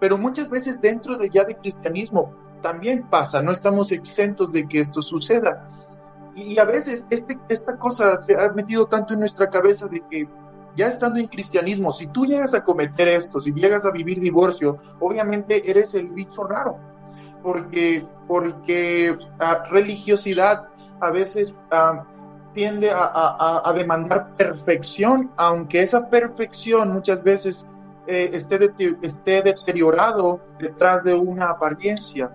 Pero 0.00 0.16
muchas 0.16 0.50
veces 0.50 0.80
dentro 0.80 1.16
de 1.16 1.28
ya 1.28 1.44
de 1.44 1.56
cristianismo 1.56 2.32
también 2.62 3.08
pasa, 3.08 3.42
no 3.42 3.52
estamos 3.52 3.92
exentos 3.92 4.52
de 4.52 4.68
que 4.68 4.80
esto 4.80 5.02
suceda. 5.02 5.68
Y 6.38 6.58
a 6.58 6.64
veces 6.64 7.04
este, 7.10 7.36
esta 7.48 7.76
cosa 7.76 8.22
se 8.22 8.40
ha 8.40 8.48
metido 8.50 8.86
tanto 8.86 9.14
en 9.14 9.20
nuestra 9.20 9.50
cabeza 9.50 9.88
de 9.88 10.00
que 10.08 10.28
ya 10.76 10.86
estando 10.86 11.18
en 11.18 11.26
cristianismo, 11.26 11.90
si 11.90 12.06
tú 12.06 12.24
llegas 12.24 12.54
a 12.54 12.64
cometer 12.64 13.08
esto, 13.08 13.40
si 13.40 13.52
llegas 13.52 13.84
a 13.84 13.90
vivir 13.90 14.20
divorcio, 14.20 14.78
obviamente 15.00 15.68
eres 15.68 15.94
el 15.96 16.08
bicho 16.10 16.44
raro, 16.44 16.78
porque, 17.42 18.06
porque 18.28 19.18
ah, 19.40 19.64
religiosidad 19.68 20.68
a 21.00 21.10
veces 21.10 21.56
ah, 21.72 22.04
tiende 22.52 22.90
a, 22.92 23.72
demandar 23.76 24.36
perfección, 24.36 25.32
aunque 25.36 25.82
esa 25.82 26.08
perfección 26.08 26.92
muchas 26.92 27.24
veces 27.24 27.66
eh, 28.06 28.30
esté, 28.32 28.58
esté 29.02 29.42
deteriorado 29.42 30.40
detrás 30.60 31.02
de 31.02 31.14
una 31.14 31.50
apariencia. 31.50 32.30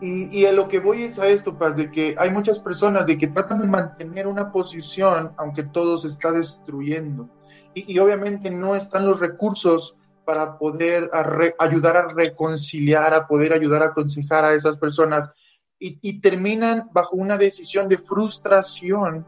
Y, 0.00 0.26
y, 0.36 0.46
a 0.46 0.52
lo 0.52 0.68
que 0.68 0.78
voy 0.78 1.02
es 1.02 1.18
a 1.18 1.26
esto, 1.26 1.58
Paz, 1.58 1.76
de 1.76 1.90
que 1.90 2.14
hay 2.18 2.30
muchas 2.30 2.60
personas 2.60 3.04
de 3.06 3.18
que 3.18 3.26
tratan 3.26 3.60
de 3.60 3.66
mantener 3.66 4.28
una 4.28 4.52
posición 4.52 5.32
aunque 5.36 5.64
todo 5.64 5.98
se 5.98 6.08
está 6.08 6.30
destruyendo. 6.30 7.28
Y, 7.74 7.92
y 7.92 7.98
obviamente 7.98 8.50
no 8.50 8.76
están 8.76 9.06
los 9.06 9.18
recursos 9.18 9.96
para 10.24 10.58
poder 10.58 11.10
ayudar 11.58 11.96
a 11.96 12.08
reconciliar, 12.08 13.14
a 13.14 13.26
poder 13.26 13.52
ayudar 13.54 13.82
a 13.82 13.86
aconsejar 13.86 14.44
a 14.44 14.52
esas 14.52 14.76
personas 14.76 15.32
y, 15.78 16.20
terminan 16.20 16.88
bajo 16.92 17.16
una 17.16 17.38
decisión 17.38 17.88
de 17.88 17.98
frustración 17.98 19.24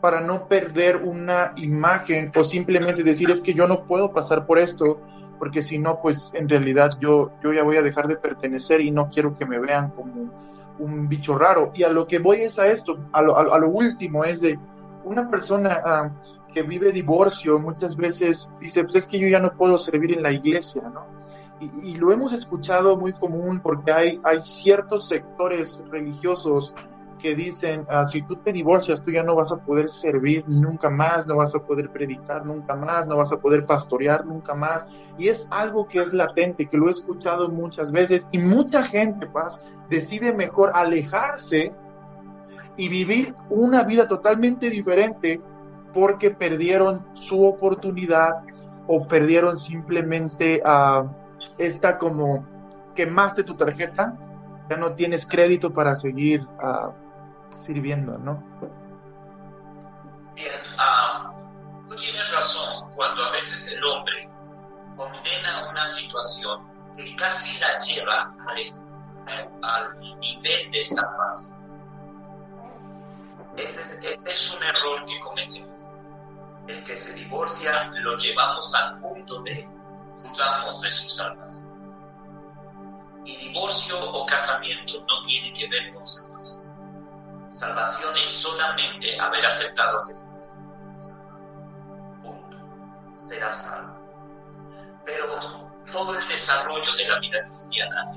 para 0.00 0.20
no 0.20 0.48
perder 0.48 0.96
una 0.96 1.52
imagen 1.56 2.32
o 2.34 2.42
simplemente 2.42 3.02
decir 3.02 3.30
es 3.30 3.40
que 3.40 3.54
yo 3.54 3.68
no 3.68 3.86
puedo 3.86 4.12
pasar 4.12 4.46
por 4.46 4.58
esto 4.58 5.00
porque 5.40 5.62
si 5.62 5.78
no 5.78 6.00
pues 6.02 6.30
en 6.34 6.48
realidad 6.48 6.90
yo, 7.00 7.32
yo 7.42 7.52
ya 7.52 7.64
voy 7.64 7.78
a 7.78 7.82
dejar 7.82 8.06
de 8.06 8.16
pertenecer 8.16 8.82
y 8.82 8.90
no 8.90 9.08
quiero 9.08 9.36
que 9.36 9.46
me 9.46 9.58
vean 9.58 9.90
como 9.90 10.30
un 10.78 11.08
bicho 11.08 11.36
raro 11.36 11.72
y 11.74 11.82
a 11.82 11.88
lo 11.88 12.06
que 12.06 12.18
voy 12.18 12.42
es 12.42 12.58
a 12.58 12.68
esto, 12.68 12.98
a 13.12 13.22
lo, 13.22 13.36
a 13.36 13.58
lo 13.58 13.68
último 13.68 14.22
es 14.24 14.42
de 14.42 14.58
una 15.02 15.30
persona 15.30 15.80
ah, 15.82 16.10
que 16.54 16.62
vive 16.62 16.92
divorcio 16.92 17.58
muchas 17.58 17.96
veces 17.96 18.50
dice 18.60 18.84
pues 18.84 18.96
es 18.96 19.06
que 19.06 19.18
yo 19.18 19.28
ya 19.28 19.40
no 19.40 19.52
puedo 19.54 19.78
servir 19.78 20.12
en 20.12 20.22
la 20.22 20.30
iglesia, 20.30 20.82
¿no? 20.92 21.06
y, 21.60 21.96
lo 21.96 22.12
hemos 22.12 22.32
escuchado 22.32 22.96
muy 22.96 23.12
común 23.12 23.60
porque 23.60 23.92
hay, 23.92 24.20
hay 24.24 24.40
ciertos 24.42 25.08
sectores 25.08 25.82
religiosos 25.90 26.74
que 27.20 27.34
dicen, 27.34 27.86
ah, 27.88 28.06
si 28.06 28.22
tú 28.22 28.36
te 28.36 28.52
divorcias, 28.52 29.02
tú 29.02 29.10
ya 29.10 29.22
no 29.22 29.34
vas 29.34 29.52
a 29.52 29.58
poder 29.58 29.88
servir 29.88 30.44
nunca 30.48 30.90
más, 30.90 31.26
no 31.26 31.36
vas 31.36 31.54
a 31.54 31.60
poder 31.60 31.90
predicar 31.90 32.44
nunca 32.44 32.74
más, 32.74 33.06
no 33.06 33.16
vas 33.16 33.32
a 33.32 33.38
poder 33.38 33.66
pastorear 33.66 34.24
nunca 34.26 34.54
más. 34.54 34.86
Y 35.18 35.28
es 35.28 35.46
algo 35.50 35.86
que 35.86 35.98
es 35.98 36.12
latente, 36.12 36.66
que 36.66 36.76
lo 36.76 36.88
he 36.88 36.90
escuchado 36.90 37.48
muchas 37.48 37.92
veces 37.92 38.26
y 38.32 38.38
mucha 38.38 38.84
gente, 38.84 39.26
Paz, 39.26 39.60
decide 39.88 40.32
mejor 40.32 40.72
alejarse 40.74 41.72
y 42.76 42.88
vivir 42.88 43.34
una 43.48 43.82
vida 43.84 44.08
totalmente 44.08 44.70
diferente 44.70 45.40
porque 45.92 46.30
perdieron 46.30 47.04
su 47.14 47.44
oportunidad 47.44 48.42
o 48.86 49.06
perdieron 49.06 49.58
simplemente. 49.58 50.62
Ah, 50.64 51.04
esta 51.60 51.98
como 51.98 52.44
quemaste 52.94 53.44
tu 53.44 53.54
tarjeta, 53.54 54.16
ya 54.68 54.76
no 54.76 54.92
tienes 54.94 55.26
crédito 55.26 55.72
para 55.72 55.94
seguir 55.94 56.42
uh, 56.42 56.90
sirviendo, 57.60 58.18
¿no? 58.18 58.42
Bien, 60.34 60.60
uh, 60.78 61.88
tú 61.88 61.96
tienes 61.96 62.32
razón 62.32 62.90
cuando 62.94 63.24
a 63.24 63.30
veces 63.30 63.66
el 63.68 63.84
hombre 63.84 64.28
condena 64.96 65.68
una 65.68 65.86
situación 65.86 66.66
que 66.96 67.14
casi 67.16 67.58
la 67.58 67.78
lleva 67.80 68.34
al, 68.46 69.52
al 69.62 70.00
nivel 70.18 70.70
de 70.70 70.84
salvación. 70.84 71.50
Ese 73.56 73.80
es, 74.24 74.50
un 74.54 74.62
error 74.62 75.04
que 75.06 75.20
cometemos. 75.20 75.70
El 76.68 76.84
que 76.84 76.96
se 76.96 77.12
divorcia 77.12 77.90
lo 77.92 78.16
llevamos 78.16 78.72
al 78.74 79.00
punto 79.00 79.42
de 79.42 79.68
dudamos 80.22 80.80
de 80.80 80.90
su 80.90 81.08
salvación. 81.08 81.60
Y 83.24 83.36
divorcio 83.36 83.98
o 84.00 84.26
casamiento 84.26 85.04
no 85.06 85.22
tiene 85.26 85.52
que 85.52 85.68
ver 85.68 85.94
con 85.94 86.06
salvación. 86.06 86.69
Salvación 87.60 88.16
es 88.16 88.40
solamente 88.40 89.20
haber 89.20 89.44
aceptado 89.44 90.06
que 90.06 90.14
punto. 92.22 92.56
Será 93.14 93.52
salvo. 93.52 94.00
Pero 95.04 95.70
todo 95.92 96.18
el 96.18 96.26
desarrollo 96.26 96.90
de 96.96 97.06
la 97.06 97.18
vida 97.18 97.46
cristiana 97.50 98.12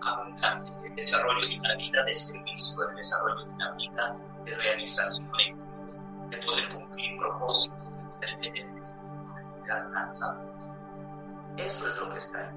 abundante, 0.00 0.72
el 0.84 0.94
desarrollo 0.94 1.44
de 1.44 1.58
una 1.58 1.74
vida 1.74 2.04
de 2.04 2.14
servicio, 2.14 2.88
el 2.88 2.94
desarrollo 2.94 3.44
de 3.44 3.50
una 3.50 3.72
vida 3.72 4.16
de 4.44 4.54
realización, 4.54 5.28
de 6.30 6.38
poder 6.38 6.68
cumplir 6.68 7.18
propósitos, 7.18 7.78
de 8.20 8.36
tener 8.36 8.68
alcanzar. 9.68 10.36
Eso 11.56 11.88
es 11.88 11.96
lo 11.96 12.08
que 12.10 12.18
está 12.18 12.38
ahí. 12.38 12.54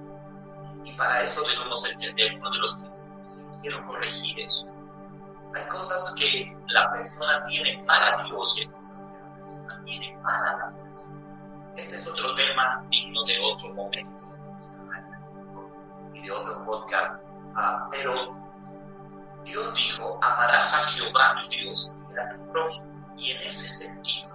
Y 0.85 0.93
para 0.93 1.23
eso 1.23 1.41
debemos 1.41 1.83
entender 1.89 2.35
uno 2.35 2.51
de 2.51 2.59
los 2.59 2.75
principios. 2.75 3.00
Quiero 3.61 3.85
corregir 3.85 4.39
eso. 4.39 4.67
Hay 5.55 5.67
cosas 5.67 6.13
que 6.17 6.57
la 6.67 6.91
persona 6.91 7.43
tiene 7.43 7.83
para 7.85 8.23
Dios 8.23 8.57
y 8.57 8.61
hay 8.61 8.67
cosas 8.67 9.07
que 9.07 9.19
la 9.19 9.35
persona 9.35 9.81
tiene 9.85 10.19
para 10.23 10.57
la 10.57 10.69
persona. 10.71 10.91
Este 11.75 11.95
es 11.95 12.07
otro 12.07 12.35
tema 12.35 12.83
digno 12.89 13.23
de 13.25 13.39
otro 13.39 13.73
momento 13.73 14.21
y 16.13 16.21
de 16.21 16.31
otro 16.31 16.65
podcast. 16.65 17.21
Ah, 17.55 17.87
pero 17.91 18.35
Dios 19.43 19.73
dijo, 19.75 20.19
amarás 20.21 20.73
a 20.73 20.83
Jehová 20.89 21.35
tu 21.41 21.49
Dios 21.49 21.91
y 22.13 22.17
a 22.17 22.29
tu. 22.29 22.41
Y 23.17 23.31
en 23.31 23.41
ese 23.43 23.67
sentido, 23.67 24.29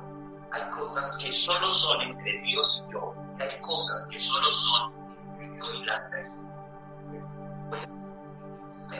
hay 0.53 0.63
cosas 0.71 1.17
que 1.19 1.33
solo 1.33 1.69
son 1.71 2.03
entre 2.03 2.41
Dios 2.43 2.85
y 2.87 2.93
yo, 2.93 3.15
y 3.39 3.43
hay 3.43 3.61
cosas 3.61 4.07
que 4.09 4.19
solo 4.19 4.51
son 4.51 4.93
entre 5.39 5.59
yo 5.59 5.75
y 5.75 5.85
las 5.85 6.03
personas. 6.03 6.36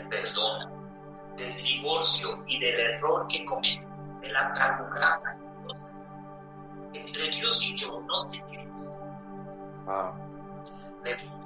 Perdona 0.09 0.71
del 1.37 1.63
divorcio 1.63 2.43
y 2.47 2.59
del 2.59 2.81
error 2.81 3.27
que 3.29 3.45
comete, 3.45 3.87
de 4.21 4.33
la 4.33 4.53
cargada 4.55 5.39
entre 6.93 7.29
Dios 7.31 7.63
y 7.63 7.77
yo 7.77 8.01
no 8.01 8.29
tenemos. 8.29 8.67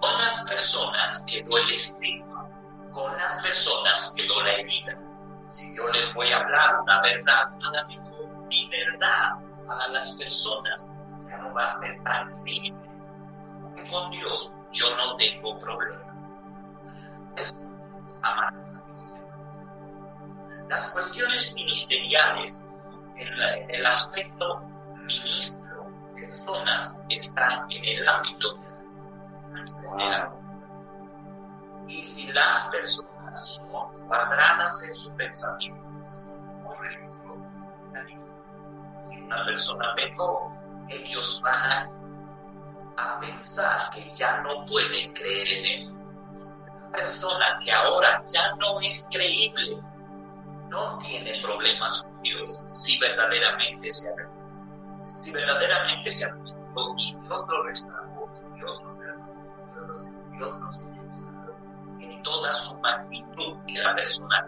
Con 0.00 0.18
las 0.18 0.42
personas 0.44 1.24
quedó 1.26 1.58
el 1.58 1.70
estigma, 1.72 2.48
con 2.92 3.14
las 3.16 3.42
personas 3.42 4.14
quedó 4.16 4.42
la 4.42 4.52
herida. 4.52 4.96
Si 5.48 5.74
yo 5.76 5.88
les 5.88 6.14
voy 6.14 6.30
a 6.32 6.38
hablar 6.38 6.80
una 6.80 7.02
verdad, 7.02 7.52
a 7.62 7.70
la 7.72 7.86
mejor 7.86 8.28
mi 8.48 8.68
verdad 8.68 9.36
para 9.66 9.88
las 9.88 10.12
personas 10.12 10.90
ya 11.28 11.36
no 11.38 11.52
va 11.52 11.64
a 11.64 11.80
ser 11.80 12.02
tan 12.02 12.42
libre. 12.44 12.74
Con 13.90 14.10
Dios 14.10 14.52
yo 14.72 14.96
no 14.96 15.16
tengo 15.16 15.58
problema. 15.58 16.14
Es 17.36 17.54
amar. 18.22 18.54
Las 20.68 20.90
cuestiones 20.90 21.52
ministeriales, 21.54 22.62
en 23.16 23.28
el 23.70 23.86
aspecto 23.86 24.60
ministro, 25.04 25.90
personas 26.14 26.96
están 27.08 27.70
en 27.70 27.84
el 27.84 28.08
ámbito 28.08 28.54
de 29.96 30.04
la 30.04 30.32
Y 31.88 32.04
si 32.04 32.32
las 32.32 32.68
personas 32.68 33.56
son 33.56 34.06
cuadradas 34.06 34.82
en 34.84 34.94
su 34.94 35.12
pensamiento, 35.16 35.80
si 39.04 39.20
una 39.22 39.44
persona 39.44 39.94
pecó, 39.96 40.52
ellos 40.88 41.40
van 41.42 41.90
a 42.96 43.18
pensar 43.20 43.90
que 43.90 44.12
ya 44.14 44.40
no 44.42 44.64
pueden 44.66 45.12
creer 45.14 45.48
en 45.48 45.64
él. 45.64 45.99
Persona 46.92 47.60
que 47.64 47.72
ahora 47.72 48.24
ya 48.32 48.54
no 48.56 48.80
es 48.80 49.06
creíble, 49.10 49.80
no 50.68 50.98
tiene 50.98 51.40
problemas 51.42 52.02
con 52.02 52.22
Dios 52.22 52.60
si 52.66 52.98
verdaderamente 52.98 53.90
se 53.90 54.08
arrepiente 54.08 54.40
si 55.14 55.32
verdaderamente 55.32 56.10
se 56.12 56.24
arrepintió 56.24 56.94
y 56.96 57.14
Dios 57.14 57.44
lo 57.48 57.62
restauró, 57.64 58.30
Dios 58.54 58.82
lo 58.82 58.96
perdonó, 58.96 60.30
Dios 60.32 60.52
lo 60.60 62.00
en 62.00 62.22
toda 62.22 62.54
su 62.54 62.78
magnitud 62.80 63.56
que 63.66 63.74
la 63.74 63.94
persona 63.94 64.46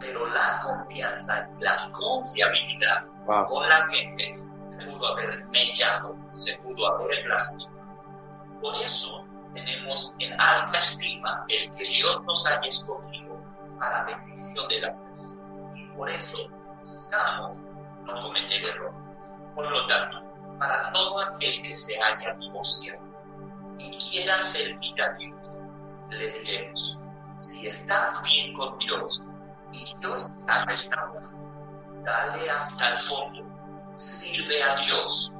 pero 0.00 0.26
la 0.26 0.60
confianza 0.62 1.48
y 1.58 1.62
la 1.62 1.90
confiabilidad 1.92 3.06
con 3.48 3.68
la 3.68 3.88
gente 3.88 4.38
se 4.76 4.86
pudo 4.86 5.06
haber 5.06 5.44
mellado, 5.46 6.16
se 6.32 6.58
pudo 6.58 6.86
haber 6.88 7.26
lastimado. 7.26 7.70
Por 8.60 8.74
eso 8.82 9.23
tenemos 9.54 10.12
en 10.18 10.38
alta 10.40 10.78
estima 10.78 11.44
el 11.48 11.72
que 11.74 11.84
Dios 11.84 12.22
nos 12.24 12.46
haya 12.46 12.68
escogido 12.68 13.40
para 13.78 14.04
bendición 14.04 14.68
de 14.68 14.80
las 14.80 14.96
personas. 14.96 15.76
Y 15.76 15.86
por 15.96 16.10
eso 16.10 16.38
buscamos 16.84 17.56
no 18.04 18.20
cometer 18.20 18.64
error. 18.64 18.92
Por 19.54 19.70
lo 19.70 19.86
tanto, 19.86 20.22
para 20.58 20.92
todo 20.92 21.20
aquel 21.20 21.62
que 21.62 21.74
se 21.74 22.00
haya 22.00 22.34
divorciado 22.34 23.00
y 23.78 23.96
quiera 23.98 24.38
servir 24.38 25.02
a 25.02 25.12
Dios, 25.14 25.36
le 26.10 26.30
diremos, 26.40 26.98
si 27.38 27.66
estás 27.66 28.22
bien 28.22 28.54
con 28.54 28.78
Dios 28.78 29.22
y 29.72 29.94
Dios 30.00 30.28
está 30.40 30.64
restaurado, 30.66 31.30
dale 32.02 32.50
hasta 32.50 32.90
el 32.90 33.00
fondo, 33.00 33.44
sirve 33.94 34.62
a 34.62 34.76
Dios, 34.76 35.32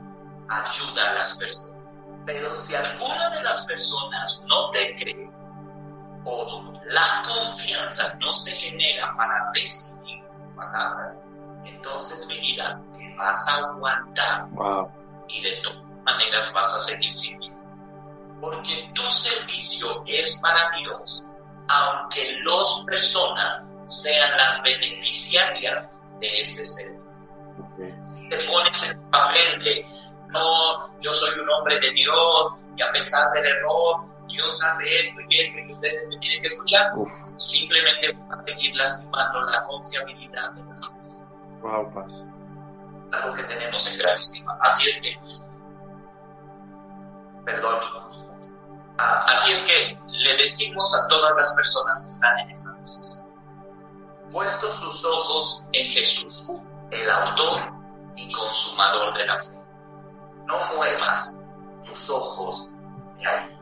ayuda 0.48 1.10
a 1.10 1.14
las 1.14 1.36
personas. 1.36 1.73
Pero 2.26 2.54
si 2.54 2.74
alguna 2.74 3.30
de 3.30 3.42
las 3.42 3.64
personas 3.66 4.40
no 4.46 4.70
te 4.70 4.96
cree 4.96 5.30
o 6.24 6.72
la 6.86 7.22
confianza 7.26 8.14
no 8.18 8.32
se 8.32 8.52
genera 8.52 9.14
para 9.16 9.52
recibir 9.52 10.24
tus 10.38 10.46
palabras, 10.52 11.20
entonces 11.64 12.26
mi 12.26 12.38
vida 12.40 12.80
vas 13.16 13.46
a 13.46 13.56
aguantar 13.56 14.46
y 15.28 15.42
de 15.42 15.52
todas 15.62 15.84
maneras 16.04 16.52
vas 16.52 16.74
a 16.74 16.80
seguir 16.80 17.12
sirviendo. 17.12 17.60
Porque 18.40 18.90
tu 18.94 19.02
servicio 19.02 20.02
es 20.06 20.38
para 20.40 20.70
Dios, 20.78 21.22
aunque 21.68 22.38
las 22.44 22.84
personas 22.86 23.62
sean 23.86 24.30
las 24.36 24.62
beneficiarias 24.62 25.90
de 26.20 26.40
ese 26.40 26.64
servicio. 26.64 27.04
Si 28.16 28.28
te 28.28 28.44
pones 28.46 28.82
en 28.82 28.90
el 28.90 29.00
papel 29.10 29.64
de, 29.64 29.86
no, 30.34 31.00
yo 31.00 31.14
soy 31.14 31.38
un 31.38 31.48
hombre 31.48 31.80
de 31.80 31.90
Dios 31.92 32.52
y 32.76 32.82
a 32.82 32.90
pesar 32.90 33.32
del 33.32 33.46
error, 33.46 34.04
Dios 34.28 34.62
hace 34.62 35.00
esto 35.00 35.20
y 35.28 35.40
esto 35.40 35.58
y 35.58 35.70
ustedes 35.72 36.08
me 36.08 36.18
tienen 36.18 36.42
que 36.42 36.48
escuchar, 36.48 36.92
simplemente 37.38 38.12
van 38.12 38.38
a 38.38 38.42
seguir 38.42 38.76
lastimando 38.76 39.40
la 39.42 39.64
confiabilidad 39.64 40.52
de 40.52 40.64
las. 40.64 40.80
Wow, 41.62 41.94
paz 41.94 42.24
algo 43.14 43.34
que 43.34 43.42
tenemos 43.44 43.86
en 43.86 43.98
gran 43.98 44.18
estima. 44.18 44.56
Así 44.60 44.86
es 44.86 45.00
que, 45.00 45.18
perdón, 47.44 47.80
ah, 48.98 49.26
así 49.28 49.52
es 49.52 49.62
que 49.62 49.98
le 50.06 50.36
decimos 50.36 50.94
a 50.94 51.06
todas 51.08 51.36
las 51.36 51.52
personas 51.54 52.02
que 52.02 52.08
están 52.08 52.38
en 52.40 52.50
esa 52.50 52.74
posición, 52.74 53.24
puesto 54.30 54.72
sus 54.72 55.04
ojos 55.04 55.64
en 55.72 55.86
Jesús, 55.86 56.48
el 56.90 57.10
autor 57.10 57.60
y 58.16 58.32
consumador 58.32 59.16
de 59.16 59.26
la 59.26 59.38
fe. 59.38 59.53
No 60.46 60.76
muevas 60.76 61.36
tus 61.84 62.10
ojos 62.10 62.70
de 63.18 63.26
ahí. 63.26 63.58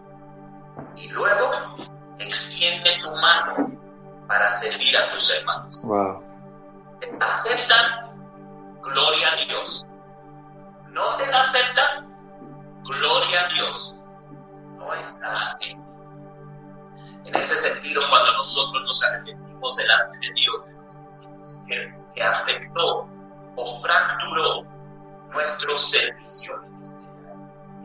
Y 0.96 1.08
luego 1.10 1.76
extiende 2.18 2.90
tu 3.02 3.10
mano 3.16 3.72
para 4.26 4.48
servir 4.58 4.96
a 4.96 5.10
tus 5.10 5.30
hermanos. 5.30 5.82
Wow. 5.82 6.22
¿Aceptan 7.20 8.12
gloria 8.82 9.32
a 9.32 9.36
Dios. 9.36 9.86
No 10.90 11.16
te 11.16 11.26
la 11.26 11.42
aceptan, 11.42 12.06
gloria 12.82 13.44
a 13.44 13.48
Dios. 13.54 13.96
No 14.76 14.92
está 14.94 15.56
en 15.60 15.82
En 17.24 17.34
ese 17.36 17.56
sentido, 17.56 18.02
cuando 18.10 18.32
nosotros 18.32 18.82
nos 18.84 19.02
arrepentimos 19.04 19.76
delante 19.76 20.18
de 20.18 20.32
Dios, 20.34 21.26
que, 21.66 21.94
que 22.14 22.22
afectó 22.22 23.08
o 23.56 23.80
fracturó 23.80 24.64
nuestro 25.30 25.78
servicio 25.78 26.60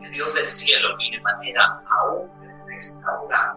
Dios 0.08 0.34
del 0.34 0.50
cielo 0.50 0.96
tiene 0.96 1.20
manera 1.20 1.80
aún 1.88 2.30
de 2.40 2.74
restaurar 2.74 3.56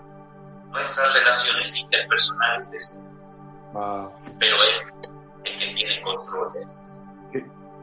nuestras 0.72 1.14
relaciones 1.14 1.76
interpersonales 1.76 2.72
de 2.72 2.78
este 2.78 2.96
Pero 4.40 4.64
es 4.64 4.88
el 5.44 5.60
que 5.60 5.74
tiene 5.74 6.02
control 6.02 6.52
de 6.54 6.64
esto. 6.64 6.92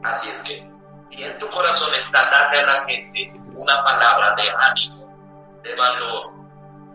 Así 0.03 0.29
es 0.29 0.41
que 0.43 0.69
Si 1.09 1.23
en 1.23 1.37
tu 1.39 1.49
corazón 1.49 1.93
está 1.95 2.29
darle 2.29 2.59
a 2.59 2.65
la 2.65 2.85
gente 2.85 3.33
una 3.55 3.83
palabra 3.83 4.35
de 4.35 4.49
ánimo, 4.51 5.59
de 5.63 5.75
valor, 5.75 6.31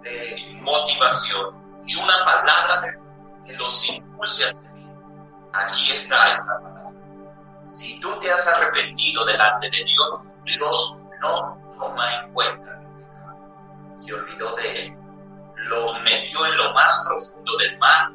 de 0.03 0.59
motivación 0.61 1.83
y 1.87 1.97
una 1.97 2.25
palabra 2.25 2.97
que 3.45 3.53
los 3.55 3.89
impulse 3.89 4.45
a 4.45 4.49
seguir, 4.49 4.89
aquí 5.53 5.93
está 5.93 6.33
esta 6.33 6.61
palabra. 6.61 6.93
Si 7.65 7.99
tú 8.01 8.19
te 8.21 8.31
has 8.31 8.47
arrepentido 8.47 9.25
delante 9.25 9.69
de 9.71 9.85
Dios, 9.85 10.21
Dios 10.45 10.97
no 11.21 11.64
toma 11.79 12.23
en 12.23 12.33
cuenta 12.33 12.75
se 14.05 14.15
olvidó 14.15 14.55
de 14.57 14.87
él, 14.87 14.97
lo 15.57 15.95
metió 16.01 16.47
en 16.47 16.57
lo 16.57 16.73
más 16.75 17.03
profundo 17.07 17.57
del 17.59 17.79
mar, 17.79 18.11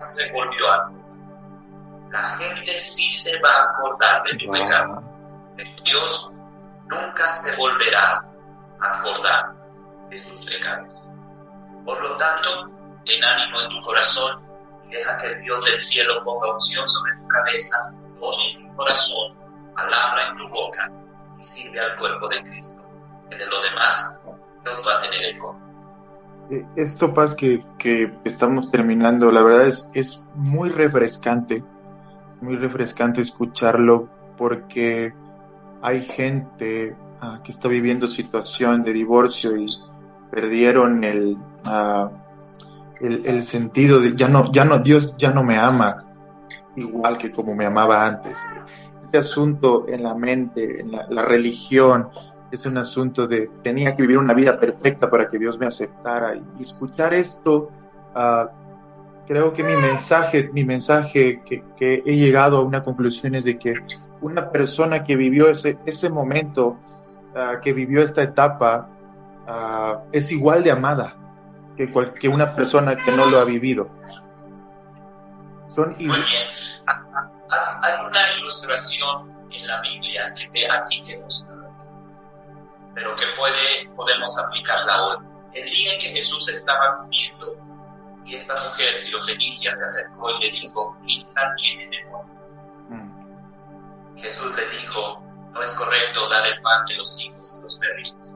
se 0.00 0.30
volvió 0.32 0.70
a 0.70 0.90
la 2.10 2.36
gente 2.38 2.78
sí 2.80 3.08
se 3.10 3.38
va 3.40 3.50
a 3.50 3.64
acordar 3.70 4.22
de 4.24 4.36
tu 4.36 4.50
pecado. 4.50 5.00
Dios 5.84 6.32
nunca 6.86 7.30
se 7.30 7.54
volverá 7.54 8.24
a 8.80 8.98
acordar 8.98 9.54
de 10.08 10.18
sus 10.18 10.44
pecados. 10.44 10.92
Por 11.84 12.00
lo 12.02 12.16
tanto, 12.16 12.68
ten 13.04 13.22
ánimo 13.22 13.60
en 13.60 13.68
tu 13.68 13.80
corazón 13.82 14.44
y 14.86 14.90
deja 14.90 15.18
que 15.18 15.26
el 15.28 15.42
Dios 15.42 15.64
del 15.64 15.80
cielo 15.80 16.24
ponga 16.24 16.52
unción 16.52 16.86
sobre 16.88 17.14
tu 17.14 17.28
cabeza, 17.28 17.92
pone 18.18 18.54
en 18.54 18.68
tu 18.68 18.76
corazón, 18.76 19.36
palabra 19.76 20.30
en 20.30 20.36
tu 20.36 20.48
boca 20.48 20.90
sirve 21.42 21.80
al 21.80 21.96
cuerpo 21.96 22.28
de 22.28 22.42
Cristo. 22.42 22.82
Que 23.30 23.38
lo 23.38 23.62
demás, 23.62 24.18
Dios 24.64 24.84
va 24.86 24.98
a 24.98 25.02
tener 25.02 25.36
eco. 25.36 25.56
Eh, 26.50 26.64
esto, 26.76 27.14
Paz, 27.14 27.34
que, 27.34 27.64
que 27.78 28.12
estamos 28.24 28.70
terminando, 28.70 29.30
la 29.30 29.42
verdad 29.42 29.66
es, 29.66 29.88
es 29.94 30.22
muy 30.34 30.68
refrescante, 30.68 31.62
muy 32.40 32.56
refrescante 32.56 33.20
escucharlo 33.20 34.08
porque 34.36 35.12
hay 35.82 36.02
gente 36.02 36.96
ah, 37.20 37.40
que 37.44 37.52
está 37.52 37.68
viviendo 37.68 38.06
situación 38.08 38.82
de 38.82 38.92
divorcio 38.92 39.56
y 39.56 39.68
perdieron 40.30 41.04
el, 41.04 41.36
uh, 41.66 42.10
el, 43.00 43.26
el, 43.26 43.42
sentido 43.42 44.00
de 44.00 44.14
ya 44.16 44.28
no, 44.28 44.50
ya 44.50 44.64
no, 44.64 44.78
Dios 44.78 45.14
ya 45.16 45.32
no 45.32 45.42
me 45.42 45.56
ama 45.58 46.04
igual 46.76 47.18
que 47.18 47.30
como 47.30 47.54
me 47.54 47.66
amaba 47.66 48.06
antes. 48.06 48.38
Este 49.10 49.18
asunto 49.18 49.86
en 49.88 50.04
la 50.04 50.14
mente, 50.14 50.82
en 50.82 50.92
la, 50.92 51.04
la 51.10 51.22
religión, 51.22 52.10
es 52.50 52.66
un 52.66 52.78
asunto 52.78 53.26
de 53.26 53.50
tenía 53.62 53.96
que 53.96 54.02
vivir 54.02 54.18
una 54.18 54.34
vida 54.34 54.58
perfecta 54.58 55.08
para 55.10 55.28
que 55.28 55.38
Dios 55.38 55.58
me 55.58 55.66
aceptara 55.66 56.36
y, 56.36 56.62
escuchar 56.62 57.14
esto 57.14 57.70
uh, 58.14 58.46
creo 59.26 59.52
que 59.52 59.62
mi 59.62 59.76
mensaje 59.76 60.50
mi 60.52 60.64
mensaje 60.64 61.42
que, 61.44 61.62
que, 61.76 62.02
he 62.04 62.16
llegado 62.16 62.58
a 62.58 62.62
una 62.62 62.82
conclusión 62.82 63.34
es 63.34 63.44
de 63.44 63.58
que 63.58 63.74
una 64.20 64.50
persona 64.50 65.04
que 65.04 65.16
vivió 65.16 65.48
ese, 65.48 65.78
ese 65.86 66.10
momento 66.10 66.78
uh, 67.34 67.60
que 67.62 67.72
vivió 67.72 68.02
esta 68.02 68.22
etapa 68.22 68.88
uh, 69.46 70.00
es 70.12 70.32
igual 70.32 70.64
de 70.64 70.72
amada 70.72 71.16
que, 71.76 71.90
cual, 71.90 72.14
que 72.14 72.28
una 72.28 72.54
persona 72.54 72.96
que 72.96 73.12
no 73.12 73.26
lo 73.26 73.38
ha 73.38 73.44
vivido 73.44 73.88
son 75.68 75.96
bien. 75.96 76.10
Hay 77.50 78.04
una 78.04 78.32
ilustración 78.34 79.48
en 79.50 79.66
la 79.66 79.80
Biblia 79.80 80.32
que 80.34 80.48
te, 80.48 80.70
a 80.70 80.86
ti 80.86 81.02
te 81.06 81.16
gusta 81.16 81.60
pero 82.94 83.16
que 83.16 83.26
puede, 83.36 83.88
podemos 83.96 84.36
aplicarla 84.38 85.02
hoy. 85.02 85.26
El 85.54 85.70
día 85.70 85.94
en 85.94 86.00
que 86.00 86.08
Jesús 86.10 86.48
estaba 86.48 86.98
comiendo 86.98 87.56
y 88.24 88.34
esta 88.34 88.62
mujer 88.64 88.96
sirofenicia 88.98 89.72
se 89.72 89.84
acercó 89.84 90.30
y 90.30 90.44
le 90.44 90.50
dijo, 90.50 90.96
hija 91.06 91.54
tiene 91.56 91.88
demonio. 91.88 92.34
Mm. 92.88 94.18
Jesús 94.18 94.54
le 94.54 94.68
dijo, 94.68 95.20
no 95.52 95.62
es 95.62 95.70
correcto 95.72 96.28
dar 96.28 96.46
el 96.46 96.60
pan 96.62 96.84
de 96.86 96.94
los 96.96 97.18
hijos 97.20 97.56
y 97.58 97.62
los 97.62 97.78
perritos. 97.78 98.28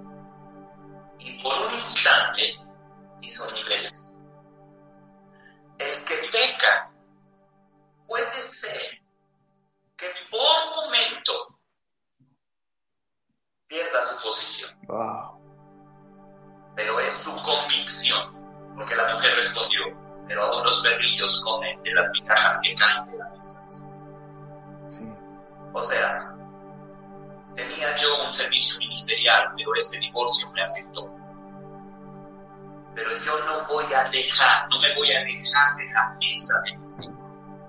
Y 1.19 1.43
por 1.43 1.67
un 1.67 1.75
instante 1.75 2.59
hizo 3.21 3.51
niveles. 3.53 4.15
El 5.79 6.05
que 6.05 6.17
peca 6.33 6.91
puede 8.09 8.43
ser 8.43 9.04
que 9.97 10.07
por 10.31 10.77
momento 10.77 11.59
pierda 13.67 14.07
su 14.07 14.23
posición. 14.23 14.71
Pero 16.77 17.01
es 17.01 17.13
su 17.13 17.31
convicción, 17.43 18.75
porque 18.75 18.97
la 18.97 19.15
mujer 19.15 19.37
respondió, 19.37 19.83
pero 20.27 20.45
aún 20.45 20.65
los 20.65 20.81
perrillos 20.83 21.41
comen 21.43 21.81
de 21.83 21.95
las 21.95 22.11
migajas 22.13 22.61
que 22.63 22.75
caen 22.75 23.11
de 23.11 23.19
la 23.19 23.29
mesa. 23.31 23.61
O 25.73 25.83
sea, 25.83 26.35
tenía 27.55 27.97
yo 27.97 28.25
un 28.25 28.33
servicio 28.33 28.79
ministerial, 28.79 29.53
pero 29.57 29.75
este 29.77 29.99
divorcio 29.99 30.51
me 30.51 30.63
afectó. 30.63 31.11
Pero 32.95 33.19
yo 33.19 33.45
no 33.45 33.67
voy 33.67 33.93
a 33.93 34.05
dejar, 34.11 34.69
no 34.69 34.81
me 34.81 34.95
voy 34.95 35.13
a 35.13 35.25
dejar 35.25 35.77
de 35.77 35.93
la 35.93 36.17
mesa 36.21 36.61
de 36.65 36.77
mi 36.77 37.15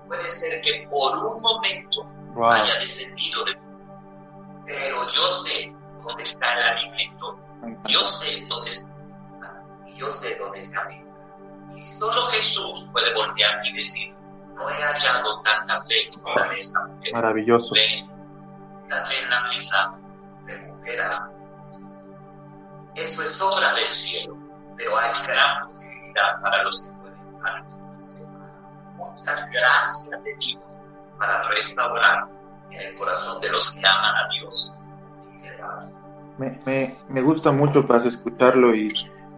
Puede 0.06 0.30
ser 0.30 0.60
que 0.60 0.86
por 0.88 1.16
un 1.18 1.42
momento 1.42 2.06
haya 2.44 2.78
descendido 2.80 3.44
de 3.44 3.66
pero 4.66 5.10
yo 5.12 5.30
sé 5.44 5.72
dónde 6.02 6.24
está 6.24 6.54
el 6.54 6.62
alimento. 6.64 7.38
Yo 7.86 8.00
sé 8.06 8.44
dónde 8.48 8.70
está. 8.70 8.88
Yo 9.94 10.10
sé 10.10 10.34
dónde 10.36 10.58
está 10.58 10.84
mi 10.86 11.02
Y 11.78 11.82
solo 11.98 12.26
Jesús 12.26 12.86
puede 12.92 13.14
voltear 13.14 13.64
y 13.64 13.76
decir, 13.76 14.14
no 14.54 14.68
he 14.68 14.74
hallado 14.74 15.40
tanta 15.42 15.84
fe 15.84 16.10
como 16.12 16.36
la 16.36 16.48
de 16.48 16.58
esta 16.58 16.84
mujer. 16.86 17.12
Maravilloso. 17.12 17.74
Ven, 17.74 18.10
la 18.88 19.48
mesa, 19.48 19.92
recupera. 20.44 21.30
Eso 22.96 23.22
es 23.22 23.40
obra 23.40 23.72
del 23.74 23.92
cielo, 23.92 24.36
pero 24.76 24.96
hay 24.98 25.22
gran 25.26 25.68
posibilidad 25.68 26.40
para 26.40 26.62
los 26.62 26.82
que 26.82 26.88
pueden. 26.88 27.16
Muchas 28.96 29.50
gracias 29.50 30.24
de 30.24 30.36
Dios 30.38 30.75
para 31.18 31.48
restaurar 31.48 32.26
en 32.70 32.80
el 32.80 32.94
corazón 32.94 33.40
de 33.40 33.50
los 33.50 33.72
que 33.72 33.80
aman 33.80 34.14
a 34.14 34.28
Dios 34.28 34.72
me, 36.38 36.58
me, 36.64 36.96
me 37.08 37.22
gusta 37.22 37.52
mucho 37.52 37.86
para 37.86 38.04
escucharlo 38.04 38.74
y, 38.74 38.92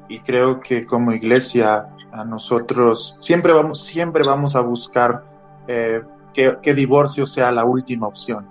y, 0.09 0.19
creo 0.21 0.61
que 0.61 0.85
como 0.85 1.13
iglesia 1.13 1.89
a 2.13 2.25
nosotros 2.25 3.17
siempre 3.21 3.53
vamos, 3.53 3.81
siempre 3.83 4.27
vamos 4.27 4.57
a 4.57 4.61
buscar 4.61 5.25
eh, 5.67 6.03
que, 6.33 6.59
que, 6.63 6.75
divorcio 6.75 7.27
sea 7.27 7.53
la 7.53 7.65
última 7.65 8.07
opción. 8.07 8.49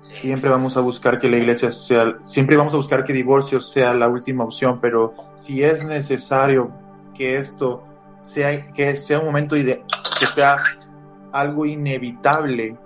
Siempre 0.00 0.50
vamos 0.50 0.76
a 0.76 0.80
buscar 0.80 1.18
que 1.18 1.30
la 1.30 1.38
iglesia 1.38 1.70
sea, 1.70 2.16
siempre 2.24 2.56
vamos 2.56 2.74
a 2.74 2.76
buscar 2.76 3.04
que 3.04 3.12
divorcio 3.12 3.60
sea 3.60 3.94
la 3.94 4.08
última 4.08 4.44
opción, 4.44 4.80
pero 4.80 5.14
si 5.36 5.62
es 5.62 5.84
necesario 5.84 6.70
que 7.14 7.36
esto 7.36 7.84
sea, 8.22 8.72
que 8.72 8.96
sea 8.96 9.20
un 9.20 9.26
momento 9.26 9.54
de, 9.54 9.84
que 10.18 10.26
sea 10.26 10.62
algo 11.32 11.66
inevitable 11.66 12.76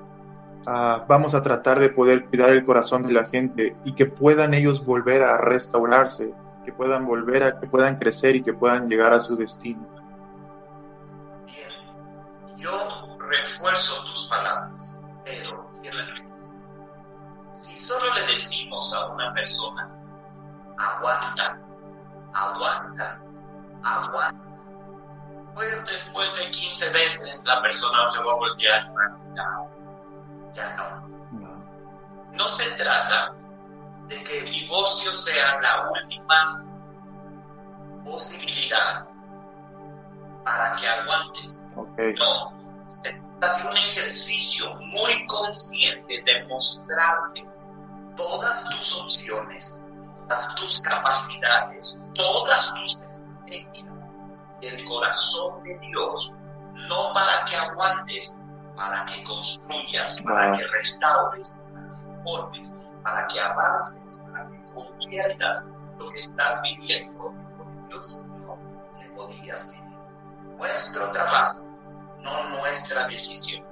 uh, 0.66 1.06
vamos 1.06 1.34
a 1.34 1.42
tratar 1.42 1.78
de 1.78 1.90
poder 1.90 2.26
cuidar 2.26 2.50
el 2.50 2.64
corazón 2.64 3.06
de 3.06 3.12
la 3.12 3.26
gente 3.26 3.76
y 3.84 3.94
que 3.94 4.06
puedan 4.06 4.54
ellos 4.54 4.84
volver 4.84 5.22
a 5.22 5.38
restaurarse, 5.38 6.32
que 6.64 6.72
puedan 6.72 7.06
volver 7.06 7.42
a, 7.42 7.60
que 7.60 7.66
puedan 7.66 7.96
crecer 7.96 8.36
y 8.36 8.42
que 8.42 8.52
puedan 8.52 8.88
llegar 8.88 9.12
a 9.12 9.20
su 9.20 9.36
destino. 9.36 9.86
Bien, 11.46 12.56
yo 12.56 13.16
refuerzo 13.18 14.04
tus 14.04 14.28
palabras, 14.28 14.98
pero 15.24 15.70
si 17.52 17.78
solo 17.78 18.12
le 18.14 18.22
decimos 18.22 18.92
a 18.94 19.08
una 19.08 19.32
persona, 19.34 19.88
aguanta, 20.76 21.58
aguanta, 22.32 23.20
aguanta, 23.82 24.43
pues 25.54 25.86
después 25.86 26.34
de 26.36 26.50
15 26.50 26.90
veces 26.90 27.44
la 27.44 27.62
persona 27.62 28.10
se 28.10 28.22
va 28.22 28.32
a 28.32 28.36
voltear 28.36 28.90
ya 30.54 30.76
no. 30.76 31.54
No 32.32 32.48
se 32.48 32.70
trata 32.72 33.34
de 34.08 34.22
que 34.24 34.38
el 34.38 34.50
divorcio 34.50 35.12
sea 35.12 35.60
la 35.60 35.90
última 35.90 36.64
posibilidad 38.04 39.06
para 40.44 40.76
que 40.76 40.88
aguantes. 40.88 41.64
No, 42.18 42.52
se 42.88 43.12
trata 43.12 43.62
de 43.62 43.68
un 43.68 43.76
ejercicio 43.76 44.74
muy 44.74 45.26
consciente 45.26 46.22
de 46.24 46.44
mostrarte 46.46 47.46
todas 48.16 48.64
tus 48.70 48.94
opciones, 48.96 49.74
todas 50.28 50.54
tus 50.56 50.80
capacidades, 50.82 51.98
todas 52.14 52.74
tus 52.74 52.96
estrategias 52.96 53.93
del 54.64 54.84
corazón 54.84 55.62
de 55.62 55.78
Dios, 55.78 56.32
no 56.88 57.12
para 57.12 57.44
que 57.44 57.56
aguantes, 57.56 58.34
para 58.76 59.04
que 59.06 59.22
construyas, 59.24 60.20
para 60.22 60.52
que 60.52 60.66
restaures, 60.66 61.50
para 61.72 61.88
que 61.88 62.22
formes, 62.22 62.72
para 63.02 63.26
que 63.26 63.40
avances, 63.40 64.02
para 64.30 64.48
que 64.48 64.62
conviertas 64.74 65.64
lo 65.98 66.10
que 66.10 66.20
estás 66.20 66.60
viviendo, 66.62 67.32
porque 67.56 67.78
Dios 67.88 68.20
no 68.46 68.58
que 68.98 69.06
podías 69.10 69.70
vivir. 69.70 69.84
Nuestro 70.56 71.10
trabajo, 71.10 71.60
no 72.20 72.48
nuestra 72.58 73.06
decisión. 73.06 73.64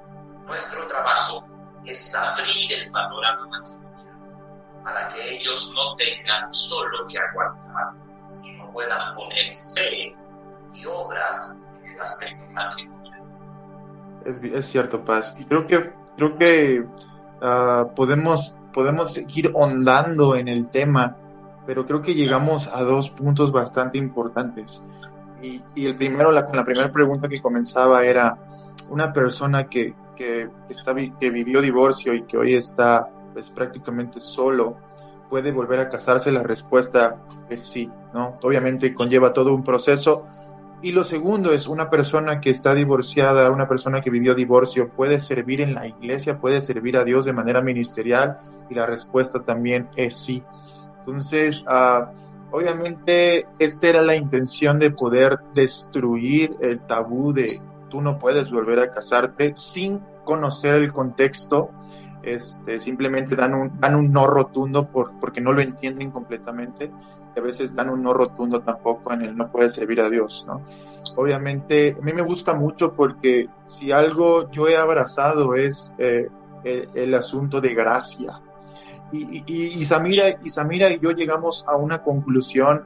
Nuestro 0.44 0.86
trabajo 0.86 1.44
es 1.84 2.14
abrir 2.14 2.72
el 2.72 2.90
panorama 2.90 3.48
para 4.84 5.08
que 5.08 5.36
ellos 5.36 5.70
no 5.74 5.94
tengan 5.96 6.52
solo 6.52 7.06
que 7.06 7.18
aguantar, 7.18 7.92
sino 8.34 8.70
puedan 8.72 9.14
poner 9.14 9.56
fe 9.74 10.16
y 10.74 10.84
obras 10.86 11.52
en 11.82 11.92
el 11.92 12.00
aspecto 12.00 12.44
matrimonial. 12.52 13.22
Es, 14.24 14.40
es 14.42 14.66
cierto, 14.66 15.04
Paz. 15.04 15.34
Y 15.38 15.44
creo 15.44 15.66
que, 15.66 15.92
creo 16.16 16.36
que 16.36 16.84
uh, 17.42 17.94
podemos, 17.94 18.58
podemos 18.72 19.12
seguir 19.12 19.50
ondando 19.54 20.36
en 20.36 20.48
el 20.48 20.70
tema, 20.70 21.16
pero 21.66 21.86
creo 21.86 22.02
que 22.02 22.14
llegamos 22.14 22.68
a 22.72 22.82
dos 22.82 23.10
puntos 23.10 23.52
bastante 23.52 23.98
importantes. 23.98 24.82
Y, 25.42 25.62
y 25.74 25.86
el 25.86 25.96
primero, 25.96 26.30
la, 26.30 26.46
la 26.52 26.64
primera 26.64 26.92
pregunta 26.92 27.28
que 27.28 27.42
comenzaba 27.42 28.04
era, 28.04 28.38
una 28.88 29.12
persona 29.12 29.68
que, 29.68 29.94
que, 30.16 30.48
está, 30.68 30.94
que 30.94 31.30
vivió 31.30 31.60
divorcio 31.60 32.14
y 32.14 32.22
que 32.22 32.36
hoy 32.36 32.54
está 32.54 33.08
pues, 33.32 33.50
prácticamente 33.50 34.20
solo, 34.20 34.76
¿puede 35.30 35.50
volver 35.50 35.80
a 35.80 35.88
casarse? 35.88 36.30
La 36.30 36.42
respuesta 36.42 37.16
es 37.48 37.62
sí, 37.62 37.90
¿no? 38.12 38.36
Obviamente 38.42 38.94
conlleva 38.94 39.32
todo 39.32 39.54
un 39.54 39.64
proceso. 39.64 40.26
Y 40.82 40.90
lo 40.90 41.04
segundo 41.04 41.52
es 41.52 41.68
una 41.68 41.88
persona 41.88 42.40
que 42.40 42.50
está 42.50 42.74
divorciada, 42.74 43.52
una 43.52 43.68
persona 43.68 44.00
que 44.00 44.10
vivió 44.10 44.34
divorcio, 44.34 44.88
¿puede 44.88 45.20
servir 45.20 45.60
en 45.60 45.74
la 45.74 45.86
iglesia? 45.86 46.40
¿Puede 46.40 46.60
servir 46.60 46.96
a 46.96 47.04
Dios 47.04 47.24
de 47.24 47.32
manera 47.32 47.62
ministerial? 47.62 48.40
Y 48.68 48.74
la 48.74 48.84
respuesta 48.84 49.44
también 49.44 49.88
es 49.94 50.16
sí. 50.16 50.42
Entonces, 50.98 51.62
uh, 51.62 52.06
obviamente, 52.50 53.46
esta 53.60 53.88
era 53.88 54.02
la 54.02 54.16
intención 54.16 54.80
de 54.80 54.90
poder 54.90 55.38
destruir 55.54 56.56
el 56.60 56.82
tabú 56.82 57.32
de 57.32 57.60
tú 57.88 58.00
no 58.00 58.18
puedes 58.18 58.50
volver 58.50 58.80
a 58.80 58.90
casarte 58.90 59.52
sin 59.54 60.00
conocer 60.24 60.76
el 60.76 60.92
contexto, 60.92 61.70
este, 62.22 62.78
simplemente 62.78 63.34
dan 63.34 63.54
un, 63.54 63.80
dan 63.80 63.96
un 63.96 64.12
no 64.12 64.26
rotundo 64.26 64.88
por, 64.88 65.18
porque 65.18 65.40
no 65.40 65.52
lo 65.52 65.60
entienden 65.60 66.10
completamente 66.10 66.90
y 67.34 67.38
a 67.38 67.42
veces 67.42 67.74
dan 67.74 67.90
un 67.90 68.02
no 68.02 68.12
rotundo 68.12 68.60
tampoco 68.60 69.12
en 69.12 69.22
el 69.22 69.36
no 69.36 69.50
puede 69.50 69.68
servir 69.70 70.00
a 70.00 70.10
Dios, 70.10 70.44
¿no? 70.46 70.62
Obviamente, 71.16 71.96
a 71.98 72.02
mí 72.02 72.12
me 72.12 72.22
gusta 72.22 72.54
mucho 72.54 72.92
porque 72.94 73.48
si 73.66 73.92
algo 73.92 74.50
yo 74.50 74.68
he 74.68 74.76
abrazado 74.76 75.54
es 75.54 75.92
eh, 75.98 76.28
el, 76.64 77.14
asunto 77.14 77.60
de 77.60 77.74
gracia. 77.74 78.40
Y, 79.10 79.42
y, 79.46 79.66
y, 79.78 79.84
Samira, 79.84 80.38
y 80.42 80.48
Samira 80.48 80.90
y 80.90 80.98
yo 80.98 81.10
llegamos 81.10 81.66
a 81.68 81.76
una 81.76 82.02
conclusión, 82.02 82.84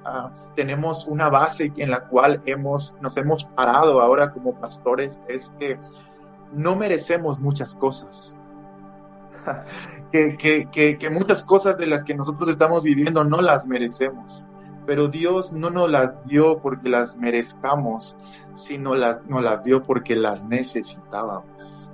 tenemos 0.57 1.07
una 1.07 1.29
base 1.29 1.73
en 1.77 1.91
la 1.91 2.01
cual 2.01 2.41
hemos, 2.47 2.95
nos 3.01 3.17
hemos 3.17 3.45
parado 3.45 4.01
ahora 4.01 4.33
como 4.33 4.55
pastores, 4.55 5.21
es 5.29 5.53
que 5.61 5.79
no 6.53 6.75
merecemos 6.75 7.39
muchas 7.39 7.77
cosas. 7.77 8.37
que, 10.13 10.37
que, 10.37 10.69
que, 10.71 10.99
que, 10.99 11.11
muchas 11.11 11.43
cosas 11.45 11.79
de 11.79 11.87
las 11.87 12.05
que 12.05 12.15
nosotros 12.15 12.49
estamos 12.49 12.83
viviendo 12.83 13.25
no 13.25 13.41
las 13.41 13.67
merecemos. 13.67 14.45
Pero 14.87 15.09
Dios 15.09 15.53
no 15.53 15.71
nos 15.71 15.91
las 15.91 16.25
dio 16.27 16.61
porque 16.61 16.89
las 16.89 17.17
merezcamos, 17.17 18.15
sino 18.55 18.95
las, 18.95 19.25
nos 19.27 19.43
las 19.43 19.63
dio 19.65 19.83
porque 19.83 20.15
las 20.15 20.45
necesitábamos. 20.45 21.89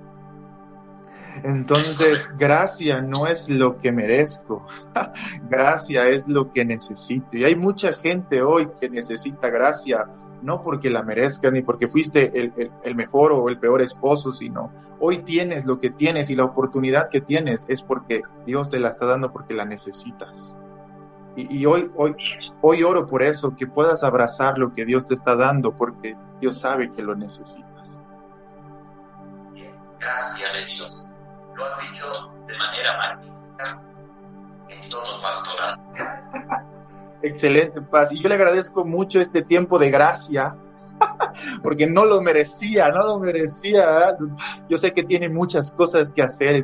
Entonces, 1.42 2.28
gracia 2.36 3.00
no 3.00 3.26
es 3.26 3.48
lo 3.48 3.78
que 3.78 3.90
merezco, 3.90 4.66
gracia 5.48 6.07
es 6.09 6.28
lo 6.28 6.53
que 6.53 6.64
necesito. 6.64 7.28
Y 7.32 7.44
hay 7.44 7.57
mucha 7.57 7.92
gente 7.94 8.42
hoy 8.42 8.68
que 8.78 8.90
necesita 8.90 9.48
gracia 9.48 10.07
no 10.42 10.62
porque 10.62 10.90
la 10.90 11.03
merezcas 11.03 11.53
ni 11.53 11.62
porque 11.62 11.88
fuiste 11.88 12.38
el, 12.38 12.53
el, 12.57 12.70
el, 12.82 12.94
mejor 12.94 13.32
o 13.32 13.48
el 13.48 13.59
peor 13.59 13.80
esposo, 13.80 14.32
sino 14.32 14.70
hoy 15.05 15.18
tienes 15.18 15.66
lo 15.66 15.80
que 15.80 15.90
tienes 15.90 16.30
y 16.30 16.36
la 16.36 16.44
oportunidad 16.44 17.09
que 17.09 17.20
tienes 17.20 17.64
es 17.66 17.82
porque 17.82 18.22
Dios 18.46 18.70
te 18.70 18.78
la 18.78 18.90
está 18.90 19.05
dando 19.05 19.32
porque 19.32 19.53
la 19.53 19.64
necesitas. 19.64 20.55
Y, 21.34 21.59
y 21.59 21.66
hoy, 21.66 21.90
hoy, 21.96 22.14
hoy 22.61 22.84
oro 22.84 23.09
por 23.09 23.24
eso, 23.24 23.57
que 23.57 23.66
puedas 23.66 24.05
abrazar 24.05 24.59
lo 24.59 24.72
que 24.72 24.84
Dios 24.84 25.09
te 25.09 25.14
está 25.14 25.34
dando 25.34 25.76
porque 25.76 26.16
Dios 26.40 26.61
sabe 26.61 26.92
que 26.92 27.03
lo 27.03 27.16
necesitas. 27.16 27.98
Gracias 29.98 30.53
de 30.53 30.66
Dios. 30.66 31.09
Lo 31.57 31.64
has 31.64 31.80
dicho 31.80 32.07
de 32.46 32.57
manera 32.59 32.98
magnífica 32.98 33.82
en 34.68 34.88
tono 34.88 35.20
pastoral. 35.20 35.80
Excelente, 37.22 37.82
Paz. 37.82 38.12
Y 38.12 38.22
yo 38.22 38.28
le 38.28 38.36
agradezco 38.36 38.84
mucho 38.84 39.18
este 39.18 39.42
tiempo 39.42 39.80
de 39.80 39.90
gracia, 39.90 40.55
porque 41.62 41.86
no 41.86 42.05
lo 42.05 42.20
merecía, 42.20 42.88
no 42.88 43.05
lo 43.05 43.18
merecía. 43.18 44.16
Yo 44.68 44.78
sé 44.78 44.92
que 44.92 45.03
tiene 45.05 45.28
muchas 45.28 45.72
cosas 45.72 46.11
que 46.11 46.22
hacer, 46.22 46.61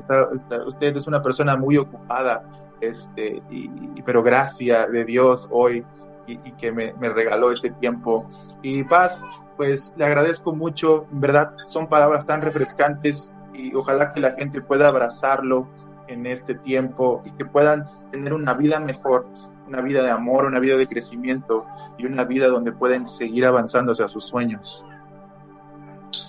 usted 0.66 0.96
es 0.96 1.06
una 1.06 1.22
persona 1.22 1.56
muy 1.56 1.76
ocupada, 1.76 2.42
este, 2.80 3.42
y, 3.50 3.68
pero 4.02 4.22
gracia 4.22 4.86
de 4.86 5.04
Dios 5.04 5.48
hoy 5.50 5.84
y, 6.26 6.32
y 6.32 6.52
que 6.52 6.70
me, 6.72 6.92
me, 6.94 7.08
regaló 7.08 7.50
este 7.50 7.70
tiempo. 7.70 8.26
Y 8.62 8.84
Paz, 8.84 9.24
pues 9.56 9.92
le 9.96 10.04
agradezco 10.04 10.54
mucho, 10.54 11.06
en 11.12 11.20
verdad 11.20 11.52
son 11.66 11.88
palabras 11.88 12.26
tan 12.26 12.42
refrescantes 12.42 13.32
y 13.52 13.74
ojalá 13.74 14.12
que 14.12 14.20
la 14.20 14.32
gente 14.32 14.60
pueda 14.60 14.88
abrazarlo 14.88 15.66
en 16.06 16.26
este 16.26 16.54
tiempo 16.54 17.22
y 17.24 17.32
que 17.32 17.44
puedan 17.44 17.84
tener 18.10 18.32
una 18.32 18.54
vida 18.54 18.80
mejor 18.80 19.26
una 19.68 19.82
vida 19.82 20.02
de 20.02 20.10
amor, 20.10 20.46
una 20.46 20.58
vida 20.58 20.76
de 20.76 20.88
crecimiento 20.88 21.66
y 21.98 22.06
una 22.06 22.24
vida 22.24 22.48
donde 22.48 22.72
pueden 22.72 23.06
seguir 23.06 23.46
avanzando 23.46 23.92
hacia 23.92 24.08
sus 24.08 24.24
sueños. 24.24 24.84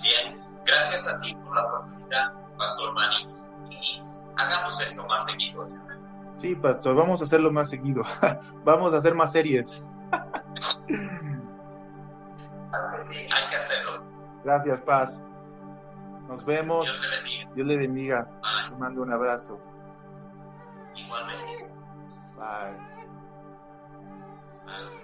Bien, 0.02 0.38
gracias 0.64 1.06
a 1.08 1.18
ti 1.20 1.34
por 1.36 1.56
la 1.56 1.64
oportunidad, 1.64 2.32
Pastor 2.56 2.94
Manny, 2.94 3.26
y 3.70 4.02
hagamos 4.36 4.80
esto 4.80 5.06
más 5.06 5.24
seguido. 5.24 5.68
Sí, 6.36 6.54
Pastor, 6.54 6.94
vamos 6.94 7.20
a 7.20 7.24
hacerlo 7.24 7.50
más 7.50 7.70
seguido. 7.70 8.02
vamos 8.64 8.92
a 8.94 8.98
hacer 8.98 9.14
más 9.14 9.32
series. 9.32 9.82
sí, 13.06 13.28
hay 13.30 13.50
que 13.50 13.56
hacerlo. 13.56 14.04
Gracias, 14.44 14.80
Paz. 14.82 15.22
Nos 16.28 16.44
vemos. 16.44 16.84
Dios 16.84 17.00
le 17.00 17.16
bendiga. 17.16 17.50
Dios 17.54 17.66
le 17.66 17.76
bendiga. 17.76 18.28
Te 18.68 18.76
mando 18.76 19.02
un 19.02 19.12
abrazo. 19.12 19.58
Igualmente. 20.94 21.68
Bye. 22.36 22.99
Oh. 24.72 24.99